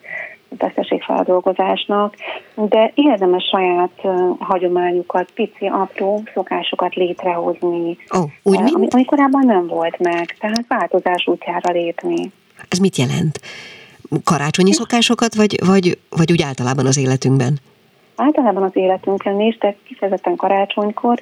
veszteségfeldolgozásnak, 0.59 2.15
de 2.55 2.91
érdemes 2.95 3.45
saját 3.45 4.01
hagyományukat, 4.39 5.31
pici, 5.31 5.67
apró 5.67 6.23
szokásokat 6.35 6.95
létrehozni, 6.95 7.97
oh, 8.09 8.31
úgy 8.43 8.57
ami, 8.57 8.87
ami 8.91 9.05
korábban 9.05 9.47
nem 9.47 9.67
volt 9.67 9.99
meg, 9.99 10.37
tehát 10.41 10.65
változás 10.69 11.27
útjára 11.27 11.73
lépni. 11.73 12.33
Ez 12.69 12.79
mit 12.79 12.97
jelent? 12.97 13.41
Karácsonyi 14.25 14.73
szokásokat, 14.73 15.35
vagy, 15.35 15.67
vagy, 15.67 15.99
vagy 16.11 16.33
úgy 16.33 16.43
általában 16.43 16.87
az 16.87 16.99
életünkben? 16.99 17.59
Általában 18.21 18.63
az 18.63 18.77
életünkön 18.77 19.41
is, 19.41 19.59
de 19.59 19.77
kifejezetten 19.87 20.37
karácsonykor, 20.37 21.19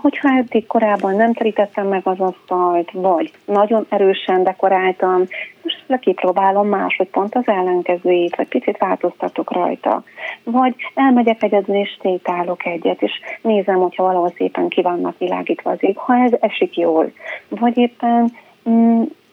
hogyha 0.00 0.28
eddig 0.36 0.66
korábban 0.66 1.14
nem 1.14 1.32
terítettem 1.32 1.86
meg 1.86 2.00
az 2.04 2.20
asztalt, 2.20 2.90
vagy 2.92 3.32
nagyon 3.44 3.86
erősen 3.88 4.42
dekoráltam, 4.42 5.24
most 5.62 5.84
lekipróbálom 5.86 6.68
máshogy 6.68 7.08
pont 7.08 7.34
az 7.34 7.46
ellenkezőjét, 7.46 8.36
vagy 8.36 8.48
picit 8.48 8.78
változtatok 8.78 9.52
rajta. 9.52 10.02
Vagy 10.44 10.74
elmegyek 10.94 11.42
egyedül 11.42 11.74
és 11.74 11.98
sétálok 12.02 12.66
egyet, 12.66 13.02
és 13.02 13.12
nézem, 13.42 13.76
hogyha 13.76 14.02
valahol 14.02 14.32
szépen 14.36 14.68
ki 14.68 14.82
vannak 14.82 15.18
világítva 15.18 15.70
az 15.70 15.78
ég, 15.80 15.96
ha 15.96 16.14
ez 16.14 16.32
esik 16.40 16.76
jól. 16.76 17.12
Vagy 17.48 17.78
éppen 17.78 18.32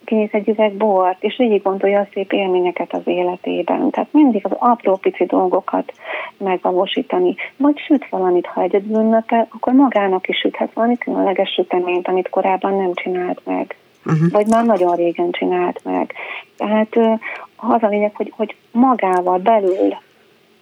kinéz 0.07 0.29
egy 0.31 0.49
üveg 0.49 0.73
bort, 0.73 1.23
és 1.23 1.37
végig 1.37 1.61
gondolja 1.61 1.99
a 1.99 2.07
szép 2.13 2.31
élményeket 2.31 2.93
az 2.93 3.01
életében. 3.03 3.89
Tehát 3.89 4.13
mindig 4.13 4.45
az 4.45 4.51
apró 4.57 4.95
pici 4.95 5.25
dolgokat 5.25 5.91
megvalósítani. 6.37 7.35
Vagy 7.57 7.77
süt 7.77 8.09
valamit, 8.09 8.45
ha 8.45 8.61
egyedül 8.61 8.99
ünnepel, 8.99 9.47
akkor 9.51 9.73
magának 9.73 10.27
is 10.27 10.37
süthet 10.37 10.73
valami 10.73 10.97
különleges 10.97 11.49
süteményt, 11.49 12.07
amit 12.07 12.29
korábban 12.29 12.75
nem 12.75 12.93
csinált 12.93 13.41
meg. 13.45 13.75
Uh-huh. 14.05 14.31
Vagy 14.31 14.47
már 14.47 14.65
nagyon 14.65 14.95
régen 14.95 15.31
csinált 15.31 15.83
meg. 15.83 16.13
Tehát 16.57 17.19
az 17.55 17.83
a 17.83 17.87
lényeg, 17.87 18.15
hogy, 18.15 18.33
hogy 18.35 18.55
magával 18.71 19.37
belül 19.37 19.95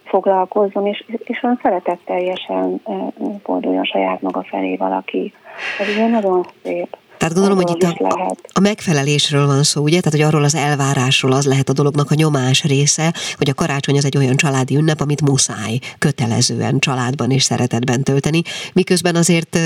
foglalkozzon, 0.04 0.86
és, 0.86 1.04
és 1.24 1.42
olyan 1.42 1.58
szeretetteljesen 1.62 2.82
forduljon 3.42 3.84
saját 3.84 4.22
maga 4.22 4.42
felé 4.42 4.76
valaki. 4.76 5.32
Ez 5.80 5.88
ugye 5.88 6.06
nagyon 6.06 6.46
szép. 6.62 6.96
Tehát 7.18 7.34
gondolom, 7.34 7.56
hogy 7.56 7.76
itt 7.76 7.82
a, 7.82 8.36
a 8.52 8.60
megfelelésről 8.60 9.46
van 9.46 9.62
szó, 9.62 9.82
ugye? 9.82 10.00
Tehát, 10.00 10.18
hogy 10.18 10.28
arról 10.28 10.44
az 10.44 10.54
elvárásról 10.54 11.32
az 11.32 11.46
lehet 11.46 11.68
a 11.68 11.72
dolognak 11.72 12.10
a 12.10 12.14
nyomás 12.14 12.62
része, 12.62 13.14
hogy 13.36 13.50
a 13.50 13.54
karácsony 13.54 13.96
az 13.96 14.04
egy 14.04 14.16
olyan 14.16 14.36
családi 14.36 14.76
ünnep, 14.76 15.00
amit 15.00 15.20
muszáj 15.20 15.78
kötelezően 15.98 16.78
családban 16.78 17.30
és 17.30 17.42
szeretetben 17.42 18.02
tölteni, 18.02 18.42
miközben 18.72 19.16
azért, 19.16 19.58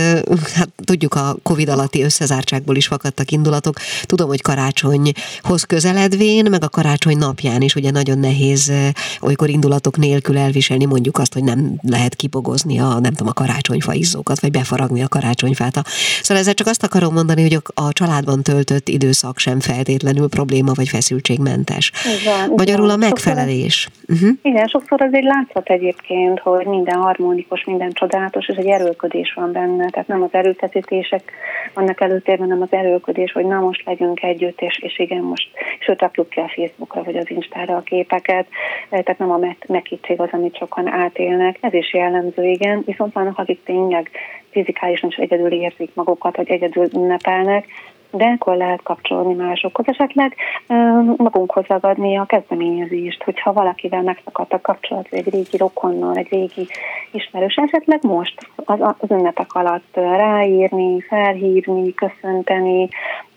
hát 0.54 0.68
tudjuk, 0.84 1.14
a 1.14 1.36
Covid 1.42 1.68
alatti 1.68 2.02
összezártságból 2.02 2.76
is 2.76 2.86
fakadtak 2.86 3.30
indulatok. 3.30 3.76
Tudom, 4.04 4.28
hogy 4.28 4.42
karácsonyhoz 4.42 5.62
közeledvén, 5.66 6.46
meg 6.50 6.64
a 6.64 6.68
karácsony 6.68 7.18
napján 7.18 7.60
is 7.60 7.74
ugye 7.74 7.90
nagyon 7.90 8.18
nehéz 8.18 8.72
olykor 9.20 9.48
indulatok 9.48 9.96
nélkül 9.96 10.38
elviselni 10.38 10.84
mondjuk 10.84 11.18
azt, 11.18 11.32
hogy 11.32 11.44
nem 11.44 11.78
lehet 11.82 12.14
kibogozni 12.14 12.78
a, 12.78 12.98
nem 13.00 13.12
tudom, 13.12 13.28
a 13.28 13.32
karácsonyfa 13.32 13.92
izzókat, 13.92 14.40
vagy 14.40 14.50
befaragni 14.50 15.02
a 15.02 15.08
karácsonyfát. 15.08 15.86
Szóval 16.22 16.42
ezzel 16.42 16.54
csak 16.54 16.66
azt 16.66 16.82
akarom 16.82 17.14
mondani, 17.14 17.39
mondani, 17.40 17.62
hogy 17.74 17.86
a 17.86 17.92
családban 17.92 18.42
töltött 18.42 18.88
időszak 18.88 19.38
sem 19.38 19.60
feltétlenül 19.60 20.28
probléma 20.28 20.72
vagy 20.74 20.88
feszültségmentes. 20.88 21.92
Igen, 22.20 22.50
Magyarul 22.56 22.90
a 22.90 22.96
megfelelés. 22.96 23.76
Sokszor, 23.80 24.14
uh-huh. 24.14 24.38
Igen, 24.42 24.66
sokszor 24.66 25.02
azért 25.02 25.24
látszhat 25.24 25.68
egyébként, 25.68 26.38
hogy 26.38 26.66
minden 26.66 26.94
harmonikus, 26.94 27.64
minden 27.64 27.90
csodálatos, 27.92 28.48
és 28.48 28.56
egy 28.56 28.66
erőködés 28.66 29.32
van 29.32 29.52
benne. 29.52 29.90
Tehát 29.90 30.08
nem 30.08 30.22
az 30.22 30.28
erőfeszítések 30.32 31.32
vannak 31.74 32.00
előtérben, 32.00 32.48
hanem 32.48 32.62
az 32.62 32.78
erőködés, 32.78 33.32
hogy 33.32 33.44
na 33.44 33.60
most 33.60 33.82
legyünk 33.84 34.22
együtt, 34.22 34.60
és, 34.60 34.78
és 34.82 34.98
igen, 34.98 35.22
most, 35.22 35.48
sőt, 35.78 36.00
rakjuk 36.00 36.28
ki 36.28 36.40
a 36.40 36.52
Facebookra 36.56 37.02
vagy 37.02 37.16
az 37.16 37.30
Instára 37.30 37.76
a 37.76 37.82
képeket, 37.82 38.46
tehát 38.90 39.18
nem 39.18 39.30
a 39.30 39.38
megkítség 39.66 40.20
az, 40.20 40.28
amit 40.32 40.56
sokan 40.56 40.88
átélnek. 40.88 41.58
Ez 41.60 41.72
is 41.72 41.92
jellemző, 41.92 42.44
igen, 42.44 42.82
viszont 42.86 43.12
vannak, 43.12 43.38
akik 43.38 43.64
tényleg 43.64 44.10
fizikálisan 44.50 45.08
is 45.08 45.16
egyedül 45.16 45.52
érzik 45.52 45.94
magukat, 45.94 46.36
vagy 46.36 46.50
egyedül 46.50 46.88
ünnepelnek, 46.94 47.66
de 48.10 48.24
akkor 48.24 48.56
lehet 48.56 48.82
kapcsolni 48.82 49.34
másokhoz, 49.34 49.86
esetleg 49.88 50.36
magunkhoz 51.16 51.64
ragadni 51.66 52.16
a 52.16 52.24
kezdeményezést, 52.24 53.22
hogyha 53.22 53.52
valakivel 53.52 54.02
megszakadt 54.02 54.52
a 54.52 54.60
kapcsolat, 54.60 55.06
egy 55.10 55.28
régi 55.28 55.56
rokonnal, 55.56 56.16
egy 56.16 56.28
régi 56.30 56.66
ismerős, 57.10 57.54
esetleg 57.54 57.98
most 58.02 58.34
az, 58.56 58.78
az 58.80 59.10
ünnepek 59.10 59.52
alatt 59.52 59.94
ráírni, 59.94 61.00
felhívni, 61.00 61.94
köszönteni, 61.94 62.88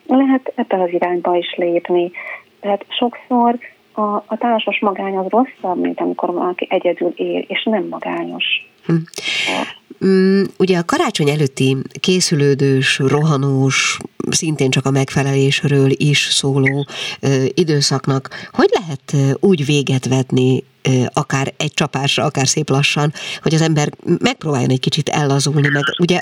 lehet 0.08 0.52
ebben 0.56 0.80
az 0.80 0.90
irányba 0.92 1.36
is 1.36 1.56
lépni. 1.56 2.12
Tehát 2.60 2.86
sokszor 2.90 3.58
a, 3.94 4.02
a 4.02 4.38
társas 4.40 4.80
magány 4.80 5.18
az 5.18 5.26
rosszabb, 5.30 5.80
mint 5.80 6.00
amikor 6.00 6.34
valaki 6.34 6.68
egyedül 6.70 7.14
él, 7.16 7.46
és 7.48 7.64
nem 7.64 7.88
magányos. 7.88 8.46
Hm. 8.86 8.96
Mm, 10.06 10.44
ugye 10.58 10.78
a 10.78 10.86
karácsony 10.86 11.30
előtti 11.30 11.78
készülődős, 12.00 13.00
rohanós, 13.00 13.98
szintén 14.30 14.70
csak 14.70 14.86
a 14.86 14.92
megfelelésről 14.92 15.90
is 15.92 16.28
szóló 16.32 16.86
időszaknak 17.48 18.50
hogy 18.52 18.70
lehet 18.80 19.38
úgy 19.40 19.66
véget 19.66 20.08
vetni, 20.08 20.64
akár 21.14 21.54
egy 21.58 21.74
csapásra, 21.74 22.24
akár 22.24 22.48
szép 22.48 22.70
lassan, 22.70 23.12
hogy 23.42 23.54
az 23.54 23.62
ember 23.62 23.90
megpróbáljon 24.20 24.70
egy 24.70 24.80
kicsit 24.80 25.10
ellazulni, 25.10 25.68
meg 25.68 25.84
ugye 26.00 26.22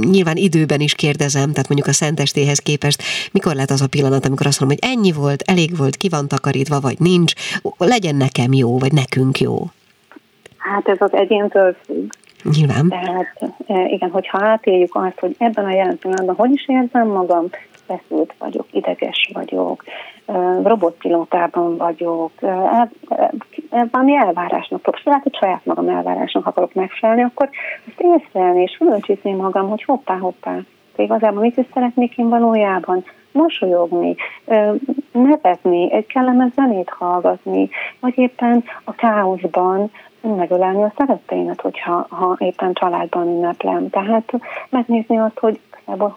nyilván 0.00 0.36
időben 0.36 0.80
is 0.80 0.94
kérdezem, 0.94 1.50
tehát 1.50 1.68
mondjuk 1.68 1.88
a 1.88 1.92
szentestéhez 1.92 2.58
képest, 2.58 3.02
mikor 3.32 3.54
lehet 3.54 3.70
az 3.70 3.80
a 3.80 3.86
pillanat, 3.86 4.26
amikor 4.26 4.46
azt 4.46 4.60
mondom, 4.60 4.78
hogy 4.80 4.90
ennyi 4.90 5.12
volt, 5.12 5.42
elég 5.42 5.76
volt, 5.76 5.96
ki 5.96 6.08
van 6.08 6.28
takarítva, 6.28 6.80
vagy 6.80 6.98
nincs, 6.98 7.32
legyen 7.78 8.16
nekem 8.16 8.52
jó, 8.52 8.78
vagy 8.78 8.92
nekünk 8.92 9.40
jó? 9.40 9.70
Hát 10.56 10.88
ez 10.88 10.96
az 11.00 11.12
egyéntől 11.12 11.76
függ. 11.84 12.10
Nyilván. 12.42 12.88
Tehát 12.88 13.54
e, 13.66 13.84
igen, 13.84 14.10
hogyha 14.10 14.38
átéljük 14.44 14.94
azt, 14.94 15.18
hogy 15.18 15.34
ebben 15.38 15.64
a 15.64 15.70
jelen 15.70 15.98
pillanatban 15.98 16.34
hogy 16.36 16.52
is 16.52 16.68
érzem 16.68 17.08
magam, 17.08 17.44
feszült 17.86 18.34
vagyok, 18.38 18.66
ideges 18.70 19.30
vagyok, 19.32 19.84
e, 20.26 20.32
robotpilótában 20.62 21.76
vagyok, 21.76 22.30
e, 22.40 22.46
el, 22.46 23.88
valami 23.90 24.16
elvárásnak 24.16 24.82
próbálok, 24.82 25.06
lehet, 25.06 25.22
hogy 25.22 25.34
saját 25.34 25.64
magam 25.64 25.88
elvárásnak 25.88 26.46
akarok 26.46 26.74
megfelelni, 26.74 27.22
akkor 27.22 27.48
ezt 27.86 28.00
észrelni 28.00 28.62
és 28.62 28.76
fölöncsizni 28.76 29.32
magam, 29.32 29.68
hogy 29.68 29.82
hoppá, 29.82 30.16
hoppá, 30.16 30.58
igazából 30.96 31.40
mit 31.40 31.56
is 31.56 31.66
szeretnék 31.74 32.18
én 32.18 32.28
valójában, 32.28 33.04
mosolyogni, 33.32 34.16
nevetni, 35.12 35.92
egy 35.92 36.06
kellemes 36.06 36.52
zenét 36.54 36.88
hallgatni, 36.88 37.68
vagy 38.00 38.18
éppen 38.18 38.64
a 38.84 38.94
káoszban 38.94 39.90
megölelni 40.34 40.82
a 40.82 40.92
szeretteimet, 40.96 41.60
hogyha 41.60 42.06
ha 42.10 42.36
éppen 42.38 42.72
családban 42.72 43.26
ünneplem. 43.26 43.90
Tehát 43.90 44.32
megnézni 44.68 45.18
azt, 45.18 45.38
hogy 45.38 45.60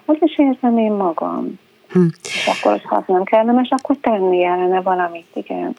hogy 0.06 0.18
is 0.22 0.38
érzem 0.38 0.78
én 0.78 0.92
magam. 0.92 1.60
Hm. 1.90 2.06
És 2.24 2.48
akkor, 2.48 2.82
ha 2.84 3.04
nem 3.08 3.24
kellemes, 3.24 3.70
akkor 3.70 3.96
tenni 4.02 4.44
ellene 4.44 4.82
valamit, 4.82 5.28
igen. 5.34 5.76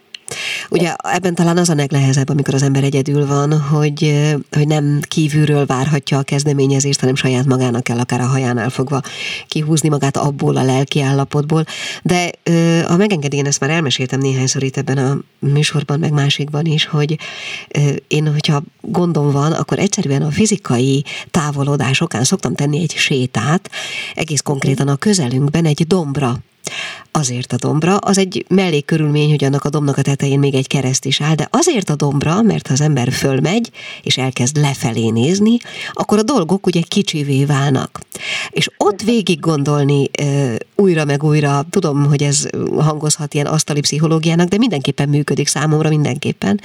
Ugye 0.70 0.94
ebben 0.96 1.35
talán 1.35 1.56
az 1.56 1.68
a 1.68 1.74
legnehezebb, 1.74 2.28
amikor 2.28 2.54
az 2.54 2.62
ember 2.62 2.85
egyedül 2.85 3.26
van, 3.26 3.61
hogy, 3.61 4.28
hogy 4.50 4.66
nem 4.66 5.00
kívülről 5.09 5.66
várhatja 5.66 6.18
a 6.18 6.22
kezdeményezést, 6.22 7.00
hanem 7.00 7.14
saját 7.14 7.46
magának 7.46 7.83
kell 7.83 7.98
akár 7.98 8.20
a 8.20 8.26
hajánál 8.26 8.70
fogva 8.70 9.02
kihúzni 9.48 9.88
magát 9.88 10.16
abból 10.16 10.56
a 10.56 10.62
lelki 10.62 11.00
állapotból. 11.00 11.64
De 12.02 12.30
ha 12.87 12.96
megengedi, 12.96 13.37
én 13.37 13.46
ezt 13.46 13.61
már 13.61 13.70
elmeséltem 13.70 14.20
néhányszor 14.20 14.62
itt 14.62 14.76
ebben 14.76 14.98
a 14.98 15.18
műsorban, 15.38 15.98
meg 15.98 16.12
másikban 16.12 16.64
is, 16.64 16.87
hogy 16.87 17.18
én, 18.09 18.33
hogyha 18.33 18.62
gondom 18.80 19.30
van, 19.30 19.52
akkor 19.52 19.78
egyszerűen 19.78 20.22
a 20.22 20.30
fizikai 20.30 21.04
távolodás 21.30 22.00
okán 22.00 22.24
szoktam 22.24 22.54
tenni 22.54 22.80
egy 22.80 22.94
sétát, 22.96 23.70
egész 24.14 24.40
konkrétan 24.40 24.88
a 24.88 24.96
közelünkben 24.96 25.64
egy 25.64 25.87
dombra 25.87 26.38
Azért 27.12 27.53
a 27.53 27.57
dombra, 27.57 27.96
az 27.96 28.18
egy 28.18 28.44
mellékkörülmény, 28.49 29.31
hogy 29.31 29.44
annak 29.44 29.64
a 29.64 29.68
dombnak 29.68 29.96
a 29.96 30.03
tetején 30.03 30.38
még 30.38 30.55
egy 30.55 30.66
kereszt 30.66 31.05
is 31.05 31.20
áll, 31.20 31.35
de 31.35 31.49
azért 31.51 31.90
a 31.90 31.96
dombra, 31.96 32.42
mert 32.42 32.66
ha 32.66 32.73
az 32.73 32.81
ember 32.81 33.12
fölmegy, 33.12 33.70
és 34.03 34.16
elkezd 34.16 34.57
lefelé 34.57 35.09
nézni, 35.09 35.57
akkor 35.92 36.18
a 36.18 36.23
dolgok 36.23 36.66
ugye 36.66 36.81
kicsivé 36.88 37.44
válnak. 37.44 38.01
És 38.51 38.70
ott 38.77 39.03
végig 39.03 39.40
gondolni 39.40 40.11
újra 40.75 41.05
meg 41.05 41.23
újra, 41.23 41.66
tudom, 41.70 42.05
hogy 42.07 42.23
ez 42.23 42.46
hangozhat 42.79 43.35
ilyen 43.35 43.46
asztali 43.46 43.81
pszichológiának, 43.81 44.49
de 44.49 44.57
mindenképpen 44.59 45.09
működik 45.09 45.49
számomra, 45.49 45.88
mindenképpen. 45.88 46.61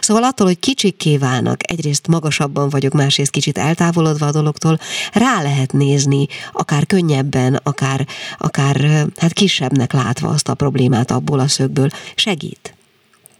Szóval 0.00 0.24
attól, 0.24 0.46
hogy 0.46 0.58
kicsikké 0.58 1.16
válnak, 1.16 1.70
egyrészt 1.70 2.06
magasabban 2.06 2.68
vagyok, 2.68 2.92
másrészt 2.92 3.30
kicsit 3.30 3.58
eltávolodva 3.58 4.26
a 4.26 4.32
dologtól, 4.32 4.78
rá 5.12 5.42
lehet 5.42 5.72
nézni, 5.72 6.26
akár 6.52 6.86
könnyebben, 6.86 7.60
akár, 7.62 8.06
akár 8.38 9.06
hát 9.16 9.32
kisebbnek 9.34 9.92
látva 9.92 10.28
azt 10.28 10.48
a 10.48 10.54
problémát 10.54 11.10
abból 11.10 11.38
a 11.38 11.48
szögből, 11.48 11.88
segít. 12.14 12.74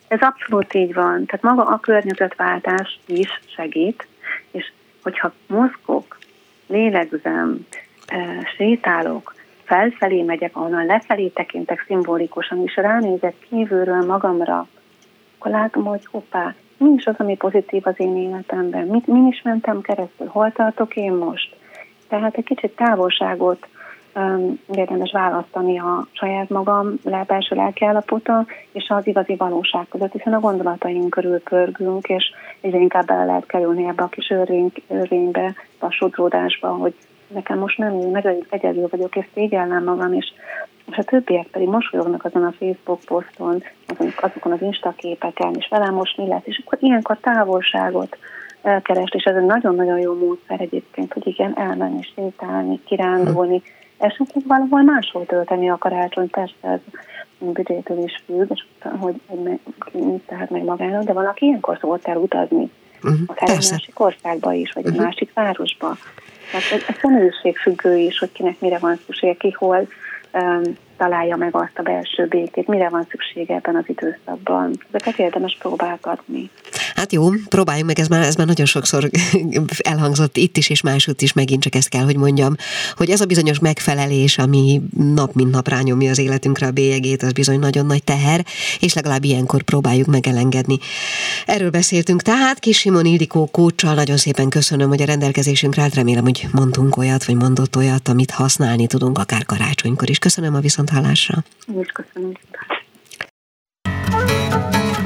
Ez 0.09 0.21
abszolút 0.21 0.75
így 0.75 0.95
van. 0.95 1.27
Tehát 1.27 1.43
maga 1.43 1.65
a 1.65 1.79
környezetváltás 1.79 2.99
is 3.07 3.41
segít, 3.57 4.07
és 4.51 4.73
hogyha 5.03 5.33
mozgok, 5.47 6.19
lélegzem, 6.67 7.67
sétálok, 8.57 9.35
felfelé 9.65 10.23
megyek, 10.23 10.57
ahonnan 10.57 10.87
lefelé 10.87 11.29
tekintek 11.29 11.85
szimbolikusan, 11.87 12.63
és 12.65 12.77
ránézek 12.77 13.35
kívülről 13.49 14.05
magamra, 14.05 14.69
akkor 15.39 15.51
látom, 15.51 15.85
hogy 15.85 16.07
hoppá, 16.11 16.55
mi 16.77 16.91
is 16.97 17.07
az, 17.07 17.15
ami 17.19 17.37
pozitív 17.37 17.83
az 17.87 17.95
én 17.97 18.17
életemben, 18.17 18.87
mit, 18.87 19.07
min 19.07 19.27
is 19.27 19.43
mentem 19.43 19.81
keresztül, 19.81 20.27
hol 20.27 20.53
tartok 20.53 20.97
én 20.97 21.13
most. 21.13 21.57
Tehát 22.09 22.37
egy 22.37 22.45
kicsit 22.45 22.77
távolságot 22.77 23.67
érdemes 24.75 25.13
választani 25.13 25.79
a 25.79 26.07
saját 26.13 26.49
magam 26.49 26.95
belső 27.27 27.57
lelkiállapota 27.57 28.47
és 28.73 28.89
az 28.89 29.07
igazi 29.07 29.35
valóság 29.37 29.89
között, 29.89 30.13
hiszen 30.13 30.33
a 30.33 30.41
gondolataink 30.41 31.11
körül 31.11 31.41
pörgünk, 31.41 32.09
és 32.09 32.25
egyre 32.61 32.79
inkább 32.79 33.07
bele 33.07 33.25
lehet 33.25 33.47
kerülni 33.47 33.87
ebbe 33.87 34.03
a 34.03 34.09
kis 34.09 34.31
örvény, 34.31 34.73
örvénybe, 34.89 35.55
a 35.79 35.91
sodródásba, 35.91 36.69
hogy 36.69 36.95
nekem 37.27 37.59
most 37.59 37.79
nem 37.79 37.93
jó, 37.93 38.11
meg 38.11 38.27
egyedül 38.51 38.87
vagyok, 38.91 39.17
és 39.17 39.27
szégyellem 39.35 39.85
magam, 39.85 40.13
és, 40.13 40.33
és 40.91 40.97
a 40.97 41.03
többiek 41.03 41.47
pedig 41.47 41.69
mosolyognak 41.69 42.25
azon 42.25 42.45
a 42.45 42.55
Facebook 42.59 43.01
poszton, 43.05 43.63
azon, 43.87 44.13
azokon 44.21 44.53
az 44.53 44.63
Insta 44.63 44.95
képeken, 44.97 45.55
és 45.59 45.69
velem 45.71 45.95
most 45.95 46.17
mi 46.17 46.29
lesz, 46.29 46.45
és 46.47 46.63
akkor 46.65 46.79
ilyenkor 46.81 47.19
távolságot 47.21 48.17
elkerest, 48.63 49.15
és 49.15 49.25
ez 49.25 49.37
egy 49.37 49.45
nagyon-nagyon 49.45 49.99
jó 49.99 50.15
módszer 50.15 50.61
egyébként, 50.61 51.13
hogy 51.13 51.27
igen, 51.27 51.59
elmenni, 51.59 52.03
sétálni, 52.15 52.81
kirándulni, 52.85 53.63
esetleg 54.05 54.47
valahol 54.47 54.83
máshol 54.83 55.27
tölteni 55.27 55.71
a 55.71 55.79
karácsony, 55.79 56.31
persze 56.31 56.55
ez 56.61 56.81
büdzsétől 57.39 58.03
is 58.03 58.23
függ, 58.27 58.51
és 58.51 58.65
hogy, 59.01 59.21
hogy 59.27 59.39
meg, 59.43 59.59
tehát 60.27 60.51
meg 60.51 60.65
magának, 60.65 61.05
de 61.05 61.13
valaki 61.13 61.47
ilyenkor 61.47 61.79
szokott 61.81 62.07
el 62.07 62.17
utazni. 62.17 62.71
Uh-huh, 63.03 63.21
akár 63.27 63.49
egy 63.49 63.69
másik 63.71 64.01
országba 64.01 64.53
is, 64.53 64.73
vagy 64.73 64.85
uh-huh. 64.85 64.99
egy 64.99 65.05
másik 65.05 65.33
városba. 65.35 65.97
Tehát 66.51 66.73
ez, 66.73 66.89
ez 66.89 66.97
személyiségfüggő 67.01 67.97
is, 67.97 68.19
hogy 68.19 68.33
kinek 68.33 68.61
mire 68.61 68.79
van 68.79 69.01
szüksége, 69.07 69.35
ki 69.35 69.51
hol 69.51 69.89
um, 70.33 70.63
találja 70.97 71.37
meg 71.37 71.57
azt 71.57 71.79
a 71.79 71.83
belső 71.83 72.27
békét, 72.27 72.67
mire 72.67 72.89
van 72.89 73.07
szüksége 73.11 73.55
ebben 73.55 73.77
az 73.77 73.85
időszakban. 73.87 74.79
Ezeket 74.93 75.19
érdemes 75.19 75.57
próbálgatni. 75.59 76.51
Hát 76.95 77.13
jó, 77.13 77.29
próbáljunk 77.49 77.87
meg, 77.87 77.99
ez 77.99 78.09
már, 78.09 78.23
ez 78.23 78.35
már 78.35 78.47
nagyon 78.47 78.67
sokszor 78.67 79.11
elhangzott 79.79 80.37
itt 80.37 80.57
is 80.57 80.71
és 80.71 80.81
máshogy 80.81 81.23
is, 81.23 81.33
megint 81.33 81.63
csak 81.63 81.75
ezt 81.75 81.89
kell, 81.89 82.05
hogy 82.05 82.17
mondjam, 82.17 82.55
hogy 82.97 83.11
ez 83.11 83.21
a 83.21 83.25
bizonyos 83.25 83.59
megfelelés, 83.59 84.39
ami 84.39 84.83
nap 85.15 85.33
mint 85.33 85.51
nap 85.51 85.69
rányomja 85.69 86.11
az 86.11 86.19
életünkre 86.19 86.67
a 86.67 86.71
bélyegét, 86.71 87.23
az 87.23 87.33
bizony 87.33 87.59
nagyon 87.59 87.87
nagy 87.87 88.05
teher, 88.05 88.45
és 88.81 88.95
legalább 88.95 89.25
ilyenkor 89.25 89.63
próbáljuk 89.63 90.07
megelengedni. 90.07 90.79
Erről 91.47 91.71
beszéltünk 91.71 92.23
tehát, 92.23 92.59
Kis 92.59 92.79
Simon 92.79 93.05
Ildikó 93.05 93.47
kócsal 93.47 93.95
nagyon 93.95 94.17
szépen 94.17 94.49
köszönöm, 94.49 94.89
hogy 94.89 95.03
a 95.03 95.05
rendelkezésünkre 95.05 95.83
állt, 95.83 95.95
remélem, 95.95 96.25
hogy 96.25 96.47
mondtunk 96.53 96.97
olyat, 96.97 97.25
vagy 97.25 97.37
mondott 97.37 97.77
olyat, 97.77 98.09
amit 98.09 98.31
használni 98.31 98.87
tudunk 98.87 99.19
akár 99.19 99.45
karácsonykor 99.45 100.11
is. 100.11 100.19
Köszönöm 100.19 100.55
a 100.55 100.61
viszonthallásra. 100.85 101.45
Én 101.67 101.81
is 101.81 101.89
köszönöm. 101.89 102.33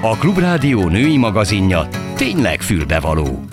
A 0.01 0.17
Klubrádió 0.17 0.89
női 0.89 1.17
magazinja 1.17 1.89
tényleg 2.17 2.61
fülbevaló. 2.61 3.45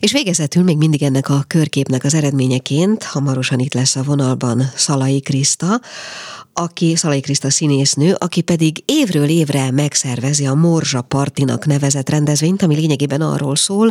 És 0.00 0.12
végezetül 0.12 0.62
még 0.62 0.76
mindig 0.76 1.02
ennek 1.02 1.28
a 1.28 1.44
körképnek 1.46 2.04
az 2.04 2.14
eredményeként 2.14 3.02
hamarosan 3.02 3.58
itt 3.58 3.74
lesz 3.74 3.96
a 3.96 4.02
vonalban 4.02 4.70
Szalai 4.74 5.20
Kriszta, 5.20 5.80
aki 6.52 6.96
Szalai 6.96 7.20
Kriszta 7.20 7.50
színésznő, 7.50 8.14
aki 8.18 8.40
pedig 8.40 8.82
évről 8.84 9.28
évre 9.28 9.70
megszervezi 9.70 10.46
a 10.46 10.54
Morzsa 10.54 11.02
Partinak 11.02 11.66
nevezett 11.66 12.08
rendezvényt, 12.08 12.62
ami 12.62 12.74
lényegében 12.74 13.20
arról 13.20 13.56
szól, 13.56 13.90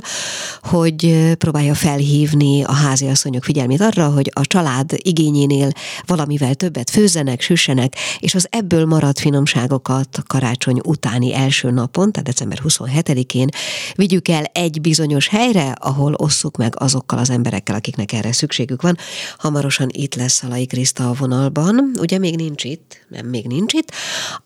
hogy 0.62 1.34
próbálja 1.38 1.74
felhívni 1.74 2.63
a 2.63 2.72
háziasszonyok 2.74 3.43
figyelmét 3.43 3.82
arra, 3.82 4.08
hogy 4.08 4.32
a 4.34 4.45
család 4.45 4.91
igényénél 4.98 5.72
valamivel 6.06 6.56
többet 6.56 6.89
főzzenek, 6.89 7.41
süssenek, 7.41 7.93
és 8.19 8.36
az 8.36 8.48
ebből 8.50 8.86
maradt 8.86 9.19
finomságokat 9.19 10.19
karácsony 10.28 10.80
utáni 10.84 11.34
első 11.34 11.72
napon, 11.72 12.12
tehát 12.12 12.28
december 12.28 12.60
27-én 12.63 13.50
vigyük 13.95 14.28
el 14.28 14.43
egy 14.43 14.82
bizonyos 14.82 15.28
helyre, 15.28 15.72
ahol 15.72 15.99
osszuk 16.08 16.58
meg 16.58 16.74
azokkal 16.78 17.20
az 17.20 17.30
emberekkel, 17.30 17.76
akiknek 17.76 18.14
erre 18.14 18.32
szükségük 18.32 18.82
van. 18.82 18.98
Hamarosan 19.38 19.88
itt 19.92 20.16
lesz 20.16 20.34
Szalai 20.34 20.66
Kriszta 20.66 21.10
a 21.10 21.14
vonalban. 21.14 21.92
Ugye 22.00 22.18
még 22.18 22.36
nincs 22.36 22.64
itt, 22.64 23.06
nem 23.08 23.26
még 23.26 23.48
nincs 23.48 23.74
itt, 23.74 23.92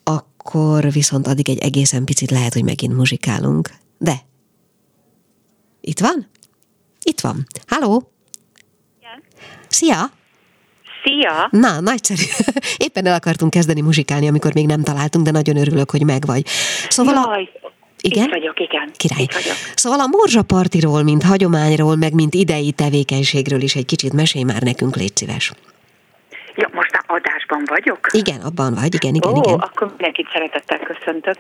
akkor 0.03 0.91
viszont 0.91 1.27
addig 1.27 1.49
egy 1.49 1.59
egészen 1.59 2.03
picit 2.03 2.31
lehet, 2.31 2.53
hogy 2.53 2.63
megint 2.63 2.95
muzsikálunk. 2.95 3.69
De 3.97 4.15
itt 5.81 5.99
van? 5.99 6.27
Itt 7.03 7.21
van. 7.21 7.45
Halló? 7.67 8.11
Igen. 8.99 9.23
Szia! 9.67 10.11
Szia! 11.03 11.47
Na, 11.51 11.79
nagyszerű. 11.79 12.21
Éppen 12.85 13.05
el 13.05 13.13
akartunk 13.13 13.51
kezdeni 13.51 13.81
muzsikálni, 13.81 14.27
amikor 14.27 14.53
még 14.53 14.65
nem 14.65 14.83
találtunk, 14.83 15.25
de 15.25 15.31
nagyon 15.31 15.57
örülök, 15.57 15.91
hogy 15.91 16.03
megvagy. 16.03 16.47
Szóval 16.89 17.13
Jaj, 17.13 17.49
a... 17.61 17.71
Igen? 18.05 18.23
Itt 18.23 18.29
vagyok, 18.29 18.59
igen. 18.59 18.91
Király. 18.97 19.21
Itt 19.21 19.33
vagyok. 19.33 19.55
Szóval 19.75 19.99
a 19.99 20.07
morzsapartiról, 20.07 21.03
mint 21.03 21.23
hagyományról, 21.23 21.95
meg 21.95 22.13
mint 22.13 22.33
idei 22.33 22.71
tevékenységről 22.71 23.61
is 23.61 23.75
egy 23.75 23.85
kicsit 23.85 24.13
mesélj 24.13 24.43
már 24.43 24.61
nekünk, 24.61 24.95
légy 24.95 25.17
szíves. 25.17 25.51
Adásban 27.53 27.63
vagyok? 27.65 28.07
Igen, 28.11 28.41
abban 28.41 28.73
vagy, 28.73 28.93
igen, 28.93 29.15
igen, 29.15 29.33
Ó, 29.33 29.41
igen. 29.43 29.59
akkor 29.59 29.87
mindenkit 29.87 30.29
szeretettel 30.33 30.79
köszöntök. 30.79 31.35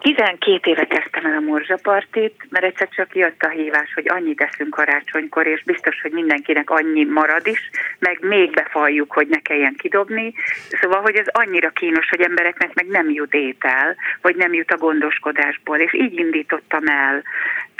12 0.00 0.70
éve 0.70 0.84
kezdtem 0.84 1.26
el 1.26 1.36
a 1.36 1.40
morzsapartit, 1.40 2.46
mert 2.48 2.64
egyszer 2.64 2.88
csak 2.88 3.14
jött 3.14 3.42
a 3.42 3.48
hívás, 3.48 3.92
hogy 3.94 4.08
annyit 4.08 4.36
teszünk 4.36 4.70
karácsonykor, 4.70 5.46
és 5.46 5.62
biztos, 5.64 6.00
hogy 6.00 6.12
mindenkinek 6.12 6.70
annyi 6.70 7.04
marad 7.04 7.46
is, 7.46 7.70
meg 7.98 8.18
még 8.20 8.50
befaljuk, 8.50 9.12
hogy 9.12 9.28
ne 9.28 9.38
kelljen 9.38 9.74
kidobni. 9.78 10.34
Szóval, 10.80 11.00
hogy 11.00 11.14
ez 11.14 11.26
annyira 11.26 11.70
kínos, 11.70 12.08
hogy 12.08 12.20
embereknek 12.20 12.74
meg 12.74 12.86
nem 12.86 13.10
jut 13.10 13.34
étel, 13.34 13.96
vagy 14.22 14.36
nem 14.36 14.54
jut 14.54 14.70
a 14.70 14.76
gondoskodásból, 14.76 15.78
és 15.78 15.94
így 15.94 16.18
indítottam 16.18 16.86
el 16.86 17.22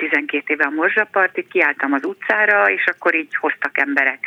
12 0.01 0.53
éve 0.53 0.65
a 0.65 0.71
morzsapartit, 0.71 1.49
kiálltam 1.49 1.93
az 1.93 2.05
utcára, 2.05 2.71
és 2.71 2.85
akkor 2.87 3.15
így 3.15 3.37
hoztak 3.37 3.79
emberek 3.79 4.19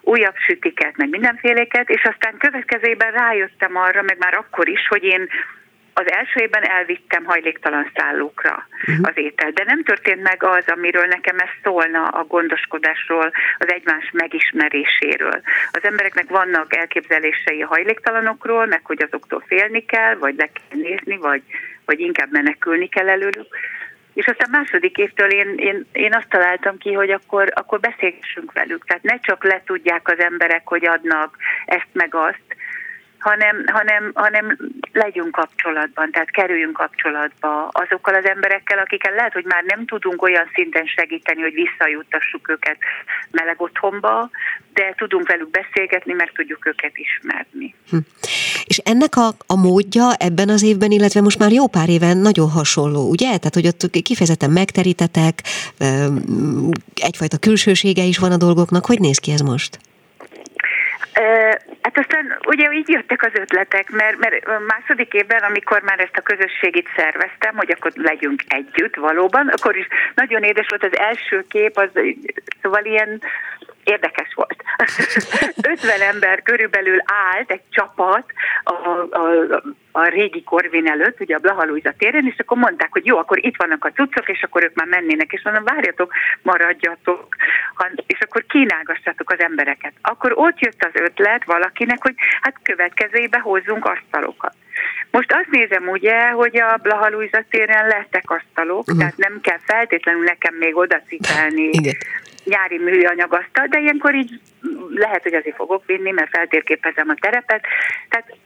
újabb 0.00 0.36
sütiket, 0.36 0.96
meg 0.96 1.08
mindenféléket, 1.08 1.88
és 1.90 2.02
aztán 2.02 2.36
következőben 2.38 3.12
rájöttem 3.12 3.76
arra, 3.76 4.02
meg 4.02 4.16
már 4.18 4.34
akkor 4.34 4.68
is, 4.68 4.86
hogy 4.88 5.02
én 5.02 5.28
az 5.94 6.10
első 6.12 6.40
évben 6.40 6.62
elvittem 6.62 7.24
hajléktalan 7.24 7.90
szállókra 7.94 8.66
uh-huh. 8.80 9.08
az 9.08 9.12
étel, 9.14 9.50
de 9.50 9.64
nem 9.66 9.82
történt 9.82 10.22
meg 10.22 10.42
az, 10.42 10.64
amiről 10.66 11.06
nekem 11.06 11.38
ez 11.38 11.48
szólna 11.62 12.04
a 12.04 12.24
gondoskodásról, 12.24 13.32
az 13.58 13.72
egymás 13.72 14.10
megismeréséről. 14.12 15.40
Az 15.70 15.84
embereknek 15.84 16.28
vannak 16.28 16.76
elképzelései 16.76 17.62
a 17.62 17.66
hajléktalanokról, 17.66 18.66
meg 18.66 18.80
hogy 18.84 19.02
azoktól 19.02 19.44
félni 19.46 19.84
kell, 19.84 20.14
vagy 20.14 20.34
le 20.36 20.50
kell 20.52 20.80
nézni, 20.80 21.16
vagy, 21.16 21.42
vagy 21.84 22.00
inkább 22.00 22.30
menekülni 22.30 22.88
kell 22.88 23.08
előlük. 23.08 23.56
És 24.14 24.26
aztán 24.26 24.48
második 24.50 24.96
évtől 24.96 25.30
én, 25.30 25.54
én, 25.56 25.86
én 25.92 26.14
azt 26.14 26.28
találtam 26.28 26.78
ki, 26.78 26.92
hogy 26.92 27.10
akkor, 27.10 27.52
akkor 27.54 27.80
beszélgessünk 27.80 28.52
velük. 28.52 28.84
Tehát 28.84 29.02
ne 29.02 29.18
csak 29.18 29.44
letudják 29.44 30.08
az 30.08 30.18
emberek, 30.18 30.68
hogy 30.68 30.86
adnak 30.86 31.36
ezt 31.66 31.88
meg 31.92 32.14
azt, 32.14 32.56
hanem, 33.24 33.64
hanem, 33.66 34.10
hanem 34.14 34.56
legyünk 34.92 35.30
kapcsolatban, 35.30 36.10
tehát 36.10 36.30
kerüljünk 36.30 36.76
kapcsolatba 36.76 37.68
azokkal 37.72 38.14
az 38.14 38.28
emberekkel, 38.28 38.78
akikkel 38.78 39.14
lehet, 39.14 39.32
hogy 39.32 39.44
már 39.44 39.62
nem 39.66 39.86
tudunk 39.86 40.22
olyan 40.22 40.50
szinten 40.54 40.86
segíteni, 40.86 41.40
hogy 41.40 41.52
visszajuttassuk 41.54 42.48
őket 42.48 42.76
meleg 43.30 43.60
otthonba, 43.60 44.30
de 44.74 44.94
tudunk 44.96 45.28
velük 45.28 45.50
beszélgetni, 45.50 46.12
mert 46.12 46.34
tudjuk 46.34 46.66
őket 46.66 46.92
ismerni. 46.94 47.74
Hm. 47.90 47.96
És 48.64 48.78
ennek 48.78 49.16
a, 49.16 49.28
a 49.46 49.56
módja 49.56 50.14
ebben 50.18 50.48
az 50.48 50.62
évben, 50.62 50.90
illetve 50.90 51.20
most 51.20 51.38
már 51.38 51.52
jó 51.52 51.66
pár 51.66 51.88
éven 51.88 52.16
nagyon 52.16 52.50
hasonló, 52.50 53.10
ugye? 53.10 53.26
Tehát, 53.26 53.54
hogy 53.54 53.66
ott 53.66 53.90
kifejezetten 53.90 54.50
megterítetek, 54.50 55.42
egyfajta 56.94 57.38
külsősége 57.38 58.02
is 58.02 58.18
van 58.18 58.32
a 58.32 58.36
dolgoknak. 58.36 58.86
Hogy 58.86 59.00
néz 59.00 59.18
ki 59.18 59.30
ez 59.32 59.40
most? 59.40 59.78
Hát 61.82 61.98
aztán 61.98 62.38
ugye 62.46 62.72
így 62.72 62.88
jöttek 62.88 63.22
az 63.22 63.30
ötletek, 63.34 63.90
mert, 63.90 64.18
mert 64.18 64.46
második 64.66 65.12
évben, 65.12 65.42
amikor 65.42 65.82
már 65.82 66.00
ezt 66.00 66.16
a 66.16 66.20
közösségit 66.20 66.88
szerveztem, 66.96 67.56
hogy 67.56 67.70
akkor 67.70 67.92
legyünk 67.94 68.42
együtt 68.48 68.96
valóban, 68.96 69.48
akkor 69.48 69.76
is 69.76 69.86
nagyon 70.14 70.42
édes 70.42 70.66
volt 70.68 70.84
az 70.84 70.98
első 70.98 71.44
kép, 71.48 71.76
az 71.76 71.88
szóval 72.62 72.84
ilyen 72.84 73.22
érdekes 73.84 74.34
volt. 74.34 74.62
50 75.72 76.00
ember 76.00 76.42
körülbelül 76.42 76.98
állt, 77.32 77.50
egy 77.50 77.62
csapat 77.70 78.24
a, 78.64 78.72
a, 79.10 79.62
a 79.92 80.08
régi 80.08 80.42
Korvin 80.42 80.88
előtt, 80.88 81.20
ugye 81.20 81.34
a 81.34 81.38
Blahalújza 81.38 81.92
téren, 81.98 82.26
és 82.26 82.38
akkor 82.38 82.56
mondták, 82.56 82.92
hogy 82.92 83.06
jó, 83.06 83.18
akkor 83.18 83.44
itt 83.44 83.56
vannak 83.56 83.84
a 83.84 83.92
cuccok, 83.92 84.28
és 84.28 84.42
akkor 84.42 84.64
ők 84.64 84.74
már 84.74 84.86
mennének, 84.86 85.32
és 85.32 85.42
mondom, 85.44 85.64
várjatok, 85.64 86.12
maradjatok, 86.42 87.36
és 88.06 88.20
akkor 88.20 88.44
kínálgassatok 88.46 89.30
az 89.30 89.40
embereket. 89.40 89.92
Akkor 90.02 90.32
ott 90.34 90.58
jött 90.58 90.84
az 90.84 91.00
ötlet 91.00 91.44
valakinek, 91.44 92.02
hogy 92.02 92.14
hát 92.40 92.54
következőbe 92.62 93.38
hozzunk 93.38 93.84
asztalokat. 93.84 94.54
Most 95.16 95.32
azt 95.32 95.50
nézem 95.50 95.88
ugye, 95.88 96.28
hogy 96.28 96.60
a 96.60 96.78
Blahalújza 96.82 97.44
téren 97.50 97.86
lettek 97.86 98.30
asztalok, 98.30 98.78
uh-huh. 98.78 98.98
tehát 98.98 99.16
nem 99.16 99.40
kell 99.40 99.58
feltétlenül 99.64 100.22
nekem 100.22 100.54
még 100.54 100.76
oda 100.76 101.00
cipelni 101.08 101.70
nyári 102.52 102.78
műanyagasztal, 102.78 103.66
de 103.66 103.78
ilyenkor 103.78 104.14
így 104.14 104.40
lehet, 104.94 105.22
hogy 105.22 105.34
azért 105.34 105.56
fogok 105.56 105.86
vinni, 105.86 106.10
mert 106.10 106.30
feltérképezem 106.30 107.08
a 107.08 107.14
terepet. 107.20 107.62
Tehát 108.08 108.36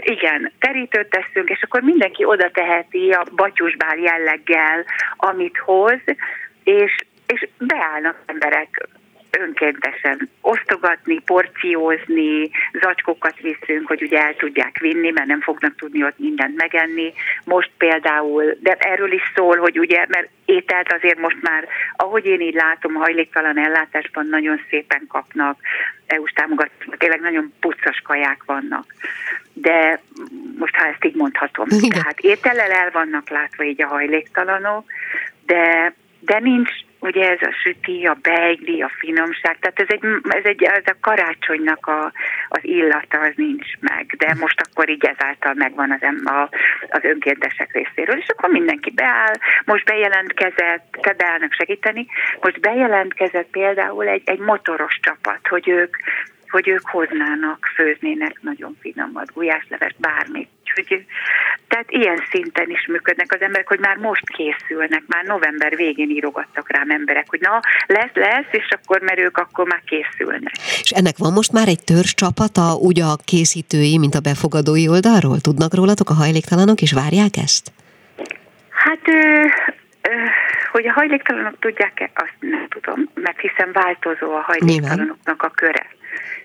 igen, 0.00 0.52
terítőt 0.58 1.10
teszünk, 1.10 1.48
és 1.48 1.62
akkor 1.62 1.82
mindenki 1.82 2.24
oda 2.24 2.50
teheti 2.50 3.10
a 3.10 3.26
batyusbál 3.36 3.98
jelleggel, 3.98 4.84
amit 5.16 5.58
hoz, 5.58 6.00
és, 6.64 6.96
és 7.26 7.48
beállnak 7.58 8.16
emberek 8.26 8.88
önkéntesen 9.30 10.30
osztogatni, 10.40 11.18
porciózni, 11.18 12.50
zacskókat 12.80 13.40
viszünk, 13.40 13.86
hogy 13.86 14.02
ugye 14.02 14.20
el 14.20 14.34
tudják 14.34 14.78
vinni, 14.78 15.10
mert 15.10 15.26
nem 15.26 15.40
fognak 15.40 15.74
tudni 15.76 16.04
ott 16.04 16.18
mindent 16.18 16.56
megenni. 16.56 17.12
Most 17.44 17.70
például, 17.78 18.56
de 18.60 18.72
erről 18.72 19.12
is 19.12 19.32
szól, 19.34 19.56
hogy 19.56 19.78
ugye, 19.78 20.06
mert 20.08 20.28
ételt 20.44 20.92
azért 20.92 21.18
most 21.18 21.38
már, 21.40 21.68
ahogy 21.96 22.26
én 22.26 22.40
így 22.40 22.54
látom, 22.54 22.94
hajléktalan 22.94 23.58
ellátásban 23.58 24.26
nagyon 24.26 24.60
szépen 24.70 25.04
kapnak, 25.08 25.58
EU-s 26.06 26.32
támogatásban, 26.32 26.98
tényleg 26.98 27.20
nagyon 27.20 27.52
puccas 27.60 28.00
kaják 28.04 28.42
vannak. 28.46 28.94
De 29.52 30.00
most, 30.58 30.76
ha 30.76 30.86
ezt 30.86 31.04
így 31.04 31.14
mondhatom, 31.14 31.66
Igen. 31.70 31.90
tehát 31.90 32.20
étellel 32.20 32.70
el 32.70 32.90
vannak 32.90 33.28
látva 33.28 33.64
így 33.64 33.82
a 33.82 33.86
hajléktalanok, 33.86 34.84
de, 35.46 35.94
de 36.20 36.38
nincs, 36.38 36.70
ugye 37.00 37.30
ez 37.30 37.38
a 37.40 37.52
süti, 37.62 38.04
a 38.04 38.16
beigli, 38.22 38.82
a 38.82 38.90
finomság, 38.98 39.58
tehát 39.58 39.80
ez 39.80 39.86
egy, 39.88 40.04
ez 40.28 40.44
egy 40.44 40.62
ez 40.62 40.82
a 40.84 40.96
karácsonynak 41.00 41.86
a, 41.86 42.12
az 42.48 42.60
illata, 42.62 43.20
az 43.20 43.32
nincs 43.36 43.66
meg, 43.80 44.06
de 44.18 44.34
most 44.40 44.60
akkor 44.60 44.88
így 44.88 45.04
ezáltal 45.04 45.54
megvan 45.54 45.90
az, 45.92 46.02
a, 46.24 46.48
az 46.88 47.04
önkéntesek 47.04 47.72
részéről, 47.72 48.16
és 48.18 48.28
akkor 48.28 48.50
mindenki 48.50 48.90
beáll, 48.90 49.34
most 49.64 49.84
bejelentkezett, 49.84 50.96
tehát 51.00 51.18
beállnak 51.18 51.52
segíteni, 51.52 52.06
most 52.40 52.60
bejelentkezett 52.60 53.48
például 53.50 54.08
egy, 54.08 54.22
egy 54.24 54.38
motoros 54.38 54.98
csapat, 55.02 55.46
hogy 55.48 55.68
ők 55.68 55.96
hogy 56.50 56.68
ők 56.68 56.88
hoznának, 56.88 57.70
főznének 57.74 58.38
nagyon 58.40 58.76
finomat, 58.80 59.32
gulyásleves, 59.32 59.94
bármit. 59.98 60.48
Úgyhogy, 60.76 61.04
tehát 61.68 61.90
ilyen 61.90 62.22
szinten 62.30 62.70
is 62.70 62.86
működnek 62.86 63.32
az 63.32 63.40
emberek, 63.40 63.68
hogy 63.68 63.78
már 63.78 63.96
most 63.96 64.24
készülnek, 64.30 65.02
már 65.06 65.24
november 65.24 65.76
végén 65.76 66.10
írogattak 66.10 66.70
rám 66.70 66.90
emberek, 66.90 67.26
hogy 67.28 67.40
na, 67.40 67.60
lesz, 67.86 68.14
lesz, 68.14 68.46
és 68.50 68.68
akkor, 68.70 69.00
mert 69.00 69.18
ők 69.18 69.36
akkor 69.36 69.66
már 69.66 69.82
készülnek. 69.86 70.52
És 70.82 70.90
ennek 70.90 71.16
van 71.18 71.32
most 71.32 71.52
már 71.52 71.68
egy 71.68 71.84
törzs 71.84 72.14
csapata, 72.14 72.74
úgy 72.74 73.00
a 73.00 73.16
készítői, 73.24 73.98
mint 73.98 74.14
a 74.14 74.20
befogadói 74.20 74.88
oldalról? 74.88 75.40
Tudnak 75.40 75.74
rólatok 75.74 76.10
a 76.10 76.14
hajléktalanok, 76.14 76.80
és 76.80 76.92
várják 76.92 77.36
ezt? 77.36 77.72
Hát 78.70 79.08
ö, 79.08 79.44
ö, 80.02 80.14
hogy 80.70 80.86
a 80.86 80.92
hajléktalanok 80.92 81.58
tudják-e, 81.58 82.10
azt 82.14 82.34
nem 82.40 82.68
tudom, 82.68 83.10
mert 83.14 83.40
hiszen 83.40 83.72
változó 83.72 84.34
a 84.34 84.40
hajléktalanoknak 84.40 85.42
a 85.42 85.50
köre 85.50 85.86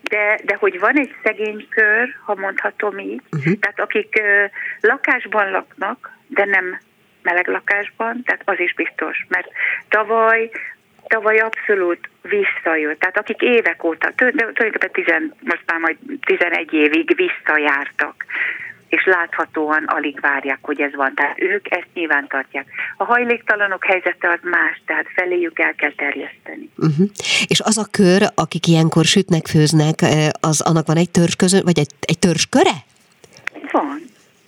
de, 0.03 0.39
de 0.43 0.55
hogy 0.59 0.80
van 0.80 0.97
egy 0.97 1.15
szegény 1.24 1.67
kör, 1.69 2.15
ha 2.26 2.36
mondhatom 2.36 2.99
így, 2.99 3.21
uh-huh. 3.32 3.53
tehát 3.59 3.80
akik 3.80 4.21
uh, 4.21 4.51
lakásban 4.82 5.51
laknak, 5.51 6.17
de 6.28 6.45
nem 6.45 6.80
meleg 7.21 7.47
lakásban, 7.47 8.24
tehát 8.26 8.41
az 8.45 8.59
is 8.59 8.74
biztos, 8.74 9.26
mert 9.30 9.47
tavaly 9.89 10.49
tavaly 11.07 11.39
abszolút 11.39 12.09
visszajött. 12.21 12.99
Tehát 12.99 13.17
akik 13.17 13.41
évek 13.41 13.84
óta, 13.84 14.11
tulajdonképpen 14.15 14.91
tizen, 14.91 15.34
most 15.39 15.63
már 15.65 15.80
majd 15.80 15.97
11 16.26 16.74
évig 16.74 17.15
visszajártak 17.15 18.26
és 18.93 19.05
láthatóan 19.05 19.83
alig 19.83 20.19
várják, 20.19 20.59
hogy 20.61 20.81
ez 20.81 20.95
van. 20.95 21.13
Tehát 21.15 21.41
ők 21.41 21.71
ezt 21.71 21.87
nyilván 21.93 22.27
tartják. 22.27 22.65
A 22.97 23.03
hajléktalanok 23.03 23.85
helyzete 23.85 24.29
az 24.29 24.39
más, 24.41 24.81
tehát 24.85 25.05
feléjük 25.15 25.59
el 25.59 25.73
kell 25.73 25.93
terjeszteni. 25.95 26.69
Uh-huh. 26.77 27.07
És 27.47 27.59
az 27.59 27.77
a 27.77 27.85
kör, 27.91 28.21
akik 28.35 28.67
ilyenkor 28.67 29.05
sütnek, 29.05 29.47
főznek, 29.47 30.01
eh, 30.01 30.29
az 30.39 30.61
annak 30.61 30.87
van 30.87 30.97
egy 30.97 31.11
törzs 31.11 31.35
közön, 31.35 31.61
vagy 31.63 31.79
egy, 31.79 31.91
egy 31.99 32.19
törzs 32.19 32.45
köre? 32.49 32.75
Van. 33.71 34.01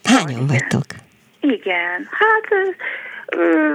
Hányan 0.03 0.45
van, 0.45 0.47
vagytok? 0.47 0.85
Igen, 1.39 2.07
hát... 2.11 2.47
Ö, 3.25 3.73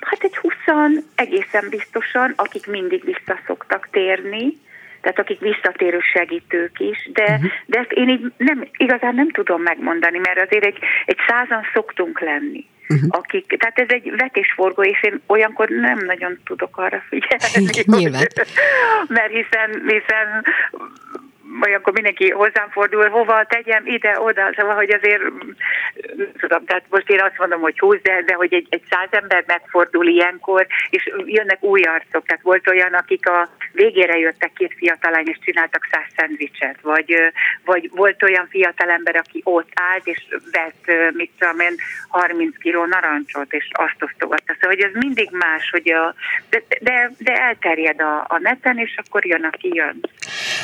hát 0.00 0.22
egy 0.22 0.36
huszan 0.36 1.04
egészen 1.14 1.66
biztosan, 1.70 2.32
akik 2.36 2.66
mindig 2.66 3.04
vissza 3.04 3.38
szoktak 3.46 3.88
térni, 3.90 4.58
tehát 5.00 5.18
akik 5.18 5.40
visszatérő 5.40 5.98
segítők 6.12 6.80
is, 6.80 7.10
de, 7.12 7.22
uh-huh. 7.22 7.50
de 7.66 7.78
ezt 7.78 7.92
én 7.92 8.08
így 8.08 8.32
nem, 8.36 8.68
igazán 8.76 9.14
nem 9.14 9.30
tudom 9.30 9.62
megmondani, 9.62 10.18
mert 10.18 10.40
azért 10.46 10.64
egy, 10.64 10.78
egy 11.04 11.18
százan 11.26 11.62
szoktunk 11.74 12.20
lenni. 12.20 12.66
Uh-huh. 12.88 13.08
Akik, 13.10 13.56
tehát 13.58 13.78
ez 13.78 13.88
egy 13.88 14.10
vetésforgó, 14.16 14.82
és 14.82 15.02
én 15.02 15.20
olyankor 15.26 15.68
nem 15.68 15.98
nagyon 16.06 16.38
tudok 16.44 16.76
arra 16.76 17.02
figyelni. 17.08 17.70
Nyilván. 17.84 18.26
mert 19.16 19.32
hiszen, 19.32 19.70
hiszen 19.86 20.44
olyankor 21.62 21.92
mindenki 21.92 22.30
hozzám 22.30 22.68
fordul, 22.70 23.08
hova 23.08 23.44
tegyem, 23.44 23.86
ide, 23.86 24.20
oda, 24.20 24.52
szóval, 24.56 24.74
hogy 24.74 24.90
azért, 24.90 25.22
tudom, 26.38 26.64
tehát 26.64 26.84
most 26.88 27.10
én 27.10 27.20
azt 27.20 27.38
mondom, 27.38 27.60
hogy 27.60 27.78
húsz, 27.78 28.02
de, 28.02 28.22
de 28.26 28.34
hogy 28.34 28.54
egy, 28.54 28.66
egy 28.70 28.82
száz 28.90 29.08
ember 29.10 29.44
megfordul 29.46 30.06
ilyenkor, 30.06 30.66
és 30.90 31.10
jönnek 31.24 31.62
új 31.62 31.82
arcok, 31.82 32.26
tehát 32.26 32.42
volt 32.42 32.68
olyan, 32.68 32.94
akik 32.94 33.28
a 33.28 33.48
végére 33.72 34.18
jöttek 34.18 34.52
két 34.52 34.74
fiatalány, 34.76 35.28
és 35.28 35.38
csináltak 35.40 35.88
száz 35.90 36.06
szendvicset, 36.16 36.80
vagy, 36.82 37.32
vagy 37.64 37.90
volt 37.94 38.22
olyan 38.22 38.46
fiatalember, 38.50 39.16
aki 39.16 39.40
ott 39.44 39.70
állt, 39.74 40.06
és 40.06 40.24
vett, 40.52 41.12
mit 41.12 41.30
tudom 41.38 41.60
én, 41.60 41.74
30 42.08 42.56
kiló 42.58 42.84
narancsot, 42.84 43.52
és 43.52 43.68
azt 43.72 44.02
osztogatta. 44.02 44.54
Szóval, 44.60 44.76
hogy 44.76 44.84
ez 44.84 44.92
mindig 44.92 45.28
más, 45.32 45.70
hogy 45.70 45.90
a, 45.90 46.14
de, 46.50 46.62
de, 46.80 47.10
de 47.18 47.32
elterjed 47.32 48.00
a, 48.00 48.24
a 48.28 48.38
neten, 48.38 48.78
és 48.78 48.98
akkor 49.04 49.26
jön, 49.26 49.44
aki 49.44 49.70
jön. 49.74 50.00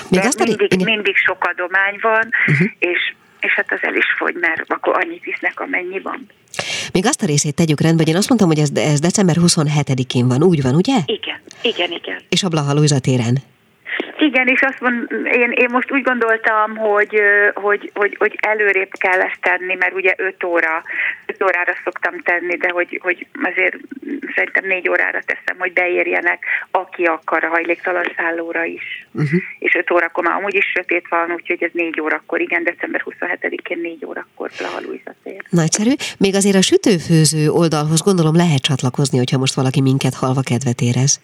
Még 0.08 0.20
de 0.20 0.26
azt 0.26 0.38
mindig, 0.38 0.72
igen. 0.72 0.92
mindig 0.92 1.16
sok 1.16 1.44
adomány 1.44 1.98
van, 2.00 2.28
uh-huh. 2.46 2.68
és, 2.78 3.14
és 3.40 3.52
hát 3.52 3.72
az 3.72 3.78
el 3.80 3.94
is 3.94 4.06
fogy, 4.18 4.34
mert 4.40 4.64
akkor 4.66 4.96
annyit 4.96 5.24
visznek, 5.24 5.60
amennyi 5.60 6.00
van. 6.00 6.26
Még 6.92 7.06
azt 7.06 7.22
a 7.22 7.26
részét 7.26 7.54
tegyük 7.54 7.80
rendbe, 7.80 8.02
hogy 8.02 8.12
én 8.12 8.18
azt 8.18 8.28
mondtam, 8.28 8.48
hogy 8.48 8.58
ez, 8.58 8.70
ez 8.74 9.00
december 9.00 9.36
27-én 9.40 10.28
van, 10.28 10.42
úgy 10.42 10.62
van, 10.62 10.74
ugye? 10.74 10.96
Igen, 11.06 11.40
igen, 11.62 11.90
igen. 11.90 12.20
És 12.28 12.42
a 12.42 12.48
Blaha 12.48 12.98
téren. 13.00 13.42
Igen, 14.28 14.46
és 14.48 14.60
azt 14.60 14.80
mond, 14.80 15.10
én, 15.10 15.50
én 15.50 15.68
most 15.70 15.92
úgy 15.92 16.02
gondoltam, 16.02 16.76
hogy, 16.76 17.20
hogy, 17.54 17.90
hogy, 17.94 18.16
hogy 18.18 18.38
előrébb 18.40 18.90
kell 18.98 19.20
ezt 19.20 19.40
tenni, 19.40 19.74
mert 19.74 19.94
ugye 19.94 20.14
5 20.16 20.44
óra, 20.44 20.82
5 21.26 21.42
órára 21.42 21.72
szoktam 21.84 22.18
tenni, 22.18 22.56
de 22.56 22.68
hogy, 22.72 23.00
hogy 23.02 23.26
azért 23.42 23.76
szerintem 24.34 24.66
4 24.66 24.88
órára 24.88 25.20
teszem, 25.26 25.58
hogy 25.58 25.72
beérjenek, 25.72 26.44
aki 26.70 27.04
akar 27.04 27.44
a 27.44 27.48
hajléktalan 27.48 28.12
szállóra 28.16 28.64
is. 28.64 29.06
Uh-huh. 29.12 29.40
És 29.58 29.74
5 29.74 29.90
órakor 29.90 30.24
már 30.24 30.36
amúgy 30.36 30.54
is 30.54 30.66
sötét 30.74 31.06
van, 31.08 31.32
úgyhogy 31.32 31.62
ez 31.62 31.70
4 31.72 32.00
órakor, 32.00 32.40
igen, 32.40 32.64
december 32.64 33.04
27-én 33.04 33.78
4 33.80 34.04
órakor 34.06 34.50
Blaha 34.58 34.80
Luisa 34.80 35.14
tér. 35.22 35.42
Nagyszerű. 35.48 35.92
Még 36.18 36.34
azért 36.34 36.56
a 36.56 36.62
sütőfőző 36.62 37.48
oldalhoz 37.48 38.00
gondolom 38.00 38.36
lehet 38.36 38.62
csatlakozni, 38.62 39.18
hogyha 39.18 39.38
most 39.38 39.54
valaki 39.54 39.80
minket 39.80 40.14
halva 40.14 40.40
kedvet 40.40 40.80
érez. 40.80 41.20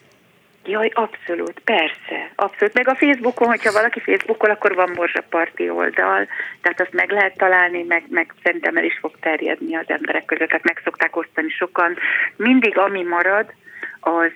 Jaj, 0.64 0.90
abszolút, 0.94 1.60
persze, 1.64 2.30
abszolút. 2.34 2.74
Meg 2.74 2.88
a 2.88 2.94
Facebookon, 2.94 3.48
hogyha 3.48 3.72
valaki 3.72 4.00
Facebookol, 4.00 4.50
akkor 4.50 4.74
van 4.74 4.90
morzsaparti 4.94 5.70
oldal, 5.70 6.26
tehát 6.60 6.80
azt 6.80 6.92
meg 6.92 7.10
lehet 7.10 7.36
találni, 7.36 7.82
meg, 7.82 8.04
meg 8.08 8.34
szerintem 8.42 8.76
el 8.76 8.84
is 8.84 8.98
fog 9.00 9.12
terjedni 9.20 9.76
az 9.76 9.84
emberek 9.86 10.24
között, 10.24 10.48
tehát 10.48 10.64
meg 10.64 10.80
szokták 10.84 11.16
osztani 11.16 11.48
sokan. 11.48 11.96
Mindig 12.36 12.78
ami 12.78 13.02
marad, 13.02 13.52
az, 14.00 14.30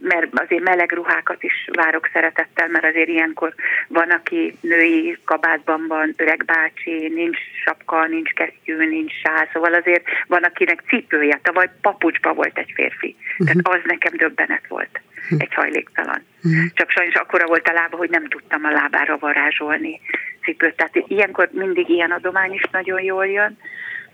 mert 0.00 0.40
azért 0.40 0.62
meleg 0.62 0.92
ruhákat 0.92 1.42
is 1.42 1.68
várok 1.72 2.10
szeretettel, 2.12 2.68
mert 2.68 2.84
azért 2.84 3.08
ilyenkor 3.08 3.54
van, 3.88 4.10
aki 4.10 4.56
női 4.60 5.18
kabátban 5.24 5.84
van, 5.88 6.14
öreg 6.16 6.44
bácsi, 6.44 7.08
nincs 7.14 7.38
sapka, 7.64 8.06
nincs 8.06 8.32
kesztyű, 8.32 8.76
nincs 8.76 9.12
sál, 9.12 9.48
szóval 9.52 9.74
azért 9.74 10.04
van, 10.26 10.42
akinek 10.42 10.82
cipője, 10.88 11.40
tavaly 11.42 11.70
papucsba 11.80 12.32
volt 12.32 12.58
egy 12.58 12.72
férfi, 12.74 13.16
uh-huh. 13.18 13.46
tehát 13.46 13.80
az 13.80 13.90
nekem 13.90 14.12
döbbenet 14.16 14.66
volt. 14.68 15.00
Egy 15.38 15.54
hajléktalan. 15.54 16.24
Uh-huh. 16.42 16.72
Csak 16.74 16.90
sajnos 16.90 17.14
akkora 17.14 17.46
volt 17.46 17.68
a 17.68 17.72
lába, 17.72 17.96
hogy 17.96 18.10
nem 18.10 18.28
tudtam 18.28 18.64
a 18.64 18.70
lábára 18.70 19.18
varázsolni 19.18 20.00
cipőt, 20.42 20.76
tehát 20.76 21.04
ilyenkor 21.06 21.48
mindig 21.52 21.88
ilyen 21.88 22.10
adomány 22.10 22.52
is 22.52 22.62
nagyon 22.72 23.02
jól 23.02 23.26
jön, 23.26 23.58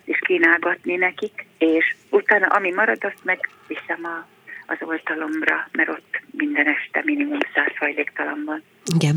és 0.04 0.18
kínálgatni 0.26 0.96
nekik, 0.96 1.46
és 1.58 1.94
utána 2.10 2.46
ami 2.46 2.72
marad, 2.72 3.04
azt 3.04 3.24
meg 3.24 3.48
viszem 3.66 4.04
a 4.04 4.26
az 4.66 4.88
oltalomra, 4.88 5.68
mert 5.72 5.88
ott 5.88 6.20
minden 6.30 6.66
este 6.66 7.02
minimum 7.04 7.38
száz 7.54 7.76
hajléktalan 7.78 8.42
van. 8.46 8.62
Igen. 8.94 9.16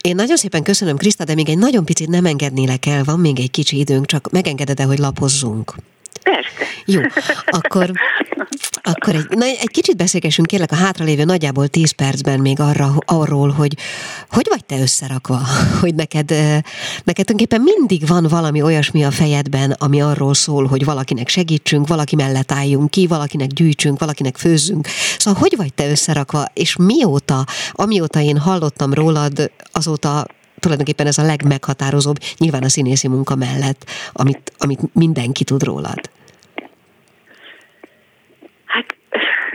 Én 0.00 0.14
nagyon 0.14 0.36
szépen 0.36 0.62
köszönöm, 0.62 0.96
Kriszta, 0.96 1.24
de 1.24 1.34
még 1.34 1.48
egy 1.48 1.58
nagyon 1.58 1.84
picit 1.84 2.08
nem 2.08 2.24
engednélek 2.24 2.86
el, 2.86 3.02
van 3.04 3.20
még 3.20 3.38
egy 3.38 3.50
kicsi 3.50 3.78
időnk, 3.78 4.06
csak 4.06 4.30
megengeded-e, 4.30 4.84
hogy 4.84 4.98
lapozzunk? 4.98 5.72
Persze. 6.30 6.64
Jó, 6.84 7.00
akkor, 7.46 7.90
akkor 8.82 9.14
egy, 9.14 9.28
na, 9.28 9.44
egy 9.44 9.70
kicsit 9.70 9.96
beszélgessünk 9.96 10.46
kérlek 10.46 10.72
a 10.72 10.74
hátralévő 10.74 11.24
nagyjából 11.24 11.68
10 11.68 11.90
percben 11.90 12.40
még 12.40 12.60
arra, 12.60 12.94
arról, 13.06 13.50
hogy 13.50 13.76
hogy 14.30 14.46
vagy 14.48 14.64
te 14.64 14.80
összerakva, 14.80 15.40
hogy 15.80 15.94
neked, 15.94 16.30
neked 17.04 17.24
tulajdonképpen 17.24 17.60
mindig 17.60 18.06
van 18.06 18.26
valami 18.28 18.62
olyasmi 18.62 19.04
a 19.04 19.10
fejedben, 19.10 19.70
ami 19.70 20.02
arról 20.02 20.34
szól, 20.34 20.66
hogy 20.66 20.84
valakinek 20.84 21.28
segítsünk, 21.28 21.88
valaki 21.88 22.16
mellett 22.16 22.52
álljunk 22.52 22.90
ki, 22.90 23.06
valakinek 23.06 23.48
gyűjtsünk, 23.48 23.98
valakinek 23.98 24.36
főzzünk. 24.36 24.86
Szóval 25.18 25.40
hogy 25.40 25.54
vagy 25.56 25.74
te 25.74 25.90
összerakva, 25.90 26.44
és 26.54 26.76
mióta, 26.76 27.46
amióta 27.72 28.20
én 28.20 28.38
hallottam 28.38 28.94
rólad, 28.94 29.50
azóta 29.72 30.26
tulajdonképpen 30.58 31.06
ez 31.06 31.18
a 31.18 31.22
legmeghatározóbb, 31.22 32.18
nyilván 32.38 32.62
a 32.62 32.68
színészi 32.68 33.08
munka 33.08 33.34
mellett, 33.34 33.84
amit, 34.12 34.52
amit 34.58 34.94
mindenki 34.94 35.44
tud 35.44 35.62
rólad. 35.62 36.10
Hát 38.64 38.96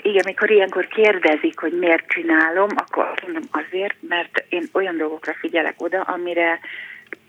igen, 0.04 0.24
amikor 0.24 0.52
ilyenkor 0.52 0.88
kérdezik, 0.88 1.60
hogy 1.60 1.74
miért 1.80 2.08
csinálom, 2.08 2.70
akkor 2.76 3.14
mondom 3.22 3.44
azért, 3.52 3.96
mert 4.08 4.46
én 4.50 4.70
olyan 4.72 4.98
dolgokra 4.98 5.34
figyelek 5.34 5.82
oda, 5.82 6.02
amire 6.02 6.60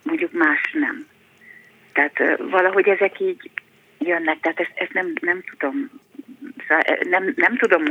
mondjuk 0.02 0.32
más 0.32 0.72
nem. 0.72 1.06
Tehát 1.92 2.38
valahogy 2.38 2.88
ezek 2.88 3.20
így 3.20 3.50
jönnek, 3.98 4.40
tehát 4.40 4.60
ezt, 4.60 4.72
ezt 4.74 4.92
nem, 4.92 5.12
nem 5.20 5.42
tudom 5.50 5.90
szóval 6.68 6.82
nem, 7.08 7.32
nem 7.36 7.56
tudom 7.56 7.82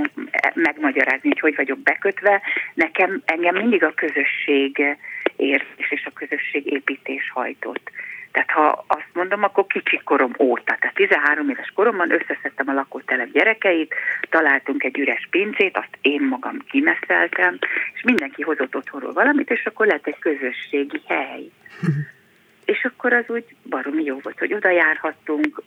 megmagyarázni, 0.54 1.30
hogy 1.30 1.40
hogy 1.40 1.56
vagyok 1.56 1.80
bekötve. 1.80 2.42
Nekem 2.74 3.22
engem 3.26 3.56
mindig 3.56 3.84
a 3.84 3.94
közösség 3.94 4.98
érzés 5.36 5.92
és 5.92 6.06
a 6.06 6.14
közösség 6.14 6.72
építés 6.72 7.32
hajtott. 7.34 7.92
Tehát 8.34 8.52
ha 8.52 8.84
azt 8.88 9.10
mondom, 9.14 9.44
akkor 9.44 9.66
kicsi 9.68 10.02
korom 10.04 10.32
óta, 10.40 10.76
tehát 10.80 10.96
13 10.96 11.50
éves 11.50 11.72
koromban 11.76 12.12
összeszedtem 12.12 12.68
a 12.68 12.74
lakótelep 12.74 13.32
gyerekeit, 13.32 13.94
találtunk 14.30 14.84
egy 14.84 15.00
üres 15.00 15.28
pincét, 15.30 15.78
azt 15.78 15.98
én 16.02 16.22
magam 16.22 16.58
kimeszeltem, 16.70 17.58
és 17.94 18.02
mindenki 18.04 18.42
hozott 18.42 18.76
otthonról 18.76 19.14
valamit, 19.14 19.50
és 19.50 19.66
akkor 19.66 19.88
lett 19.88 20.08
egy 20.08 20.20
közösségi 20.20 21.02
hely. 21.08 21.50
és 22.74 22.84
akkor 22.84 23.14
az 23.14 23.26
úgy 23.28 23.56
baromi 23.70 24.04
jó 24.04 24.20
volt, 24.24 24.40
hogy 24.40 24.54
oda 24.54 24.70
járhattunk, 24.70 25.62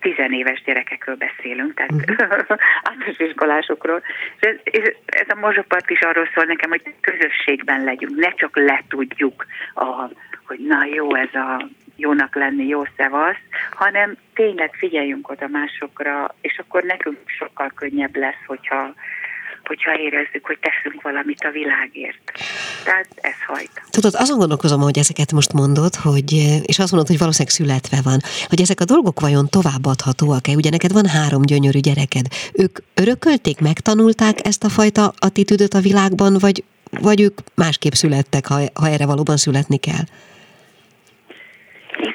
tizenéves 0.00 0.62
gyerekekről 0.62 1.16
beszélünk, 1.16 1.74
tehát 1.74 1.92
uh-huh. 1.92 2.18
általános 2.82 3.18
iskolásokról. 3.18 4.02
És 4.40 4.48
ez, 4.48 4.56
és 4.64 4.94
ez 5.06 5.26
a 5.28 5.38
mozsapart 5.40 5.90
is 5.90 6.00
arról 6.00 6.28
szól 6.34 6.44
nekem, 6.44 6.70
hogy 6.70 6.94
közösségben 7.00 7.84
legyünk, 7.84 8.16
ne 8.16 8.30
csak 8.34 8.56
letudjuk, 8.56 9.46
a, 9.74 10.10
hogy 10.46 10.58
na 10.66 10.84
jó 10.84 11.14
ez 11.14 11.34
a 11.34 11.68
jónak 11.96 12.34
lenni, 12.34 12.66
jó 12.66 12.82
szevasz, 12.96 13.42
hanem 13.70 14.16
tényleg 14.34 14.74
figyeljünk 14.74 15.28
oda 15.28 15.48
másokra, 15.48 16.34
és 16.40 16.58
akkor 16.58 16.82
nekünk 16.82 17.18
sokkal 17.26 17.72
könnyebb 17.74 18.16
lesz, 18.16 18.44
hogyha 18.46 18.94
hogyha 19.64 19.98
érezzük, 19.98 20.46
hogy 20.46 20.58
teszünk 20.60 21.02
valamit 21.02 21.44
a 21.44 21.50
világért. 21.50 22.32
Tehát 22.84 23.08
ez 23.20 23.34
hajt. 23.46 23.70
Tudod, 23.90 24.14
azon 24.14 24.38
gondolkozom, 24.38 24.80
hogy 24.80 24.98
ezeket 24.98 25.32
most 25.32 25.52
mondod, 25.52 25.94
hogy, 25.94 26.32
és 26.62 26.78
azt 26.78 26.90
mondod, 26.90 27.08
hogy 27.08 27.18
valószínűleg 27.18 27.54
születve 27.54 27.98
van, 28.04 28.20
hogy 28.48 28.60
ezek 28.60 28.80
a 28.80 28.84
dolgok 28.84 29.20
vajon 29.20 29.48
továbbadhatóak-e? 29.48 30.52
Ugye 30.54 30.70
neked 30.70 30.92
van 30.92 31.06
három 31.06 31.42
gyönyörű 31.42 31.78
gyereked. 31.78 32.26
Ők 32.52 32.78
örökölték, 32.94 33.60
megtanulták 33.60 34.46
ezt 34.46 34.64
a 34.64 34.68
fajta 34.68 35.12
attitűdöt 35.18 35.74
a 35.74 35.80
világban, 35.80 36.36
vagy, 36.38 36.64
vagy 37.00 37.20
ők 37.20 37.38
másképp 37.54 37.92
születtek, 37.92 38.46
ha, 38.46 38.60
ha 38.74 38.88
erre 38.88 39.06
valóban 39.06 39.36
születni 39.36 39.76
kell? 39.76 40.04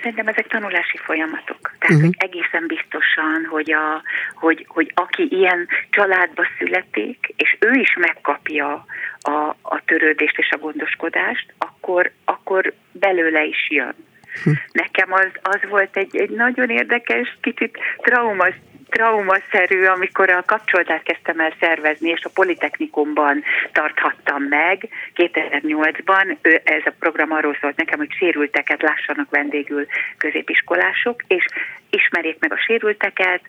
Szerintem 0.08 0.34
ezek 0.34 0.48
tanulási 0.48 0.98
folyamatok. 0.98 1.72
Tehát 1.80 1.96
uh-huh. 1.96 2.14
egészen 2.18 2.64
biztosan, 2.68 3.46
hogy, 3.50 3.72
a, 3.72 4.02
hogy, 4.34 4.66
hogy 4.68 4.92
aki 4.96 5.28
ilyen 5.30 5.68
családba 5.90 6.44
születik, 6.58 7.34
és 7.38 7.58
ő 7.60 7.72
is 7.72 7.96
megkapja 8.00 8.86
a, 9.20 9.56
a 9.62 9.82
törődést 9.86 10.38
és 10.38 10.50
a 10.52 10.58
gondoskodást, 10.58 11.54
akkor, 11.58 12.12
akkor 12.26 12.74
belőle 12.92 13.44
is 13.44 13.70
jön. 13.70 13.96
Hm. 14.44 14.52
Nekem 14.72 15.14
az, 15.14 15.30
az 15.42 15.60
volt 15.70 15.98
egy, 15.98 16.18
egy 16.18 16.30
nagyon 16.30 16.70
érdekes, 16.70 17.38
kicsit 17.42 17.78
traumas 17.98 18.54
traumaszerű, 18.90 19.86
amikor 19.86 20.30
a 20.30 20.44
kapcsolatát 20.46 21.04
kezdtem 21.04 21.40
el 21.40 21.54
szervezni, 21.60 22.10
és 22.10 22.24
a 22.24 22.30
Politechnikumban 22.34 23.44
tarthattam 23.72 24.44
meg 24.44 24.90
2008-ban. 25.16 26.38
Ez 26.64 26.82
a 26.86 26.94
program 27.00 27.32
arról 27.32 27.58
szólt 27.62 27.76
nekem, 27.76 27.98
hogy 27.98 28.12
sérülteket 28.12 28.82
lássanak 28.82 29.30
vendégül 29.30 29.86
középiskolások, 30.18 31.24
és 31.28 31.46
ismerjék 31.90 32.40
meg 32.40 32.54
a 32.54 32.58
sérülteket, 32.58 33.42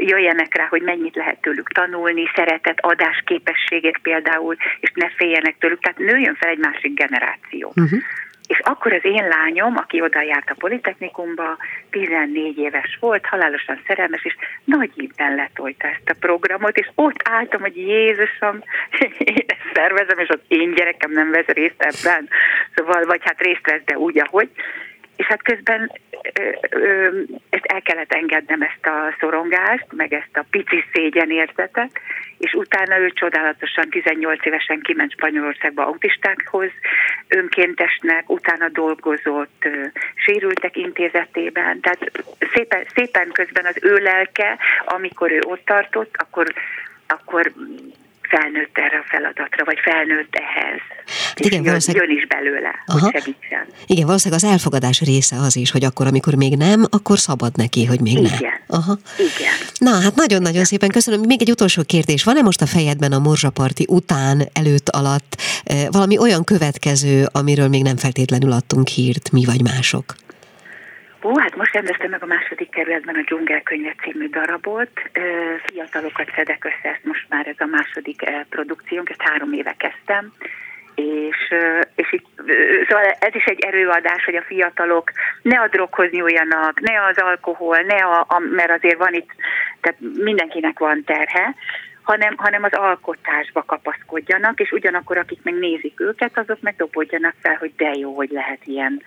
jöjjenek 0.00 0.56
rá, 0.56 0.66
hogy 0.66 0.82
mennyit 0.82 1.14
lehet 1.14 1.40
tőlük 1.40 1.68
tanulni, 1.72 2.30
szeretet, 2.34 2.80
adás 2.80 3.22
képességét 3.24 3.98
például, 4.02 4.56
és 4.80 4.90
ne 4.94 5.08
féljenek 5.08 5.56
tőlük, 5.58 5.80
tehát 5.80 5.98
nőjön 5.98 6.34
fel 6.34 6.50
egy 6.50 6.58
másik 6.58 6.94
generáció. 6.94 7.72
Uh-huh. 7.74 8.00
És 8.46 8.58
akkor 8.58 8.92
az 8.92 9.04
én 9.04 9.28
lányom, 9.28 9.76
aki 9.76 10.00
oda 10.00 10.22
járt 10.22 10.50
a 10.50 10.54
Politechnikumba, 10.58 11.56
14 11.90 12.58
éves 12.58 12.96
volt, 13.00 13.26
halálosan 13.26 13.80
szerelmes, 13.86 14.24
és 14.24 14.36
nagy 14.64 14.90
ívben 14.94 15.34
letolta 15.34 15.86
ezt 15.86 16.10
a 16.10 16.16
programot, 16.20 16.78
és 16.78 16.88
ott 16.94 17.20
álltam, 17.24 17.60
hogy 17.60 17.76
Jézusom, 17.76 18.62
én 19.18 19.44
ezt 19.46 19.74
szervezem, 19.74 20.18
és 20.18 20.28
az 20.28 20.40
én 20.48 20.74
gyerekem 20.74 21.12
nem 21.12 21.30
vesz 21.30 21.46
részt 21.46 21.82
ebben. 21.82 22.28
Szóval, 22.74 23.04
vagy 23.04 23.20
hát 23.24 23.40
részt 23.40 23.66
vesz, 23.66 23.82
de 23.84 23.98
úgy, 23.98 24.18
ahogy 24.18 24.50
és 25.16 25.26
hát 25.26 25.42
közben 25.42 25.92
ö, 26.32 26.50
ö, 26.70 27.20
ezt 27.50 27.64
el 27.64 27.82
kellett 27.82 28.12
engednem 28.12 28.62
ezt 28.62 28.86
a 28.86 29.14
szorongást, 29.20 29.86
meg 29.90 30.12
ezt 30.12 30.36
a 30.36 30.44
pici 30.50 30.84
szégyen 30.92 31.30
érzetet, 31.30 31.90
és 32.38 32.52
utána 32.52 32.98
ő 32.98 33.10
csodálatosan 33.10 33.90
18 33.90 34.46
évesen 34.46 34.80
kiment 34.80 35.12
Spanyolországba 35.12 35.86
autistákhoz, 35.86 36.70
önkéntesnek, 37.28 38.30
utána 38.30 38.68
dolgozott 38.68 39.64
ö, 39.64 39.84
sérültek 40.14 40.76
intézetében, 40.76 41.80
tehát 41.80 42.10
szépen, 42.54 42.84
szépen 42.94 43.30
közben 43.32 43.64
az 43.64 43.78
ő 43.80 43.94
lelke, 43.94 44.58
amikor 44.84 45.30
ő 45.30 45.40
ott 45.46 45.64
tartott, 45.64 46.14
akkor 46.16 46.52
akkor 47.08 47.52
felnőtt 48.22 48.78
erre 48.78 48.98
a 48.98 49.04
feladatra, 49.08 49.64
vagy 49.64 49.78
felnőtt 49.78 50.34
ehhez. 50.36 50.80
Hát 51.36 51.46
igen, 51.46 51.64
jön, 51.64 51.80
jön 51.86 52.16
is 52.16 52.26
belőle, 52.26 52.82
Aha. 52.86 53.00
hogy 53.00 53.12
segítsen. 53.12 53.66
Igen, 53.86 54.06
valószínűleg 54.06 54.44
az 54.44 54.50
elfogadás 54.50 55.00
része 55.00 55.36
az 55.36 55.56
is, 55.56 55.70
hogy 55.70 55.84
akkor, 55.84 56.06
amikor 56.06 56.34
még 56.34 56.56
nem, 56.56 56.84
akkor 56.90 57.18
szabad 57.18 57.56
neki, 57.56 57.84
hogy 57.84 58.00
még 58.00 58.12
igen. 58.12 58.38
nem. 58.40 58.52
Aha. 58.66 58.98
Igen. 59.18 59.54
Na, 59.78 60.00
hát 60.00 60.14
nagyon-nagyon 60.14 60.64
szépen 60.64 60.88
köszönöm. 60.88 61.20
Még 61.26 61.40
egy 61.40 61.50
utolsó 61.50 61.82
kérdés. 61.86 62.24
Van-e 62.24 62.42
most 62.42 62.62
a 62.62 62.66
fejedben 62.66 63.12
a 63.12 63.18
morzsaparti 63.18 63.86
után, 63.88 64.48
előtt, 64.52 64.88
alatt 64.88 65.36
eh, 65.64 65.86
valami 65.90 66.18
olyan 66.18 66.44
következő, 66.44 67.24
amiről 67.32 67.68
még 67.68 67.82
nem 67.82 67.96
feltétlenül 67.96 68.52
adtunk 68.52 68.88
hírt, 68.88 69.32
mi 69.32 69.44
vagy 69.44 69.62
mások? 69.62 70.04
Ó, 71.22 71.38
hát 71.38 71.56
most 71.56 71.72
rendeztem 71.72 72.10
meg 72.10 72.22
a 72.22 72.26
második 72.26 72.70
kerületben 72.70 73.14
a 73.14 73.22
Dzsungelkönyve 73.22 73.94
című 74.02 74.28
darabot. 74.28 74.90
Fiatalokat 75.64 76.28
szedek 76.34 76.64
össze, 76.64 76.88
ezt 76.94 77.04
most 77.04 77.26
már 77.28 77.46
ez 77.46 77.54
a 77.58 77.66
második 77.66 78.20
produkciónk, 78.48 79.10
ezt 79.10 79.22
három 79.22 79.52
éve 79.52 79.74
kezdtem. 79.78 80.32
És, 80.96 81.54
és 81.94 82.12
itt, 82.12 82.26
szóval 82.88 83.04
ez 83.18 83.34
is 83.34 83.44
egy 83.44 83.64
erőadás, 83.64 84.24
hogy 84.24 84.34
a 84.34 84.42
fiatalok 84.42 85.10
ne 85.42 85.60
a 85.60 85.68
droghoz 85.68 86.10
nyúljanak, 86.10 86.80
ne 86.80 87.04
az 87.04 87.18
alkohol, 87.18 87.76
ne 87.76 87.96
a, 87.96 88.20
a 88.28 88.38
mert 88.38 88.70
azért 88.70 88.98
van 88.98 89.14
itt, 89.14 89.30
tehát 89.80 89.98
mindenkinek 90.00 90.78
van 90.78 91.04
terhe, 91.04 91.54
hanem, 92.02 92.34
hanem 92.36 92.62
az 92.62 92.72
alkotásba 92.72 93.62
kapaszkodjanak, 93.62 94.60
és 94.60 94.70
ugyanakkor 94.70 95.16
akik 95.16 95.38
meg 95.42 95.54
nézik 95.54 96.00
őket, 96.00 96.38
azok 96.38 96.60
meg 96.60 96.76
dobodjanak 96.76 97.34
fel, 97.42 97.56
hogy 97.58 97.72
de 97.76 97.92
jó, 97.94 98.14
hogy 98.14 98.30
lehet 98.30 98.60
ilyen 98.64 99.02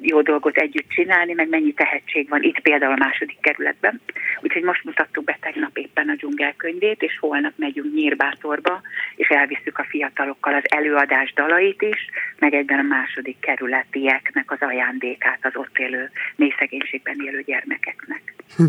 jó 0.00 0.22
dolgot 0.22 0.56
együtt 0.56 0.88
csinálni, 0.88 1.32
meg 1.32 1.48
mennyi 1.48 1.72
tehetség 1.72 2.28
van 2.28 2.42
itt 2.42 2.60
például 2.60 2.92
a 2.92 3.04
második 3.04 3.40
kerületben. 3.40 4.00
Úgyhogy 4.40 4.62
most 4.62 4.84
mutattuk 4.84 5.24
be 5.24 5.38
tegnap 5.40 5.76
éppen 5.78 6.08
a 6.08 6.14
dzsungelkönyvét, 6.14 7.02
és 7.02 7.18
holnap 7.20 7.52
megyünk 7.56 7.94
Nyírbátorba, 7.94 8.80
és 9.16 9.28
elviszük 9.28 9.78
a 9.78 9.86
fiatalokkal 9.88 10.54
az 10.54 10.62
előadás 10.64 11.32
dalait 11.32 11.82
is, 11.82 12.08
meg 12.38 12.54
egyben 12.54 12.78
a 12.78 12.82
második 12.82 13.36
kerületieknek 13.40 14.50
az 14.50 14.58
ajándékát 14.60 15.38
az 15.42 15.52
ott 15.54 15.78
élő, 15.78 16.10
mély 16.36 16.54
szegénységben 16.58 17.16
élő 17.24 17.42
gyermekeknek. 17.46 18.34
Hm. 18.56 18.64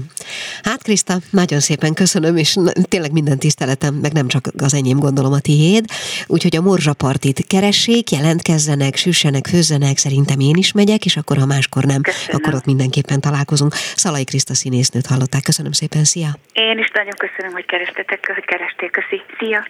Hát 0.64 0.84
Kriszta, 0.84 1.14
nagyon 1.32 1.60
szépen 1.60 1.94
köszönöm, 1.94 2.38
és 2.38 2.58
tényleg 2.90 3.12
minden 3.12 3.40
tiszteletem, 3.40 3.94
meg 3.96 4.12
nem 4.12 4.28
csak 4.28 4.46
az 4.58 4.74
enyém 4.74 5.00
gondolom 5.00 5.32
a 5.32 5.40
tiéd. 5.40 5.86
Úgyhogy 6.28 6.56
a 6.56 6.62
morzsapartit 6.62 7.48
keressék, 7.48 8.12
jelentkezzenek, 8.12 8.96
süssenek, 8.96 9.48
főzzenek, 9.48 9.98
szerintem 9.98 10.40
én 10.40 10.56
is 10.56 10.66
megyek, 10.72 11.05
és 11.05 11.18
akkor 11.18 11.38
ha 11.38 11.45
máskor 11.45 11.84
nem, 11.84 12.01
köszönöm. 12.01 12.36
akkor 12.41 12.53
ott 12.53 12.65
mindenképpen 12.65 13.20
találkozunk. 13.20 13.74
Szalai 13.74 14.24
Kriszta 14.24 14.53
színésznőt 14.53 15.05
hallották. 15.05 15.41
Köszönöm 15.41 15.72
szépen, 15.72 16.03
szia! 16.03 16.30
Én 16.53 16.78
is 16.78 16.89
nagyon 16.93 17.13
köszönöm, 17.18 17.51
hogy 17.51 17.65
kerestetek, 17.65 18.32
hogy 18.36 18.45
keresték, 18.45 18.91
köszi. 18.91 19.22
Szia! 19.39 19.68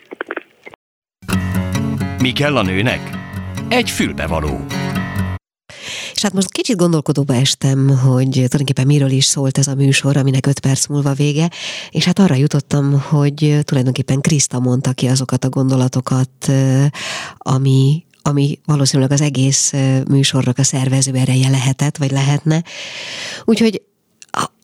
Mi 2.17 2.31
kell 2.31 2.57
a 2.57 2.61
nőnek? 2.61 2.99
Egy 3.69 3.89
fülbevaló. 3.89 4.65
És 6.13 6.23
hát 6.23 6.33
most 6.33 6.51
kicsit 6.51 6.77
gondolkodóba 6.77 7.33
estem, 7.33 7.87
hogy 7.89 8.29
tulajdonképpen 8.29 8.85
miről 8.85 9.09
is 9.09 9.25
szólt 9.25 9.57
ez 9.57 9.67
a 9.67 9.75
műsor, 9.75 10.17
aminek 10.17 10.45
öt 10.45 10.59
perc 10.59 10.87
múlva 10.87 11.13
vége, 11.13 11.49
és 11.89 12.05
hát 12.05 12.19
arra 12.19 12.35
jutottam, 12.35 13.01
hogy 13.01 13.59
tulajdonképpen 13.63 14.21
Kriszta 14.21 14.59
mondta 14.59 14.91
ki 14.91 15.07
azokat 15.07 15.43
a 15.43 15.49
gondolatokat, 15.49 16.51
ami 17.37 18.05
ami 18.27 18.59
valószínűleg 18.65 19.11
az 19.11 19.21
egész 19.21 19.73
műsornak 20.07 20.57
a 20.57 20.63
szervező 20.63 21.13
ereje 21.13 21.49
lehetett, 21.49 21.97
vagy 21.97 22.11
lehetne. 22.11 22.63
Úgyhogy 23.45 23.81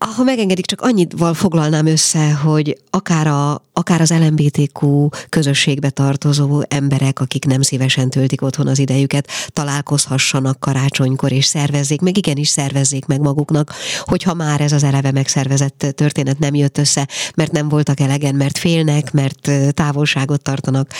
ha 0.06 0.24
megengedik, 0.24 0.66
csak 0.66 0.82
annyival 0.82 1.34
foglalnám 1.34 1.86
össze, 1.86 2.34
hogy 2.34 2.78
akár, 2.90 3.28
a, 3.28 3.62
akár 3.74 4.02
az 4.02 4.12
LMBTQ 4.12 5.10
közösségbe 5.30 5.90
tartozó 5.90 6.62
emberek, 6.68 7.20
akik 7.20 7.46
nem 7.46 7.62
szívesen 7.62 8.10
töltik 8.10 8.42
otthon 8.42 8.68
az 8.68 8.80
idejüket, 8.80 9.28
találkozhassanak 9.48 10.60
karácsonykor, 10.60 11.32
és 11.32 11.46
szervezzék 11.46 12.02
meg, 12.02 12.18
igenis 12.18 12.48
szervezzék 12.48 13.06
meg 13.06 13.20
maguknak, 13.20 13.74
hogyha 14.00 14.34
már 14.34 14.62
ez 14.62 14.72
az 14.72 14.84
eleve 14.84 15.12
megszervezett 15.12 15.86
történet 15.96 16.40
nem 16.40 16.56
jött 16.56 16.78
össze, 16.78 17.08
mert 17.36 17.52
nem 17.52 17.70
voltak 17.70 18.00
elegen, 18.00 18.36
mert 18.36 18.58
félnek, 18.58 19.12
mert 19.12 19.52
távolságot 19.74 20.42
tartanak, 20.42 20.92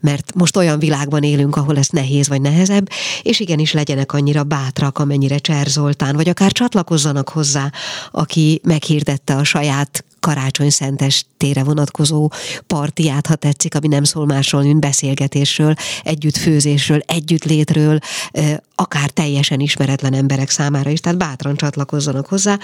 mert 0.00 0.34
most 0.34 0.56
olyan 0.56 0.78
világban 0.78 1.22
élünk, 1.22 1.56
ahol 1.56 1.78
ez 1.78 1.88
nehéz 1.88 2.28
vagy 2.28 2.40
nehezebb, 2.40 2.88
és 3.22 3.40
igenis 3.40 3.72
legyenek 3.72 4.12
annyira 4.12 4.44
bátrak, 4.44 4.98
amennyire 4.98 5.38
Cser 5.38 5.66
vagy 6.12 6.28
akár 6.28 6.52
csatlakozzanak 6.52 7.28
hozzá, 7.28 7.72
aki 8.10 8.51
meghirdette 8.62 9.34
a 9.34 9.44
saját 9.44 10.04
karácsony 10.22 10.70
szentestére 10.70 11.64
vonatkozó 11.64 12.30
partiát, 12.66 13.26
ha 13.26 13.34
tetszik, 13.34 13.74
ami 13.74 13.86
nem 13.86 14.04
szól 14.04 14.26
másról, 14.26 14.62
mint 14.62 14.80
beszélgetésről, 14.80 15.74
együttfőzésről, 16.02 17.00
együttlétről, 17.06 17.98
akár 18.74 19.10
teljesen 19.10 19.60
ismeretlen 19.60 20.14
emberek 20.14 20.50
számára 20.50 20.90
is, 20.90 21.00
tehát 21.00 21.18
bátran 21.18 21.56
csatlakozzanak 21.56 22.26
hozzá. 22.26 22.58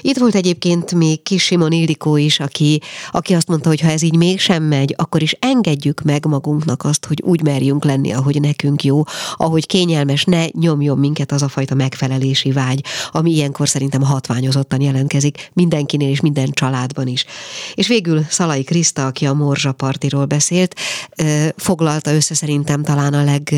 Itt 0.00 0.18
volt 0.18 0.34
egyébként 0.34 0.94
még 0.94 1.22
kis 1.22 1.42
Simon 1.42 1.72
Ildikó 1.72 2.16
is, 2.16 2.40
aki, 2.40 2.80
aki 3.10 3.34
azt 3.34 3.48
mondta, 3.48 3.68
hogy 3.68 3.80
ha 3.80 3.90
ez 3.90 4.02
így 4.02 4.16
mégsem 4.16 4.62
megy, 4.62 4.94
akkor 4.98 5.22
is 5.22 5.36
engedjük 5.38 6.02
meg 6.02 6.26
magunknak 6.26 6.84
azt, 6.84 7.06
hogy 7.06 7.22
úgy 7.24 7.42
merjünk 7.42 7.84
lenni, 7.84 8.12
ahogy 8.12 8.40
nekünk 8.40 8.84
jó, 8.84 9.02
ahogy 9.36 9.66
kényelmes, 9.66 10.24
ne 10.24 10.46
nyomjon 10.52 10.98
minket 10.98 11.32
az 11.32 11.42
a 11.42 11.48
fajta 11.48 11.74
megfelelési 11.74 12.52
vágy, 12.52 12.84
ami 13.10 13.30
ilyenkor 13.30 13.68
szerintem 13.68 14.02
hatványozottan 14.02 14.80
jelentkezik 14.80 15.50
mindenkinél 15.52 16.08
és 16.08 16.20
minden 16.20 16.50
családban 16.50 17.03
is. 17.06 17.24
És 17.74 17.88
végül 17.88 18.24
Szalai 18.28 18.64
Kriszta, 18.64 19.06
aki 19.06 19.26
a 19.26 19.32
Morzsa 19.32 19.72
partiról 19.72 20.24
beszélt, 20.24 20.80
foglalta 21.56 22.14
össze 22.14 22.34
szerintem 22.34 22.82
talán 22.82 23.14
a 23.14 23.24
leg 23.24 23.54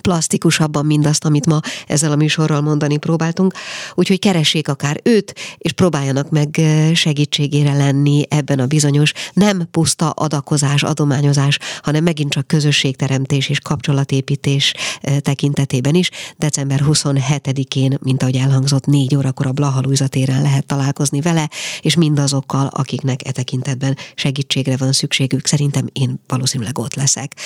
plastikusabban 0.00 0.86
mindazt, 0.86 1.24
amit 1.24 1.46
ma 1.46 1.60
ezzel 1.86 2.12
a 2.12 2.16
műsorral 2.16 2.60
mondani 2.60 2.96
próbáltunk. 2.96 3.54
Úgyhogy 3.94 4.18
keressék 4.18 4.68
akár 4.68 5.00
őt, 5.02 5.34
és 5.58 5.72
próbáljanak 5.72 6.30
meg 6.30 6.60
segítségére 6.94 7.72
lenni 7.72 8.24
ebben 8.28 8.58
a 8.58 8.66
bizonyos 8.66 9.12
nem 9.32 9.68
puszta 9.70 10.10
adakozás, 10.10 10.82
adományozás, 10.82 11.58
hanem 11.82 12.04
megint 12.04 12.30
csak 12.30 12.46
közösségteremtés 12.46 13.48
és 13.48 13.60
kapcsolatépítés 13.60 14.74
tekintetében 15.20 15.94
is. 15.94 16.10
December 16.38 16.80
27-én, 16.84 17.98
mint 18.02 18.22
ahogy 18.22 18.36
elhangzott, 18.36 18.86
négy 18.86 19.16
órakor 19.16 19.46
a 19.46 19.52
Blaha 19.52 19.80
téren 20.08 20.42
lehet 20.42 20.66
találkozni 20.66 21.20
vele, 21.20 21.50
és 21.80 21.94
mindazokkal, 21.94 22.66
akiknek 22.66 23.26
e 23.26 23.30
tekintetben 23.30 23.96
segítségre 24.14 24.76
van 24.76 24.92
szükségük. 24.92 25.46
Szerintem 25.46 25.86
én 25.92 26.20
valószínűleg 26.26 26.78
ott 26.78 26.94
leszek. 26.94 27.36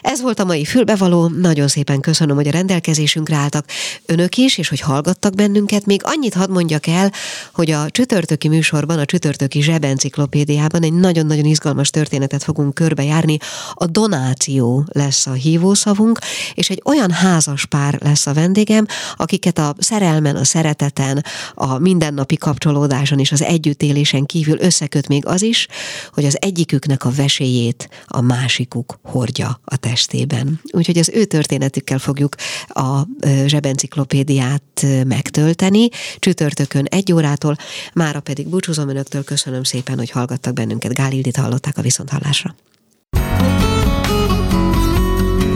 Ez 0.00 0.20
volt 0.20 0.40
a 0.40 0.44
mai 0.44 0.64
fülbevaló. 0.64 1.28
Nagyon 1.28 1.68
szép 1.68 1.81
szépen 1.86 2.00
köszönöm, 2.00 2.36
hogy 2.36 2.48
a 2.48 2.50
rendelkezésünkre 2.50 3.36
álltak 3.36 3.64
önök 4.06 4.36
is, 4.36 4.58
és 4.58 4.68
hogy 4.68 4.80
hallgattak 4.80 5.34
bennünket. 5.34 5.86
Még 5.86 6.00
annyit 6.04 6.34
hadd 6.34 6.50
mondjak 6.50 6.86
el, 6.86 7.12
hogy 7.54 7.70
a 7.70 7.90
csütörtöki 7.90 8.48
műsorban, 8.48 8.98
a 8.98 9.04
csütörtöki 9.04 9.62
zsebenciklopédiában 9.62 10.82
egy 10.82 10.92
nagyon-nagyon 10.92 11.44
izgalmas 11.44 11.90
történetet 11.90 12.42
fogunk 12.42 12.74
körbejárni. 12.74 13.36
A 13.74 13.86
donáció 13.86 14.84
lesz 14.92 15.26
a 15.26 15.32
hívószavunk, 15.32 16.18
és 16.54 16.70
egy 16.70 16.82
olyan 16.84 17.10
házas 17.10 17.66
pár 17.66 17.98
lesz 18.02 18.26
a 18.26 18.32
vendégem, 18.32 18.86
akiket 19.16 19.58
a 19.58 19.74
szerelmen, 19.78 20.36
a 20.36 20.44
szereteten, 20.44 21.24
a 21.54 21.78
mindennapi 21.78 22.36
kapcsolódáson 22.36 23.18
és 23.18 23.32
az 23.32 23.42
együttélésen 23.42 24.26
kívül 24.26 24.60
összeköt 24.60 25.08
még 25.08 25.26
az 25.26 25.42
is, 25.42 25.66
hogy 26.12 26.24
az 26.24 26.36
egyiküknek 26.40 27.04
a 27.04 27.10
veséjét 27.10 27.88
a 28.06 28.20
másikuk 28.20 28.98
hordja 29.02 29.60
a 29.64 29.76
testében. 29.76 30.60
Úgyhogy 30.70 30.98
az 30.98 31.10
ő 31.14 31.24
történet 31.24 31.71
történetükkel 31.72 31.98
fogjuk 31.98 32.34
a 32.68 33.06
zsebenciklopédiát 33.46 34.86
megtölteni, 35.06 35.88
csütörtökön 36.18 36.84
egy 36.84 37.12
órától, 37.12 37.56
mára 37.94 38.20
pedig 38.20 38.48
búcsúzom 38.48 38.88
önöktől, 38.88 39.24
köszönöm 39.24 39.62
szépen, 39.62 39.98
hogy 39.98 40.10
hallgattak 40.10 40.54
bennünket, 40.54 40.94
Gálildit 40.94 41.36
hallották 41.36 41.78
a 41.78 41.82
viszonthallásra. 41.82 42.54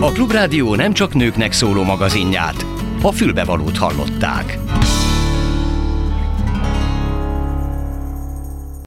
A 0.00 0.12
Klubrádió 0.12 0.74
nem 0.74 0.92
csak 0.92 1.14
nőknek 1.14 1.52
szóló 1.52 1.82
magazinját, 1.82 2.66
a 3.02 3.12
fülbevalót 3.12 3.76
hallották. 3.76 4.58